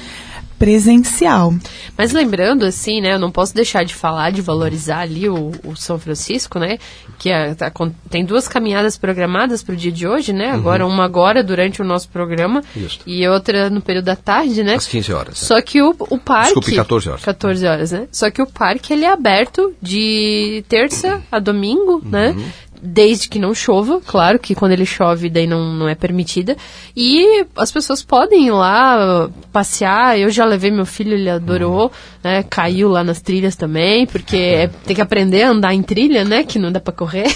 presencial. 0.63 1.53
Mas 1.99 2.13
lembrando, 2.13 2.65
assim, 2.65 3.01
né, 3.01 3.15
eu 3.15 3.19
não 3.19 3.33
posso 3.33 3.53
deixar 3.53 3.85
de 3.85 3.97
falar, 3.97 4.31
de 4.31 4.41
valorizar 4.41 5.01
ali 5.01 5.29
o, 5.29 5.51
o 5.65 5.75
São 5.75 5.99
Francisco, 5.99 6.57
né, 6.57 6.79
que 7.19 7.31
é, 7.31 7.53
tá, 7.53 7.73
tem 8.09 8.25
duas 8.25 8.47
caminhadas 8.47 8.97
programadas 8.97 9.61
para 9.61 9.73
o 9.73 9.77
dia 9.77 9.91
de 9.91 10.07
hoje, 10.07 10.33
né, 10.33 10.51
uhum. 10.51 10.55
agora 10.55 10.87
uma 10.87 11.05
agora 11.05 11.43
durante 11.43 11.83
o 11.83 11.85
nosso 11.85 12.09
programa 12.09 12.63
Isso. 12.77 13.01
e 13.05 13.27
outra 13.27 13.69
no 13.69 13.81
período 13.81 14.05
da 14.05 14.15
tarde, 14.15 14.63
né. 14.63 14.77
Às 14.77 14.87
15 14.87 15.13
horas. 15.13 15.39
Só 15.39 15.59
é. 15.59 15.63
que 15.63 15.83
o, 15.83 15.97
o 15.99 16.17
parque... 16.17 16.55
Desculpe, 16.55 16.77
14 16.77 17.09
horas. 17.09 17.25
14 17.25 17.67
horas, 17.67 17.91
né. 17.91 18.07
Só 18.13 18.31
que 18.31 18.41
o 18.41 18.47
parque, 18.47 18.93
ele 18.93 19.05
é 19.05 19.11
aberto 19.11 19.75
de 19.83 20.65
terça 20.69 21.21
a 21.33 21.41
domingo, 21.41 22.01
né, 22.05 22.29
uhum. 22.29 22.37
né, 22.37 22.53
desde 22.83 23.29
que 23.29 23.39
não 23.39 23.55
chova, 23.55 24.01
claro 24.05 24.41
que 24.41 24.57
quando 24.57 24.73
ele 24.73 24.85
chove 24.85 25.31
daí 25.31 25.47
não, 25.47 25.73
não 25.73 25.89
é 25.89 25.95
permitida. 25.95 26.57
E 26.97 27.47
as 27.57 27.71
pessoas 27.71 28.03
podem 28.03 28.49
ir 28.49 28.51
lá 28.51 29.31
passear. 29.53 30.19
Eu 30.19 30.31
já 30.31 30.45
levei 30.45 30.71
meu 30.73 30.85
filho, 30.85 31.15
ele 31.15 31.31
adorou, 31.31 31.85
uhum. 31.85 31.91
né? 32.25 32.43
Caiu 32.43 32.89
lá 32.89 33.05
nas 33.05 33.21
trilhas 33.21 33.55
também, 33.55 34.07
porque 34.07 34.37
é, 34.37 34.67
tem 34.67 34.97
que 34.97 35.03
aprender 35.03 35.45
a 35.45 35.51
andar 35.51 35.73
em 35.73 35.83
trilha, 35.83 36.25
né? 36.25 36.43
Que 36.43 36.59
não 36.59 36.73
dá 36.73 36.81
para 36.81 36.93
correr. 36.93 37.33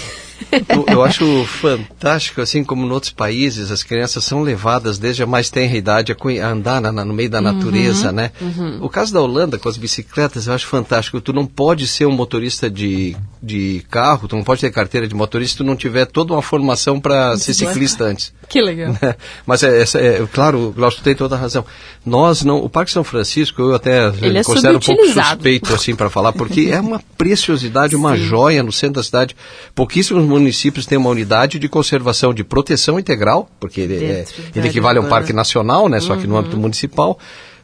Eu, 0.68 0.84
eu, 0.88 1.02
acho 1.02 1.44
fantástico, 1.44 2.40
assim 2.40 2.62
como 2.62 2.86
em 2.86 2.90
outros 2.90 3.12
países, 3.12 3.70
as 3.70 3.82
crianças 3.82 4.24
são 4.24 4.42
levadas 4.42 4.98
desde 4.98 5.22
a 5.22 5.26
mais 5.26 5.50
tenra 5.50 5.76
idade 5.76 6.12
a, 6.12 6.46
andar 6.46 6.80
na, 6.80 7.04
no 7.04 7.14
meio 7.14 7.30
da 7.30 7.38
uhum, 7.38 7.44
natureza, 7.44 8.12
né? 8.12 8.30
Uhum. 8.40 8.78
O 8.82 8.88
caso 8.88 9.12
da 9.12 9.20
Holanda 9.20 9.58
com 9.58 9.68
as 9.68 9.76
bicicletas 9.76 10.46
eu 10.46 10.52
acho 10.52 10.66
fantástico. 10.66 11.20
Tu 11.20 11.32
não 11.32 11.46
pode 11.46 11.86
ser 11.86 12.06
um 12.06 12.12
motorista 12.12 12.70
de, 12.70 13.16
de 13.42 13.84
carro, 13.90 14.28
tu 14.28 14.36
não 14.36 14.44
pode 14.44 14.60
ter 14.60 14.70
carteira 14.70 15.08
de 15.08 15.14
motorista 15.14 15.46
se 15.46 15.56
tu 15.56 15.64
não 15.64 15.76
tiver 15.76 16.06
toda 16.06 16.32
uma 16.32 16.42
formação 16.42 17.00
para 17.00 17.36
ser 17.36 17.54
ciclista 17.54 18.04
antes. 18.04 18.32
Que 18.48 18.60
legal. 18.60 18.96
Mas 19.46 19.62
é, 19.62 19.82
é, 19.82 20.06
é 20.06 20.28
claro, 20.32 20.72
Glaucio, 20.74 21.00
tu 21.00 21.04
tem 21.04 21.14
toda 21.14 21.34
a 21.34 21.38
razão. 21.38 21.64
Nós 22.04 22.42
não, 22.42 22.58
o 22.58 22.68
Parque 22.68 22.90
São 22.90 23.04
Francisco, 23.04 23.60
eu 23.62 23.74
até 23.74 24.06
Ele 24.22 24.38
é 24.38 24.44
considero 24.44 24.78
um 24.78 24.80
pouco 24.80 25.06
suspeito 25.06 25.74
assim 25.74 25.94
para 25.94 26.10
falar, 26.10 26.32
porque 26.32 26.68
é 26.70 26.80
uma 26.80 27.00
preciosidade, 27.16 27.96
uma 27.96 28.16
Sim. 28.16 28.24
joia 28.24 28.62
no 28.62 28.72
centro 28.72 28.96
da 28.96 29.02
cidade. 29.02 29.36
Pouquíssimos 29.74 30.25
municípios 30.26 30.86
têm 30.86 30.98
uma 30.98 31.10
unidade 31.10 31.58
de 31.58 31.68
conservação 31.68 32.34
de 32.34 32.44
proteção 32.44 32.98
integral, 32.98 33.48
porque 33.58 33.80
ele, 33.80 34.04
é, 34.04 34.24
ele 34.54 34.68
equivale 34.68 34.98
a 34.98 35.02
um 35.02 35.08
parque 35.08 35.32
nacional, 35.32 35.88
né, 35.88 36.00
só 36.00 36.14
uhum. 36.14 36.20
que 36.20 36.26
no 36.26 36.36
âmbito 36.36 36.56
municipal 36.56 37.18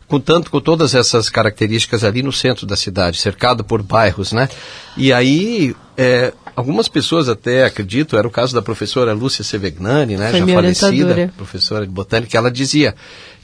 com 0.08 0.20
tanto 0.20 0.50
com 0.50 0.60
todas 0.60 0.94
essas 0.94 1.30
características 1.30 2.04
ali 2.04 2.22
no 2.22 2.32
centro 2.32 2.66
da 2.66 2.76
cidade, 2.76 3.18
cercado 3.18 3.64
por 3.64 3.82
bairros, 3.82 4.30
né? 4.30 4.46
E 4.94 5.10
aí 5.10 5.74
é, 5.96 6.34
algumas 6.54 6.86
pessoas 6.86 7.30
até 7.30 7.64
acredito, 7.64 8.18
era 8.18 8.28
o 8.28 8.30
caso 8.30 8.54
da 8.54 8.60
professora 8.60 9.14
Lúcia 9.14 9.42
Sevegnani, 9.42 10.18
né, 10.18 10.30
Foi 10.30 10.40
já 10.40 10.46
falecida, 10.54 11.32
professora 11.34 11.86
de 11.86 11.92
botânica, 11.92 12.36
ela 12.36 12.50
dizia 12.50 12.94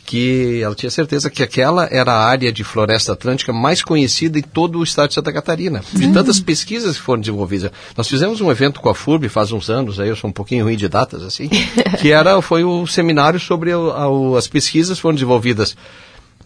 que 0.08 0.62
ela 0.62 0.74
tinha 0.74 0.90
certeza 0.90 1.28
que 1.28 1.42
aquela 1.42 1.86
era 1.90 2.10
a 2.10 2.24
área 2.24 2.50
de 2.50 2.64
floresta 2.64 3.12
atlântica 3.12 3.52
mais 3.52 3.82
conhecida 3.82 4.38
em 4.38 4.42
todo 4.42 4.78
o 4.78 4.82
estado 4.82 5.08
de 5.08 5.14
Santa 5.14 5.30
Catarina, 5.30 5.82
de 5.92 6.06
uhum. 6.06 6.14
tantas 6.14 6.40
pesquisas 6.40 6.96
que 6.96 7.02
foram 7.02 7.20
desenvolvidas. 7.20 7.70
Nós 7.94 8.08
fizemos 8.08 8.40
um 8.40 8.50
evento 8.50 8.80
com 8.80 8.88
a 8.88 8.94
FURB 8.94 9.28
faz 9.28 9.52
uns 9.52 9.68
anos, 9.68 10.00
aí 10.00 10.08
eu 10.08 10.16
sou 10.16 10.30
um 10.30 10.32
pouquinho 10.32 10.64
ruim 10.64 10.78
de 10.78 10.88
datas 10.88 11.22
assim, 11.22 11.50
que 12.00 12.10
era 12.10 12.40
foi 12.40 12.64
o 12.64 12.86
seminário 12.86 13.38
sobre 13.38 13.70
a, 13.70 13.76
a, 13.76 14.38
as 14.38 14.48
pesquisas 14.48 14.96
que 14.96 15.02
foram 15.02 15.14
desenvolvidas 15.14 15.76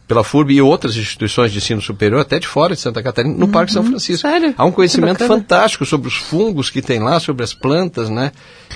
pela 0.06 0.24
FURB 0.24 0.54
e 0.54 0.62
outras 0.62 0.96
instituições 0.96 1.52
de 1.52 1.58
ensino 1.58 1.80
superior, 1.80 2.20
até 2.20 2.38
de 2.38 2.46
fora 2.46 2.74
de 2.74 2.80
Santa 2.80 3.02
Catarina, 3.02 3.34
no 3.34 3.46
uhum, 3.46 3.52
Parque 3.52 3.72
São 3.72 3.82
uhum. 3.82 3.90
Francisco. 3.90 4.28
Sério? 4.28 4.54
Há 4.58 4.64
um 4.64 4.72
conhecimento 4.72 5.24
fantástico 5.26 5.86
sobre 5.86 6.08
os 6.08 6.16
fungos 6.16 6.68
que 6.70 6.82
tem 6.82 6.98
lá, 6.98 7.18
sobre 7.20 7.42
as 7.42 7.54
plantas, 7.54 8.10
né? 8.10 8.32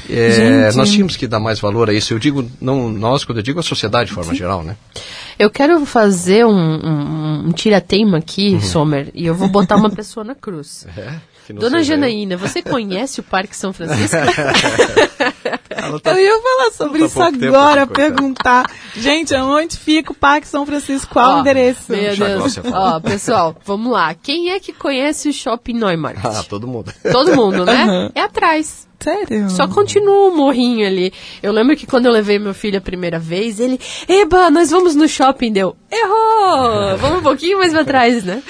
É, 0.09 0.73
nós 0.75 0.91
tínhamos 0.91 1.17
que 1.17 1.27
dar 1.27 1.41
mais 1.41 1.59
valor 1.59 1.91
a 1.91 1.93
isso. 1.93 2.15
Eu 2.15 2.19
digo, 2.19 2.49
não 2.61 2.91
nós, 2.91 3.25
quando 3.25 3.39
eu 3.39 3.43
digo 3.43 3.61
a 3.61 3.63
sociedade 3.63 4.09
de 4.09 4.15
forma 4.15 4.33
Sim. 4.33 4.39
geral, 4.39 4.63
né? 4.63 4.77
Eu 5.39 5.51
quero 5.51 5.85
fazer 5.85 6.47
um, 6.47 6.51
um, 6.51 7.49
um 7.49 7.53
tira-teima 7.53 8.19
aqui, 8.19 8.55
uhum. 8.55 8.61
Sommer, 8.61 9.11
e 9.15 9.27
eu 9.27 9.35
vou 9.35 9.49
botar 9.49 9.77
uma 9.77 9.91
pessoa 9.95 10.25
na 10.25 10.35
cruz. 10.35 10.87
É, 10.97 11.15
Dona 11.55 11.83
Janaína, 11.83 12.35
eu. 12.35 12.39
você 12.39 12.63
conhece 12.63 13.21
o 13.21 13.23
Parque 13.23 13.57
São 13.57 13.73
Francisco? 13.73 14.17
Tá, 16.03 16.13
eu 16.19 16.19
ia 16.19 16.43
falar 16.43 16.71
sobre 16.73 16.99
tá 17.01 17.07
isso 17.07 17.23
agora, 17.23 17.87
perguntar. 17.87 18.71
Gente, 18.97 19.35
onde 19.35 19.77
fica 19.77 20.13
o 20.13 20.15
Parque 20.15 20.49
São 20.49 20.65
Francisco? 20.67 21.13
Qual 21.13 21.37
o 21.37 21.41
endereço? 21.41 21.93
Meu 21.93 22.17
Deus. 22.17 22.59
Ó, 22.73 23.01
pessoal, 23.01 23.57
vamos 23.65 23.93
lá. 23.93 24.15
Quem 24.15 24.51
é 24.51 24.61
que 24.61 24.73
conhece 24.73 25.29
o 25.29 25.33
Shopping 25.33 25.75
Neumarkt? 25.75 26.27
Ah, 26.27 26.43
todo 26.43 26.67
mundo. 26.67 26.93
Todo 27.13 27.37
mundo, 27.37 27.65
né? 27.65 27.85
Uhum. 27.85 28.11
É 28.15 28.23
atrás. 28.23 28.86
Sério? 28.99 29.51
Só 29.51 29.69
continua 29.69 30.31
o 30.31 30.37
morrinho 30.37 30.87
ali. 30.87 31.13
Eu 31.43 31.53
lembro 31.53 31.77
que 31.77 31.87
quando 31.87 32.07
eu 32.07 32.13
levei 32.13 32.39
meu 32.39 32.55
filho 32.55 32.79
a 32.79 32.81
primeira 32.81 33.19
vez, 33.19 33.61
ele, 33.61 33.79
Eba, 34.09 34.51
nós 34.51 34.71
vamos 34.71 34.95
no 34.95 35.09
shopping, 35.09 35.53
deu. 35.53 35.77
Errou! 35.91 36.97
Vamos 36.99 37.19
um 37.19 37.23
pouquinho 37.23 37.59
mais 37.59 37.73
pra 37.73 37.85
trás, 37.85 38.25
né? 38.25 38.43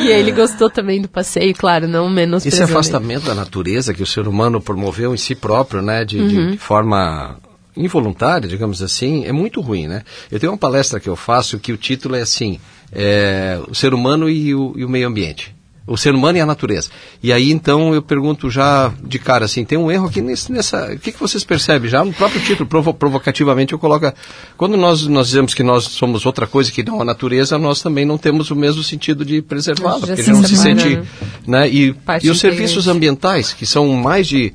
E 0.00 0.12
aí 0.12 0.20
ele 0.20 0.32
gostou 0.32 0.68
também 0.68 1.00
do 1.00 1.08
passeio, 1.08 1.54
claro, 1.54 1.88
não 1.88 2.10
menos 2.10 2.44
Esse 2.44 2.62
afastamento 2.62 3.24
da 3.24 3.34
natureza 3.34 3.94
que 3.94 4.02
o 4.02 4.06
ser 4.06 4.28
humano 4.28 4.60
promoveu 4.60 5.14
em 5.14 5.16
si 5.16 5.34
próprio, 5.34 5.80
né? 5.80 6.04
De, 6.04 6.18
uhum. 6.18 6.50
de 6.50 6.58
forma 6.58 7.36
involuntária, 7.76 8.48
digamos 8.48 8.82
assim, 8.82 9.24
é 9.24 9.32
muito 9.32 9.60
ruim, 9.60 9.86
né? 9.86 10.02
Eu 10.30 10.38
tenho 10.38 10.52
uma 10.52 10.58
palestra 10.58 11.00
que 11.00 11.08
eu 11.08 11.16
faço 11.16 11.58
que 11.58 11.72
o 11.72 11.76
título 11.76 12.16
é 12.16 12.20
assim, 12.20 12.60
é, 12.92 13.58
o 13.66 13.74
ser 13.74 13.94
humano 13.94 14.28
e 14.28 14.54
o, 14.54 14.74
e 14.76 14.84
o 14.84 14.88
meio 14.88 15.08
ambiente 15.08 15.51
o 15.86 15.96
ser 15.96 16.14
humano 16.14 16.38
e 16.38 16.40
a 16.40 16.46
natureza. 16.46 16.90
E 17.22 17.32
aí 17.32 17.50
então 17.50 17.94
eu 17.94 18.02
pergunto 18.02 18.50
já 18.50 18.92
de 19.02 19.18
cara 19.18 19.44
assim, 19.44 19.64
tem 19.64 19.78
um 19.78 19.90
erro 19.90 20.06
aqui 20.06 20.20
nesse, 20.20 20.52
nessa, 20.52 20.92
o 20.92 20.98
que, 20.98 21.12
que 21.12 21.20
vocês 21.20 21.44
percebem 21.44 21.90
já 21.90 22.04
no 22.04 22.12
próprio 22.12 22.40
título, 22.40 22.68
provo, 22.68 22.94
provocativamente 22.94 23.72
eu 23.72 23.78
coloco, 23.78 24.12
quando 24.56 24.76
nós 24.76 25.06
nós 25.06 25.26
dizemos 25.28 25.54
que 25.54 25.62
nós 25.62 25.84
somos 25.84 26.24
outra 26.24 26.46
coisa 26.46 26.70
que 26.70 26.82
não 26.82 27.00
a 27.00 27.04
natureza, 27.04 27.58
nós 27.58 27.82
também 27.82 28.04
não 28.04 28.18
temos 28.18 28.50
o 28.50 28.56
mesmo 28.56 28.82
sentido 28.82 29.24
de 29.24 29.42
preservá-la, 29.42 29.98
porque 29.98 30.16
gente 30.16 30.30
não 30.30 30.44
se 30.44 30.56
sente, 30.56 30.96
né? 30.96 31.06
né? 31.46 31.70
E, 31.70 31.94
e 32.22 32.30
os 32.30 32.38
serviços 32.38 32.88
ambientais, 32.88 33.52
que 33.52 33.66
são 33.66 33.88
mais 33.88 34.26
de 34.26 34.52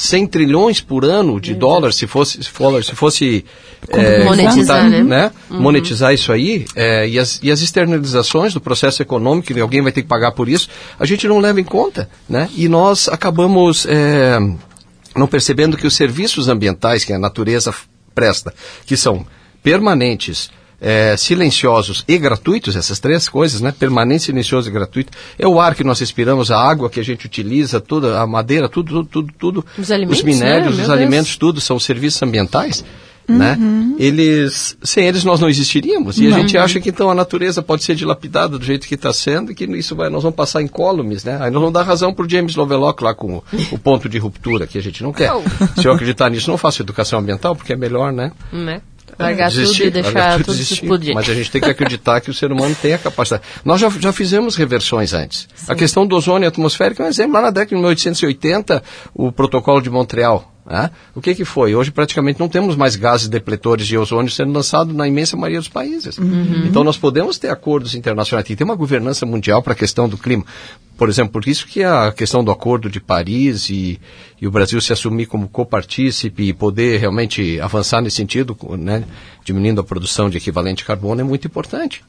100 0.00 0.26
trilhões 0.28 0.80
por 0.80 1.04
ano 1.04 1.38
de 1.38 1.54
dólares, 1.54 1.96
se 1.96 2.06
fosse, 2.06 2.42
se 2.42 2.48
fosse, 2.48 2.88
se 2.88 2.94
fosse 2.94 3.44
é, 3.88 4.24
monetizar, 4.24 4.88
né? 4.88 5.02
né? 5.02 5.32
Uhum. 5.50 5.60
monetizar 5.60 6.14
isso 6.14 6.32
aí, 6.32 6.64
é, 6.74 7.06
e, 7.06 7.18
as, 7.18 7.38
e 7.42 7.50
as 7.50 7.60
externalizações 7.60 8.54
do 8.54 8.60
processo 8.60 9.02
econômico, 9.02 9.52
que 9.52 9.60
alguém 9.60 9.82
vai 9.82 9.92
ter 9.92 10.00
que 10.00 10.08
pagar 10.08 10.32
por 10.32 10.48
isso, 10.48 10.68
a 10.98 11.04
gente 11.04 11.28
não 11.28 11.38
leva 11.38 11.60
em 11.60 11.64
conta, 11.64 12.08
né? 12.26 12.48
E 12.56 12.66
nós 12.66 13.08
acabamos 13.08 13.86
é, 13.86 14.38
não 15.14 15.26
percebendo 15.26 15.76
que 15.76 15.86
os 15.86 15.94
serviços 15.94 16.48
ambientais 16.48 17.04
que 17.04 17.12
a 17.12 17.18
natureza 17.18 17.74
presta, 18.14 18.54
que 18.86 18.96
são 18.96 19.26
permanentes, 19.62 20.50
é, 20.80 21.16
silenciosos 21.16 22.04
e 22.08 22.16
gratuitos, 22.16 22.74
essas 22.74 22.98
três 22.98 23.28
coisas, 23.28 23.60
né? 23.60 23.72
Permanente, 23.76 24.24
silencioso 24.24 24.68
e 24.68 24.72
gratuito. 24.72 25.12
É 25.38 25.46
o 25.46 25.60
ar 25.60 25.74
que 25.74 25.84
nós 25.84 26.00
respiramos, 26.00 26.50
a 26.50 26.58
água 26.58 26.88
que 26.88 26.98
a 26.98 27.04
gente 27.04 27.26
utiliza, 27.26 27.80
toda 27.80 28.20
a 28.20 28.26
madeira, 28.26 28.68
tudo, 28.68 29.04
tudo, 29.04 29.08
tudo, 29.08 29.32
tudo. 29.38 29.66
Os 29.78 29.90
alimentos, 29.90 30.18
os 30.18 30.24
minérios, 30.24 30.76
né? 30.78 30.84
os 30.84 30.90
alimentos, 30.90 31.36
tudo 31.36 31.60
são 31.60 31.78
serviços 31.78 32.22
ambientais. 32.22 32.84
Né? 33.28 33.56
Uhum. 33.60 33.96
Eles, 33.98 34.76
sem 34.82 35.06
eles 35.06 35.24
nós 35.24 35.40
não 35.40 35.48
existiríamos. 35.48 36.18
E 36.18 36.26
a 36.26 36.30
gente 36.30 36.58
acha 36.58 36.80
que 36.80 36.88
então 36.88 37.10
a 37.10 37.14
natureza 37.14 37.62
pode 37.62 37.84
ser 37.84 37.94
dilapidada 37.94 38.58
do 38.58 38.64
jeito 38.64 38.88
que 38.88 38.94
está 38.94 39.12
sendo, 39.12 39.52
e 39.52 39.54
que 39.54 39.64
isso 39.64 39.94
vai, 39.94 40.08
nós 40.08 40.22
vamos 40.22 40.36
passar 40.36 40.62
incólumes, 40.62 41.22
né? 41.24 41.38
Aí 41.40 41.50
nós 41.50 41.60
vamos 41.60 41.72
dar 41.72 41.82
razão 41.82 42.12
para 42.12 42.24
o 42.24 42.28
James 42.28 42.56
Lovelock 42.56 43.02
lá 43.04 43.14
com 43.14 43.36
o, 43.36 43.44
o, 43.70 43.78
ponto 43.78 44.08
de 44.08 44.18
ruptura, 44.18 44.66
que 44.66 44.78
a 44.78 44.82
gente 44.82 45.02
não 45.02 45.12
quer. 45.12 45.30
Se 45.76 45.86
eu 45.86 45.92
acreditar 45.92 46.28
nisso, 46.28 46.50
não 46.50 46.58
faço 46.58 46.82
educação 46.82 47.20
ambiental, 47.20 47.54
porque 47.54 47.72
é 47.72 47.76
melhor, 47.76 48.12
né? 48.12 48.32
né? 48.52 48.82
Largar 49.22 49.50
desistir, 49.50 49.84
tudo 49.84 49.98
e 49.98 50.02
deixar 50.02 50.32
tudo, 50.32 50.44
tudo 50.46 50.60
explodir. 50.60 51.14
Mas 51.14 51.28
a 51.28 51.34
gente 51.34 51.50
tem 51.50 51.60
que 51.60 51.70
acreditar 51.70 52.20
que 52.20 52.30
o 52.30 52.34
ser 52.34 52.50
humano 52.52 52.76
tem 52.80 52.94
a 52.94 52.98
capacidade. 52.98 53.42
Nós 53.64 53.80
já, 53.80 53.88
já 53.88 54.12
fizemos 54.12 54.56
reversões 54.56 55.12
antes. 55.12 55.48
Sim. 55.54 55.72
A 55.72 55.74
questão 55.74 56.06
do 56.06 56.16
ozônio 56.16 56.48
atmosférico 56.48 57.02
é 57.02 57.06
um 57.06 57.08
exemplo. 57.08 57.34
Lá 57.34 57.42
na 57.42 57.50
década 57.50 57.68
de 57.68 57.74
1880, 57.76 58.82
o 59.14 59.30
protocolo 59.30 59.80
de 59.80 59.90
Montreal, 59.90 60.49
né? 60.70 60.88
O 61.16 61.20
que, 61.20 61.34
que 61.34 61.44
foi? 61.44 61.74
Hoje 61.74 61.90
praticamente 61.90 62.38
não 62.38 62.48
temos 62.48 62.76
mais 62.76 62.94
gases 62.94 63.26
depletores 63.26 63.88
de 63.88 63.98
ozônio 63.98 64.30
sendo 64.30 64.52
lançados 64.52 64.94
na 64.94 65.08
imensa 65.08 65.36
maioria 65.36 65.58
dos 65.58 65.68
países. 65.68 66.16
Uhum. 66.16 66.64
Então 66.66 66.84
nós 66.84 66.96
podemos 66.96 67.38
ter 67.38 67.48
acordos 67.48 67.96
internacionais. 67.96 68.46
Tem 68.46 68.54
que 68.54 68.58
ter 68.58 68.64
uma 68.64 68.76
governança 68.76 69.26
mundial 69.26 69.62
para 69.62 69.72
a 69.72 69.76
questão 69.76 70.08
do 70.08 70.16
clima. 70.16 70.44
Por 70.96 71.08
exemplo, 71.08 71.32
por 71.32 71.48
isso 71.48 71.66
que 71.66 71.82
a 71.82 72.12
questão 72.12 72.44
do 72.44 72.52
Acordo 72.52 72.88
de 72.88 73.00
Paris 73.00 73.68
e, 73.68 73.98
e 74.40 74.46
o 74.46 74.50
Brasil 74.50 74.80
se 74.80 74.92
assumir 74.92 75.26
como 75.26 75.48
copartícipe 75.48 76.44
e 76.44 76.52
poder 76.52 77.00
realmente 77.00 77.58
avançar 77.60 78.00
nesse 78.00 78.16
sentido, 78.16 78.56
né, 78.78 79.02
diminuindo 79.44 79.80
a 79.80 79.84
produção 79.84 80.30
de 80.30 80.36
equivalente 80.36 80.78
de 80.78 80.84
carbono, 80.84 81.20
é 81.20 81.24
muito 81.24 81.48
importante. 81.48 82.04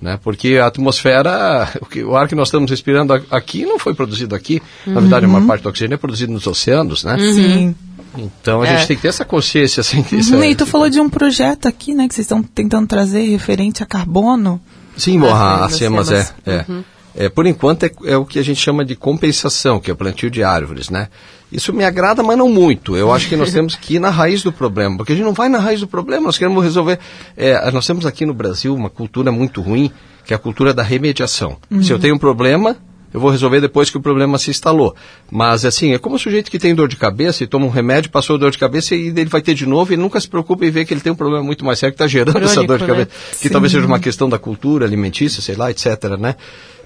Né? 0.00 0.18
Porque 0.22 0.56
a 0.56 0.66
atmosfera, 0.66 1.70
o, 1.80 2.10
o 2.10 2.16
ar 2.16 2.28
que 2.28 2.34
nós 2.34 2.48
estamos 2.48 2.70
respirando 2.70 3.14
aqui 3.30 3.64
não 3.64 3.78
foi 3.78 3.94
produzido 3.94 4.34
aqui. 4.34 4.60
Uhum. 4.86 4.94
Na 4.94 5.00
verdade, 5.00 5.24
a 5.24 5.28
maior 5.28 5.46
parte 5.46 5.62
do 5.62 5.68
oxigênio 5.70 5.94
é 5.94 5.98
produzido 5.98 6.32
nos 6.32 6.46
oceanos, 6.46 7.04
né? 7.04 7.16
Sim. 7.18 7.74
Então 8.16 8.62
a 8.62 8.66
é. 8.66 8.76
gente 8.76 8.88
tem 8.88 8.96
que 8.96 9.02
ter 9.02 9.08
essa 9.08 9.24
consciência. 9.24 9.80
Assim, 9.80 10.04
uhum, 10.32 10.44
e 10.44 10.54
tu 10.54 10.66
falou 10.66 10.88
de 10.88 11.00
um 11.00 11.08
projeto 11.08 11.66
aqui, 11.66 11.94
né, 11.94 12.08
que 12.08 12.14
vocês 12.14 12.24
estão 12.24 12.42
tentando 12.42 12.86
trazer 12.86 13.22
referente 13.28 13.82
a 13.82 13.86
carbono. 13.86 14.60
Sim, 14.96 15.20
ah, 15.24 15.64
a, 15.64 15.68
SEMAS 15.68 16.10
é. 16.10 16.28
é. 16.46 16.64
Uhum. 16.68 16.84
é. 17.16 17.28
por 17.28 17.46
enquanto 17.46 17.84
é, 17.84 17.90
é, 18.04 18.16
o 18.16 18.24
que 18.24 18.38
a 18.38 18.44
gente 18.44 18.60
chama 18.60 18.84
de 18.84 18.94
compensação, 18.94 19.80
que 19.80 19.90
é 19.90 19.94
o 19.94 19.96
plantio 19.96 20.30
de 20.30 20.42
árvores, 20.42 20.88
né? 20.88 21.08
Isso 21.50 21.72
me 21.72 21.84
agrada, 21.84 22.22
mas 22.22 22.36
não 22.38 22.48
muito. 22.48 22.96
Eu 22.96 23.12
acho 23.12 23.28
que 23.28 23.36
nós 23.36 23.50
temos 23.52 23.74
que 23.74 23.96
ir 23.96 23.98
na 23.98 24.10
raiz 24.10 24.42
do 24.42 24.52
problema, 24.52 24.96
porque 24.96 25.12
a 25.12 25.16
gente 25.16 25.24
não 25.24 25.32
vai 25.32 25.48
na 25.48 25.58
raiz 25.58 25.80
do 25.80 25.86
problema, 25.86 26.26
nós 26.26 26.38
queremos 26.38 26.62
resolver. 26.62 26.98
É, 27.36 27.70
nós 27.70 27.86
temos 27.86 28.06
aqui 28.06 28.24
no 28.24 28.34
Brasil 28.34 28.74
uma 28.74 28.90
cultura 28.90 29.32
muito 29.32 29.60
ruim, 29.60 29.90
que 30.24 30.32
é 30.32 30.36
a 30.36 30.38
cultura 30.38 30.72
da 30.72 30.82
remediação. 30.82 31.56
Uhum. 31.70 31.82
Se 31.82 31.92
eu 31.92 31.98
tenho 31.98 32.14
um 32.14 32.18
problema, 32.18 32.76
eu 33.14 33.20
vou 33.20 33.30
resolver 33.30 33.60
depois 33.60 33.90
que 33.90 33.96
o 33.96 34.00
problema 34.00 34.36
se 34.38 34.50
instalou. 34.50 34.92
Mas, 35.30 35.64
assim, 35.64 35.94
é 35.94 35.98
como 35.98 36.16
o 36.16 36.18
sujeito 36.18 36.50
que 36.50 36.58
tem 36.58 36.74
dor 36.74 36.88
de 36.88 36.96
cabeça 36.96 37.44
e 37.44 37.46
toma 37.46 37.64
um 37.64 37.68
remédio, 37.68 38.10
passou 38.10 38.36
dor 38.36 38.50
de 38.50 38.58
cabeça 38.58 38.96
e 38.96 39.06
ele 39.06 39.26
vai 39.26 39.40
ter 39.40 39.54
de 39.54 39.64
novo 39.66 39.92
e 39.92 39.96
nunca 39.96 40.18
se 40.18 40.28
preocupa 40.28 40.66
em 40.66 40.70
ver 40.70 40.84
que 40.84 40.92
ele 40.92 41.00
tem 41.00 41.12
um 41.12 41.14
problema 41.14 41.44
muito 41.44 41.64
mais 41.64 41.78
sério 41.78 41.92
que 41.92 42.02
está 42.02 42.08
gerando 42.08 42.32
Crônico, 42.32 42.50
essa 42.50 42.66
dor 42.66 42.78
de 42.80 42.84
cabeça. 42.84 43.10
Né? 43.12 43.38
Que 43.40 43.48
talvez 43.48 43.70
seja 43.70 43.86
uma 43.86 44.00
questão 44.00 44.28
da 44.28 44.36
cultura 44.36 44.84
alimentícia, 44.84 45.40
sei 45.40 45.54
lá, 45.54 45.70
etc, 45.70 45.86
né? 46.18 46.34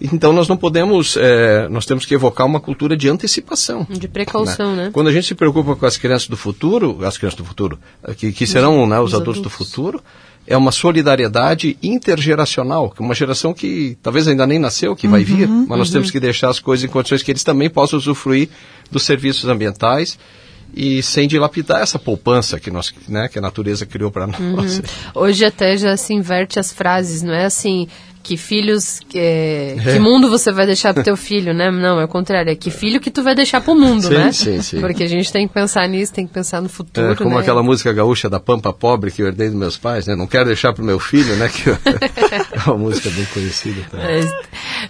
Então, 0.01 0.31
nós 0.35 0.47
não 0.47 0.57
podemos, 0.57 1.17
é, 1.17 1.67
nós 1.71 1.87
temos 1.87 2.05
que 2.05 2.15
evocar 2.15 2.47
uma 2.47 2.61
cultura 2.61 2.95
de 2.95 3.09
antecipação. 3.09 3.87
De 3.89 4.07
precaução, 4.07 4.77
né? 4.77 4.85
né? 4.85 4.91
Quando 4.93 5.09
a 5.09 5.13
gente 5.13 5.27
se 5.27 5.35
preocupa 5.35 5.75
com 5.75 5.87
as 5.87 5.97
crianças 5.97 6.29
do 6.29 6.37
futuro, 6.37 6.99
as 7.05 7.17
crianças 7.17 7.39
do 7.39 7.45
futuro, 7.45 7.79
que, 8.19 8.33
que 8.33 8.47
serão 8.47 8.87
né, 8.87 9.01
os, 9.01 9.09
os 9.09 9.15
adultos, 9.15 9.39
adultos 9.39 9.43
do 9.43 9.51
futuro, 9.51 10.03
é 10.49 10.57
uma 10.57 10.73
solidariedade 10.73 11.77
intergeracional, 11.83 12.91
que 12.91 13.03
é 13.03 13.05
uma 13.05 13.15
geração 13.15 13.53
que 13.53 13.99
talvez 14.03 14.27
ainda 14.27 14.47
nem 14.47 14.59
nasceu, 14.59 14.97
que 14.97 15.07
uhum, 15.07 15.11
vai 15.11 15.23
vir, 15.23 15.47
mas 15.47 15.79
nós 15.79 15.89
uhum. 15.89 15.93
temos 15.93 16.11
que 16.11 16.19
deixar 16.19 16.49
as 16.49 16.59
coisas 16.59 16.85
em 16.85 16.89
condições 16.89 17.23
que 17.23 17.31
eles 17.31 17.45
também 17.45 17.69
possam 17.69 17.99
usufruir 17.99 18.49
dos 18.91 19.03
serviços 19.03 19.47
ambientais 19.47 20.19
e 20.75 21.03
sem 21.03 21.27
dilapidar 21.27 21.83
essa 21.83 21.99
poupança 21.99 22.61
que, 22.61 22.71
nós, 22.71 22.93
né, 23.09 23.29
que 23.29 23.39
a 23.39 23.43
natureza 23.43 23.87
criou 23.87 24.11
para 24.11 24.27
nós. 24.27 24.79
Uhum. 24.79 24.83
Hoje 25.15 25.45
até 25.45 25.77
já 25.77 25.97
se 25.97 26.13
inverte 26.13 26.59
as 26.59 26.73
frases, 26.73 27.23
não 27.23 27.35
é 27.35 27.47
assim, 27.47 27.89
que 28.23 28.37
filhos 28.37 29.01
que, 29.09 29.19
é. 29.19 29.77
que 29.83 29.99
mundo 29.99 30.29
você 30.29 30.53
vai 30.53 30.67
deixar 30.67 30.93
pro 30.93 31.03
teu 31.03 31.17
filho, 31.17 31.55
né? 31.55 31.71
Não, 31.71 31.99
é 31.99 32.05
o 32.05 32.09
contrário, 32.09 32.51
é 32.51 32.55
que 32.55 32.71
filho 32.71 33.01
que 33.01 33.11
tu 33.11 33.23
vai 33.23 33.35
deixar 33.35 33.61
pro 33.63 33.75
mundo, 33.75 34.03
sim, 34.03 34.15
né? 34.15 34.33
Sim, 34.33 34.63
sim. 34.63 34.81
Porque 34.81 35.03
a 35.03 35.09
gente 35.09 35.33
tem 35.33 35.49
que 35.49 35.55
pensar 35.55 35.89
nisso, 35.89 36.13
tem 36.13 36.27
que 36.27 36.33
pensar 36.33 36.61
no 36.61 36.69
futuro, 36.69 37.13
é, 37.13 37.17
como 37.17 37.37
né? 37.37 37.41
aquela 37.41 37.63
música 37.63 37.91
gaúcha 37.93 38.29
da 38.29 38.39
Pampa 38.39 38.73
Pobre 38.73 39.11
que 39.11 39.23
eu 39.23 39.27
herdei 39.29 39.49
dos 39.49 39.57
meus 39.59 39.79
pais, 39.79 40.07
né? 40.07 40.15
Não 40.15 40.27
quero 40.27 40.45
deixar 40.45 40.75
pro 40.75 40.85
meu 40.85 41.01
filho, 41.01 41.35
né? 41.37 41.49
Que 41.49 41.71
é 42.53 42.61
uma 42.67 42.77
música 42.77 43.09
bem 43.11 43.25
conhecida. 43.33 43.79
É, 43.99 44.21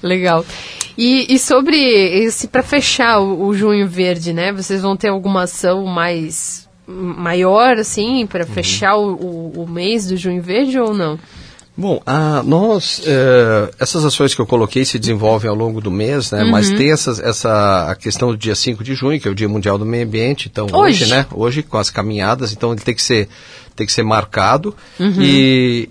legal. 0.03 0.45
E, 0.99 1.33
e 1.33 1.39
sobre 1.39 1.77
esse 1.77 2.49
para 2.49 2.61
fechar 2.61 3.21
o, 3.21 3.47
o 3.47 3.55
Junho 3.55 3.87
Verde, 3.87 4.33
né? 4.33 4.53
Vocês 4.53 4.83
vão 4.83 4.97
ter 4.97 5.11
alguma 5.11 5.45
ação 5.45 5.85
mais 5.87 6.69
maior 6.89 7.77
assim 7.79 8.27
para 8.27 8.45
uhum. 8.45 8.51
fechar 8.51 8.97
o, 8.97 9.15
o, 9.15 9.63
o 9.63 9.69
mês 9.69 10.09
do 10.09 10.17
Junho 10.17 10.43
Verde 10.43 10.77
ou 10.77 10.93
não? 10.93 11.17
Bom, 11.77 12.03
a, 12.05 12.43
nós, 12.43 13.01
é, 13.07 13.71
essas 13.79 14.05
ações 14.05 14.35
que 14.35 14.41
eu 14.41 14.47
coloquei 14.47 14.85
se 14.85 14.99
desenvolvem 14.99 15.49
ao 15.49 15.55
longo 15.55 15.81
do 15.81 15.93
mês, 15.93 16.33
né? 16.33 16.43
Uhum. 16.43 16.51
Mas 16.51 16.69
tem 16.73 16.91
essas, 16.91 17.21
essa 17.21 17.93
a 17.93 17.95
questão 17.95 18.31
do 18.33 18.37
dia 18.37 18.57
5 18.57 18.83
de 18.83 18.97
junho, 18.97 19.21
que 19.21 19.29
é 19.29 19.31
o 19.31 19.35
Dia 19.37 19.49
Mundial 19.49 19.79
do 19.79 19.87
Meio 19.87 20.05
Ambiente. 20.05 20.49
Então, 20.51 20.67
hoje, 20.73 21.05
hoje 21.05 21.07
né? 21.07 21.27
Hoje, 21.33 21.63
com 21.63 21.79
as 21.79 21.91
caminhadas, 21.91 22.53
então 22.53 22.73
ele 22.73 22.81
tem 22.81 22.97
que 22.97 23.03
ser, 23.03 23.29
tem 23.77 23.87
que 23.87 23.93
ser 23.93 24.03
marcado. 24.03 24.75
Uhum. 24.99 25.23
E, 25.23 25.89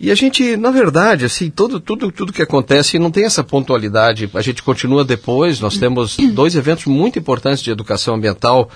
e 0.00 0.12
a 0.12 0.14
gente, 0.14 0.56
na 0.56 0.70
verdade, 0.70 1.24
assim, 1.24 1.50
todo, 1.50 1.80
tudo, 1.80 2.12
tudo 2.12 2.32
que 2.32 2.42
acontece 2.42 3.00
não 3.00 3.10
tem 3.10 3.24
essa 3.24 3.42
pontualidade. 3.42 4.30
A 4.32 4.40
gente 4.40 4.62
continua 4.62 5.04
depois, 5.04 5.58
nós 5.58 5.76
temos 5.76 6.16
dois 6.32 6.54
eventos 6.54 6.86
muito 6.86 7.18
importantes 7.18 7.60
de 7.62 7.72
educação 7.72 8.14
ambiental 8.14 8.70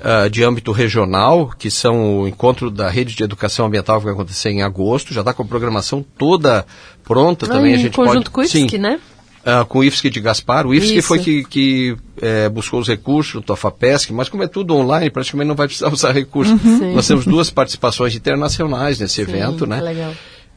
uh, 0.00 0.28
de 0.28 0.42
âmbito 0.42 0.72
regional, 0.72 1.48
que 1.56 1.70
são 1.70 2.22
o 2.22 2.28
encontro 2.28 2.72
da 2.72 2.88
rede 2.88 3.14
de 3.14 3.22
educação 3.22 3.66
ambiental 3.66 3.98
que 3.98 4.04
vai 4.06 4.14
acontecer 4.14 4.50
em 4.50 4.62
agosto, 4.62 5.14
já 5.14 5.20
está 5.20 5.32
com 5.32 5.44
a 5.44 5.46
programação 5.46 6.04
toda 6.18 6.66
pronta 7.04 7.46
ah, 7.46 7.50
também. 7.50 7.74
a 7.74 7.78
gente 7.78 7.94
conjunto 7.94 8.30
pode, 8.32 8.48
com 8.48 8.56
o 8.56 8.60
IFSC, 8.60 8.76
né? 8.76 8.98
Uh, 9.46 9.64
com 9.66 9.78
o 9.78 9.84
IFSC 9.84 10.10
de 10.10 10.20
Gaspar. 10.20 10.66
O 10.66 10.74
IFSC 10.74 10.96
Isso. 10.96 11.06
foi 11.06 11.18
que, 11.20 11.44
que 11.44 11.96
é, 12.20 12.48
buscou 12.48 12.80
os 12.80 12.88
recursos 12.88 13.34
do 13.34 13.42
Tofapesc, 13.42 14.12
mas 14.12 14.28
como 14.28 14.42
é 14.42 14.48
tudo 14.48 14.74
online, 14.74 15.08
praticamente 15.08 15.46
não 15.46 15.54
vai 15.54 15.68
precisar 15.68 15.92
usar 15.94 16.10
recursos. 16.10 16.60
Uhum. 16.64 16.94
Nós 16.94 17.06
temos 17.06 17.24
duas 17.26 17.48
participações 17.48 18.16
internacionais 18.16 18.98
nesse 18.98 19.16
Sim, 19.16 19.30
evento, 19.30 19.66
né? 19.66 19.80
Legal. 19.80 20.12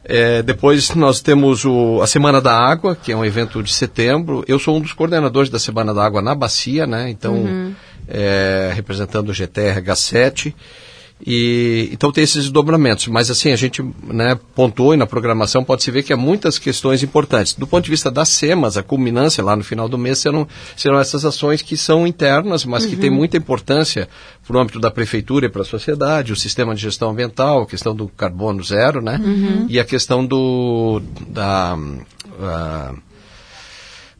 É, 0.08 0.42
depois 0.42 0.94
nós 0.94 1.20
temos 1.20 1.64
o, 1.66 2.00
a 2.02 2.06
Semana 2.06 2.40
da 2.40 2.56
Água, 2.58 2.96
que 2.96 3.12
é 3.12 3.16
um 3.16 3.24
evento 3.24 3.62
de 3.62 3.72
setembro. 3.72 4.42
Eu 4.48 4.58
sou 4.58 4.78
um 4.78 4.80
dos 4.80 4.94
coordenadores 4.94 5.50
da 5.50 5.58
Semana 5.58 5.92
da 5.92 6.04
Água 6.04 6.22
na 6.22 6.34
Bacia, 6.34 6.86
né? 6.86 7.10
Então, 7.10 7.34
uhum 7.34 7.74
é, 8.08 8.72
representando 8.74 9.28
o 9.28 9.32
GTRH7. 9.32 10.54
E, 11.24 11.88
então 11.92 12.12
tem 12.12 12.22
esses 12.22 12.44
desdobramentos, 12.44 13.08
mas 13.08 13.30
assim, 13.30 13.50
a 13.50 13.56
gente 13.56 13.82
né, 14.04 14.38
pontuou 14.54 14.94
e 14.94 14.96
na 14.96 15.06
programação 15.06 15.64
pode-se 15.64 15.90
ver 15.90 16.02
que 16.02 16.12
há 16.12 16.16
muitas 16.16 16.58
questões 16.58 17.02
importantes. 17.02 17.54
Do 17.54 17.66
ponto 17.66 17.84
de 17.84 17.90
vista 17.90 18.10
das 18.10 18.28
SEMAS, 18.28 18.76
a 18.76 18.82
culminância 18.82 19.42
lá 19.42 19.56
no 19.56 19.64
final 19.64 19.88
do 19.88 19.98
mês 19.98 20.18
serão, 20.18 20.46
serão 20.76 20.98
essas 20.98 21.24
ações 21.24 21.60
que 21.60 21.76
são 21.76 22.06
internas, 22.06 22.64
mas 22.64 22.84
uhum. 22.84 22.90
que 22.90 22.96
têm 22.96 23.10
muita 23.10 23.36
importância 23.36 24.08
para 24.46 24.56
o 24.56 24.60
âmbito 24.60 24.78
da 24.78 24.90
prefeitura 24.90 25.46
e 25.46 25.48
para 25.48 25.62
a 25.62 25.64
sociedade, 25.64 26.32
o 26.32 26.36
sistema 26.36 26.74
de 26.74 26.80
gestão 26.80 27.10
ambiental, 27.10 27.62
a 27.62 27.66
questão 27.66 27.94
do 27.94 28.08
carbono 28.08 28.62
zero, 28.62 29.02
né? 29.02 29.20
Uhum. 29.22 29.66
E 29.68 29.78
a 29.78 29.84
questão 29.84 30.24
do 30.24 31.02
da 31.28 31.76
uh, 31.76 33.07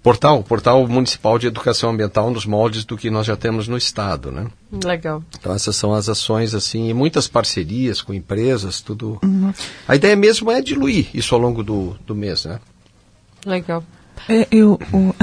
portal, 0.09 0.42
portal 0.42 0.88
municipal 0.88 1.38
de 1.38 1.46
educação 1.46 1.90
ambiental 1.90 2.30
nos 2.30 2.46
moldes 2.46 2.82
do 2.82 2.96
que 2.96 3.11
nós 3.11 3.26
já 3.26 3.36
temos 3.36 3.68
no 3.68 3.76
estado, 3.76 4.32
né? 4.32 4.46
Legal. 4.82 5.22
Então 5.38 5.52
essas 5.54 5.76
são 5.76 5.92
as 5.92 6.09
ações 6.09 6.54
assim 6.54 6.88
e 6.88 6.94
muitas 6.94 7.28
parcerias 7.28 8.00
com 8.00 8.14
empresas, 8.14 8.80
tudo. 8.80 9.18
Uhum. 9.22 9.52
A 9.86 9.94
ideia 9.94 10.16
mesmo 10.16 10.50
é 10.50 10.62
diluir 10.62 11.09
isso 11.12 11.34
ao 11.34 11.40
longo 11.40 11.62
do, 11.62 11.94
do 12.06 12.14
mês, 12.14 12.46
né? 12.46 12.59
Legal. 13.44 13.84
É, 14.29 14.47
eu, 14.51 14.79
o... 14.93 15.14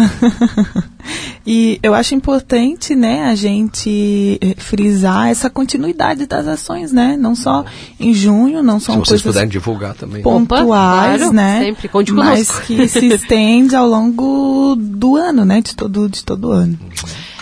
e 1.46 1.80
eu 1.82 1.94
acho 1.94 2.16
importante, 2.16 2.96
né, 2.96 3.24
a 3.26 3.36
gente 3.36 4.38
eh, 4.42 4.56
frisar 4.58 5.30
essa 5.30 5.50
continuidade 5.50 6.26
das 6.26 6.48
ações, 6.48 6.92
né? 6.92 7.18
Não 7.18 7.36
só 7.36 7.66
em 8.00 8.14
junho, 8.14 8.62
não 8.64 8.80
são 8.80 8.96
Se 8.96 9.00
vocês 9.00 9.22
puderem 9.22 9.50
divulgar 9.50 9.96
também. 9.96 10.22
Pontuais, 10.22 10.66
claro, 11.18 11.34
né? 11.34 11.60
Sempre, 11.60 11.88
conte 11.88 12.12
Mas 12.12 12.60
que 12.60 12.88
se 12.88 13.08
estende 13.08 13.76
ao 13.76 13.88
longo 13.88 14.76
do 14.76 15.16
ano, 15.16 15.46
né? 15.46 15.62
De 15.62 15.76
todo, 15.76 16.10
de 16.10 16.24
todo 16.24 16.52
ano. 16.52 16.78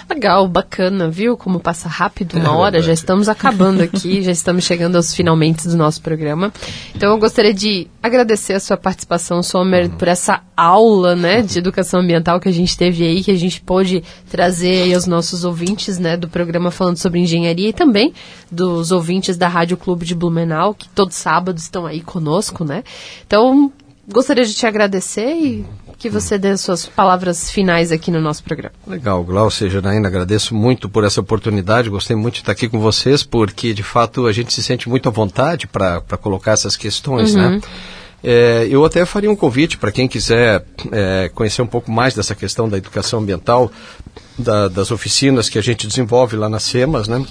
Legal, 0.09 0.47
bacana, 0.47 1.09
viu? 1.09 1.37
Como 1.37 1.59
passa 1.59 1.87
rápido 1.87 2.37
uma 2.37 2.49
é 2.49 2.51
hora, 2.51 2.81
já 2.81 2.93
estamos 2.93 3.29
acabando 3.29 3.81
aqui, 3.81 4.21
já 4.23 4.31
estamos 4.31 4.63
chegando 4.63 4.95
aos 4.95 5.13
finalmente 5.13 5.67
do 5.67 5.77
nosso 5.77 6.01
programa. 6.01 6.51
Então 6.95 7.11
eu 7.11 7.17
gostaria 7.17 7.53
de 7.53 7.87
agradecer 8.01 8.53
a 8.53 8.59
sua 8.59 8.77
participação, 8.77 9.41
Sommer, 9.41 9.89
por 9.89 10.07
essa 10.07 10.41
aula, 10.55 11.15
né, 11.15 11.41
de 11.41 11.57
educação 11.57 12.01
ambiental 12.01 12.39
que 12.39 12.49
a 12.49 12.53
gente 12.53 12.77
teve 12.77 13.05
aí, 13.05 13.23
que 13.23 13.31
a 13.31 13.37
gente 13.37 13.61
pôde 13.61 14.03
trazer 14.29 14.83
aí 14.83 14.93
aos 14.93 15.07
nossos 15.07 15.43
ouvintes, 15.43 15.97
né, 15.97 16.17
do 16.17 16.27
programa 16.27 16.69
falando 16.69 16.97
sobre 16.97 17.19
engenharia 17.19 17.69
e 17.69 17.73
também 17.73 18.13
dos 18.51 18.91
ouvintes 18.91 19.37
da 19.37 19.47
Rádio 19.47 19.77
Clube 19.77 20.05
de 20.05 20.13
Blumenau, 20.13 20.73
que 20.73 20.87
todos 20.89 21.15
sábados 21.15 21.63
estão 21.63 21.85
aí 21.85 22.01
conosco, 22.01 22.63
né? 22.63 22.83
Então, 23.25 23.71
gostaria 24.07 24.45
de 24.45 24.53
te 24.53 24.65
agradecer 24.65 25.33
e 25.33 25.65
que 26.03 26.09
você 26.09 26.37
dê 26.37 26.57
suas 26.57 26.85
palavras 26.85 27.49
finais 27.49 27.89
aqui 27.89 28.11
no 28.11 28.19
nosso 28.19 28.43
programa. 28.43 28.75
Legal, 28.85 29.23
Glaucia 29.23 29.69
Janaína, 29.69 30.09
agradeço 30.09 30.53
muito 30.53 30.89
por 30.89 31.05
essa 31.05 31.21
oportunidade, 31.21 31.89
gostei 31.89 32.13
muito 32.13 32.33
de 32.33 32.39
estar 32.41 32.51
aqui 32.51 32.67
com 32.67 32.77
vocês, 32.77 33.23
porque 33.23 33.73
de 33.73 33.83
fato 33.83 34.27
a 34.27 34.33
gente 34.33 34.51
se 34.51 34.61
sente 34.61 34.89
muito 34.89 35.07
à 35.07 35.11
vontade 35.13 35.65
para 35.65 36.01
colocar 36.19 36.51
essas 36.51 36.75
questões, 36.75 37.33
né? 37.33 37.45
uhum. 37.45 37.51
né? 37.51 37.61
É, 38.21 38.67
eu 38.69 38.83
até 38.83 39.05
faria 39.05 39.31
um 39.31 39.35
convite 39.35 39.77
para 39.77 39.93
quem 39.93 40.05
quiser 40.05 40.65
é, 40.91 41.31
conhecer 41.33 41.61
um 41.61 41.67
pouco 41.67 41.89
mais 41.89 42.13
dessa 42.13 42.35
questão 42.35 42.67
da 42.67 42.77
educação 42.77 43.19
ambiental, 43.19 43.71
da, 44.37 44.67
das 44.67 44.91
oficinas 44.91 45.47
que 45.47 45.57
a 45.57 45.63
gente 45.63 45.87
desenvolve 45.87 46.35
lá 46.35 46.49
nas 46.49 46.63
SEMAS, 46.63 47.07
né? 47.07 47.25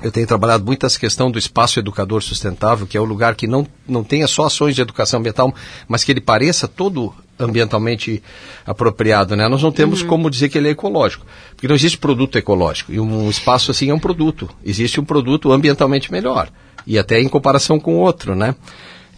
Eu 0.00 0.12
tenho 0.12 0.26
trabalhado 0.28 0.64
muito 0.64 0.86
essa 0.86 0.98
questão 0.98 1.28
do 1.28 1.38
espaço 1.38 1.80
educador 1.80 2.22
sustentável, 2.22 2.86
que 2.86 2.96
é 2.96 3.00
o 3.00 3.04
lugar 3.04 3.34
que 3.34 3.48
não, 3.48 3.66
não 3.88 4.04
tenha 4.04 4.28
só 4.28 4.44
ações 4.44 4.76
de 4.76 4.82
educação 4.82 5.18
ambiental, 5.18 5.52
mas 5.88 6.04
que 6.04 6.12
ele 6.12 6.20
pareça 6.20 6.68
todo 6.68 7.12
ambientalmente 7.38 8.22
apropriado. 8.64 9.36
Né? 9.36 9.48
Nós 9.48 9.62
não 9.62 9.72
temos 9.72 10.02
uhum. 10.02 10.08
como 10.08 10.30
dizer 10.30 10.48
que 10.48 10.58
ele 10.58 10.68
é 10.68 10.70
ecológico, 10.72 11.26
porque 11.50 11.68
não 11.68 11.74
existe 11.74 11.98
produto 11.98 12.36
ecológico. 12.36 12.92
E 12.92 13.00
um 13.00 13.28
espaço 13.28 13.70
assim 13.70 13.90
é 13.90 13.94
um 13.94 13.98
produto. 13.98 14.48
Existe 14.64 15.00
um 15.00 15.04
produto 15.04 15.52
ambientalmente 15.52 16.10
melhor, 16.10 16.48
e 16.86 16.98
até 16.98 17.20
em 17.20 17.28
comparação 17.28 17.78
com 17.78 17.96
outro. 17.96 18.34
Né? 18.34 18.54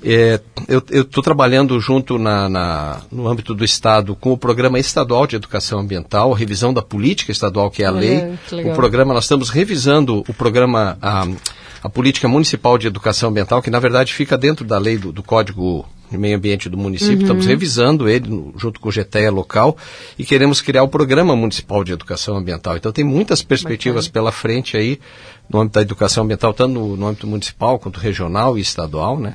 É, 0.02 0.40
eu 0.68 1.02
estou 1.02 1.22
trabalhando 1.22 1.78
junto 1.80 2.18
na, 2.18 2.48
na, 2.48 3.00
no 3.10 3.26
âmbito 3.26 3.52
do 3.52 3.64
Estado 3.64 4.14
com 4.14 4.32
o 4.32 4.38
Programa 4.38 4.78
Estadual 4.78 5.26
de 5.26 5.34
Educação 5.34 5.80
Ambiental, 5.80 6.32
a 6.32 6.36
revisão 6.36 6.72
da 6.72 6.82
política 6.82 7.32
estadual, 7.32 7.70
que 7.70 7.82
é 7.82 7.86
a 7.86 7.90
lei. 7.90 8.38
O 8.70 8.74
programa, 8.74 9.12
nós 9.12 9.24
estamos 9.24 9.50
revisando 9.50 10.24
o 10.28 10.34
programa, 10.34 10.96
a, 11.02 11.26
a 11.82 11.88
Política 11.88 12.28
Municipal 12.28 12.78
de 12.78 12.86
Educação 12.86 13.30
Ambiental, 13.30 13.60
que 13.60 13.70
na 13.70 13.80
verdade 13.80 14.14
fica 14.14 14.38
dentro 14.38 14.64
da 14.64 14.78
lei 14.78 14.98
do, 14.98 15.10
do 15.10 15.22
Código 15.22 15.84
de 16.10 16.18
meio 16.18 16.36
ambiente 16.36 16.68
do 16.68 16.76
município, 16.76 17.16
uhum. 17.16 17.22
estamos 17.22 17.46
revisando 17.46 18.08
ele 18.08 18.28
no, 18.28 18.54
junto 18.56 18.80
com 18.80 18.88
o 18.88 18.92
GTEA 18.92 19.30
local 19.30 19.76
e 20.18 20.24
queremos 20.24 20.60
criar 20.60 20.82
o 20.82 20.88
Programa 20.88 21.36
Municipal 21.36 21.84
de 21.84 21.92
Educação 21.92 22.36
Ambiental. 22.36 22.76
Então 22.76 22.92
tem 22.92 23.04
muitas 23.04 23.42
perspectivas 23.42 24.06
Bacana. 24.06 24.12
pela 24.12 24.32
frente 24.32 24.76
aí 24.76 24.98
no 25.48 25.60
âmbito 25.60 25.74
da 25.74 25.82
educação 25.82 26.24
ambiental, 26.24 26.52
tanto 26.52 26.72
no, 26.72 26.96
no 26.96 27.06
âmbito 27.06 27.26
municipal 27.26 27.78
quanto 27.78 27.98
regional 27.98 28.58
e 28.58 28.60
estadual, 28.60 29.18
né? 29.18 29.34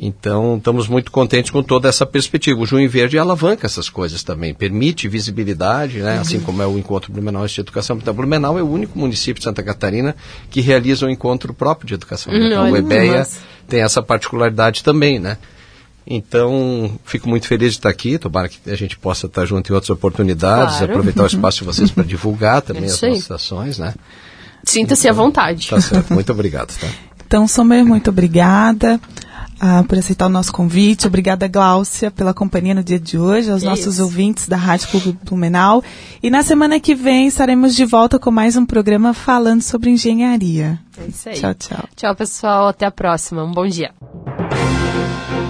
Então, 0.00 0.56
estamos 0.56 0.86
muito 0.86 1.10
contentes 1.10 1.50
com 1.50 1.60
toda 1.60 1.88
essa 1.88 2.06
perspectiva. 2.06 2.60
O 2.60 2.66
Junho 2.66 2.88
Verde 2.88 3.18
alavanca 3.18 3.66
essas 3.66 3.88
coisas 3.88 4.22
também, 4.22 4.54
permite 4.54 5.08
visibilidade, 5.08 5.98
né? 5.98 6.14
Uhum. 6.14 6.20
assim 6.20 6.40
como 6.40 6.62
é 6.62 6.66
o 6.66 6.78
Encontro 6.78 7.12
Blumenau 7.12 7.44
de 7.44 7.60
Educação 7.60 7.94
Ambiental. 7.94 8.14
Blumenau 8.14 8.58
é 8.58 8.62
o 8.62 8.68
único 8.68 8.96
município 8.96 9.40
de 9.40 9.44
Santa 9.44 9.62
Catarina 9.62 10.14
que 10.50 10.60
realiza 10.60 11.04
um 11.04 11.10
encontro 11.10 11.52
próprio 11.52 11.88
de 11.88 11.94
educação 11.94 12.32
ambiental. 12.32 12.66
Uhum, 12.66 12.72
o 12.72 12.76
EBEA 12.76 13.26
tem 13.66 13.80
essa 13.80 14.00
particularidade 14.00 14.84
também, 14.84 15.18
né? 15.18 15.36
Então, 16.10 16.98
fico 17.04 17.28
muito 17.28 17.46
feliz 17.46 17.72
de 17.72 17.78
estar 17.78 17.90
aqui. 17.90 18.18
Tomara 18.18 18.48
que 18.48 18.58
a 18.70 18.76
gente 18.76 18.98
possa 18.98 19.26
estar 19.26 19.44
junto 19.44 19.70
em 19.70 19.74
outras 19.74 19.90
oportunidades, 19.90 20.78
claro. 20.78 20.92
aproveitar 20.92 21.24
o 21.24 21.26
espaço 21.26 21.58
de 21.58 21.64
vocês 21.64 21.90
para 21.90 22.02
divulgar 22.02 22.62
também 22.62 22.84
as 22.84 23.00
nossas 23.00 23.30
ações, 23.30 23.78
né? 23.78 23.94
Sinta-se 24.64 25.06
à 25.06 25.12
vontade. 25.12 25.68
Tá 25.68 25.80
certo. 25.80 26.12
Muito 26.12 26.32
obrigado. 26.32 26.74
Tá? 26.78 26.88
Então, 27.26 27.46
Sommer, 27.46 27.84
muito 27.84 28.08
obrigada 28.08 28.98
ah, 29.60 29.84
por 29.86 29.98
aceitar 29.98 30.26
o 30.26 30.30
nosso 30.30 30.50
convite. 30.50 31.06
Obrigada, 31.06 31.46
Gláucia, 31.46 32.10
pela 32.10 32.32
companhia 32.32 32.74
no 32.74 32.82
dia 32.82 32.98
de 32.98 33.18
hoje, 33.18 33.50
aos 33.50 33.62
nossos 33.62 33.98
ouvintes 34.00 34.48
da 34.48 34.56
Rádio 34.56 34.88
Clube 34.88 35.18
Blumenau. 35.24 35.84
E 36.22 36.30
na 36.30 36.42
semana 36.42 36.80
que 36.80 36.94
vem 36.94 37.26
estaremos 37.26 37.74
de 37.74 37.84
volta 37.84 38.18
com 38.18 38.30
mais 38.30 38.56
um 38.56 38.64
programa 38.64 39.12
falando 39.12 39.60
sobre 39.60 39.90
engenharia. 39.90 40.80
É 40.96 41.06
isso 41.06 41.28
aí. 41.28 41.34
Tchau, 41.34 41.54
tchau. 41.54 41.84
Tchau, 41.94 42.16
pessoal. 42.16 42.68
Até 42.68 42.86
a 42.86 42.90
próxima. 42.90 43.44
Um 43.44 43.52
bom 43.52 43.66
dia. 43.66 43.92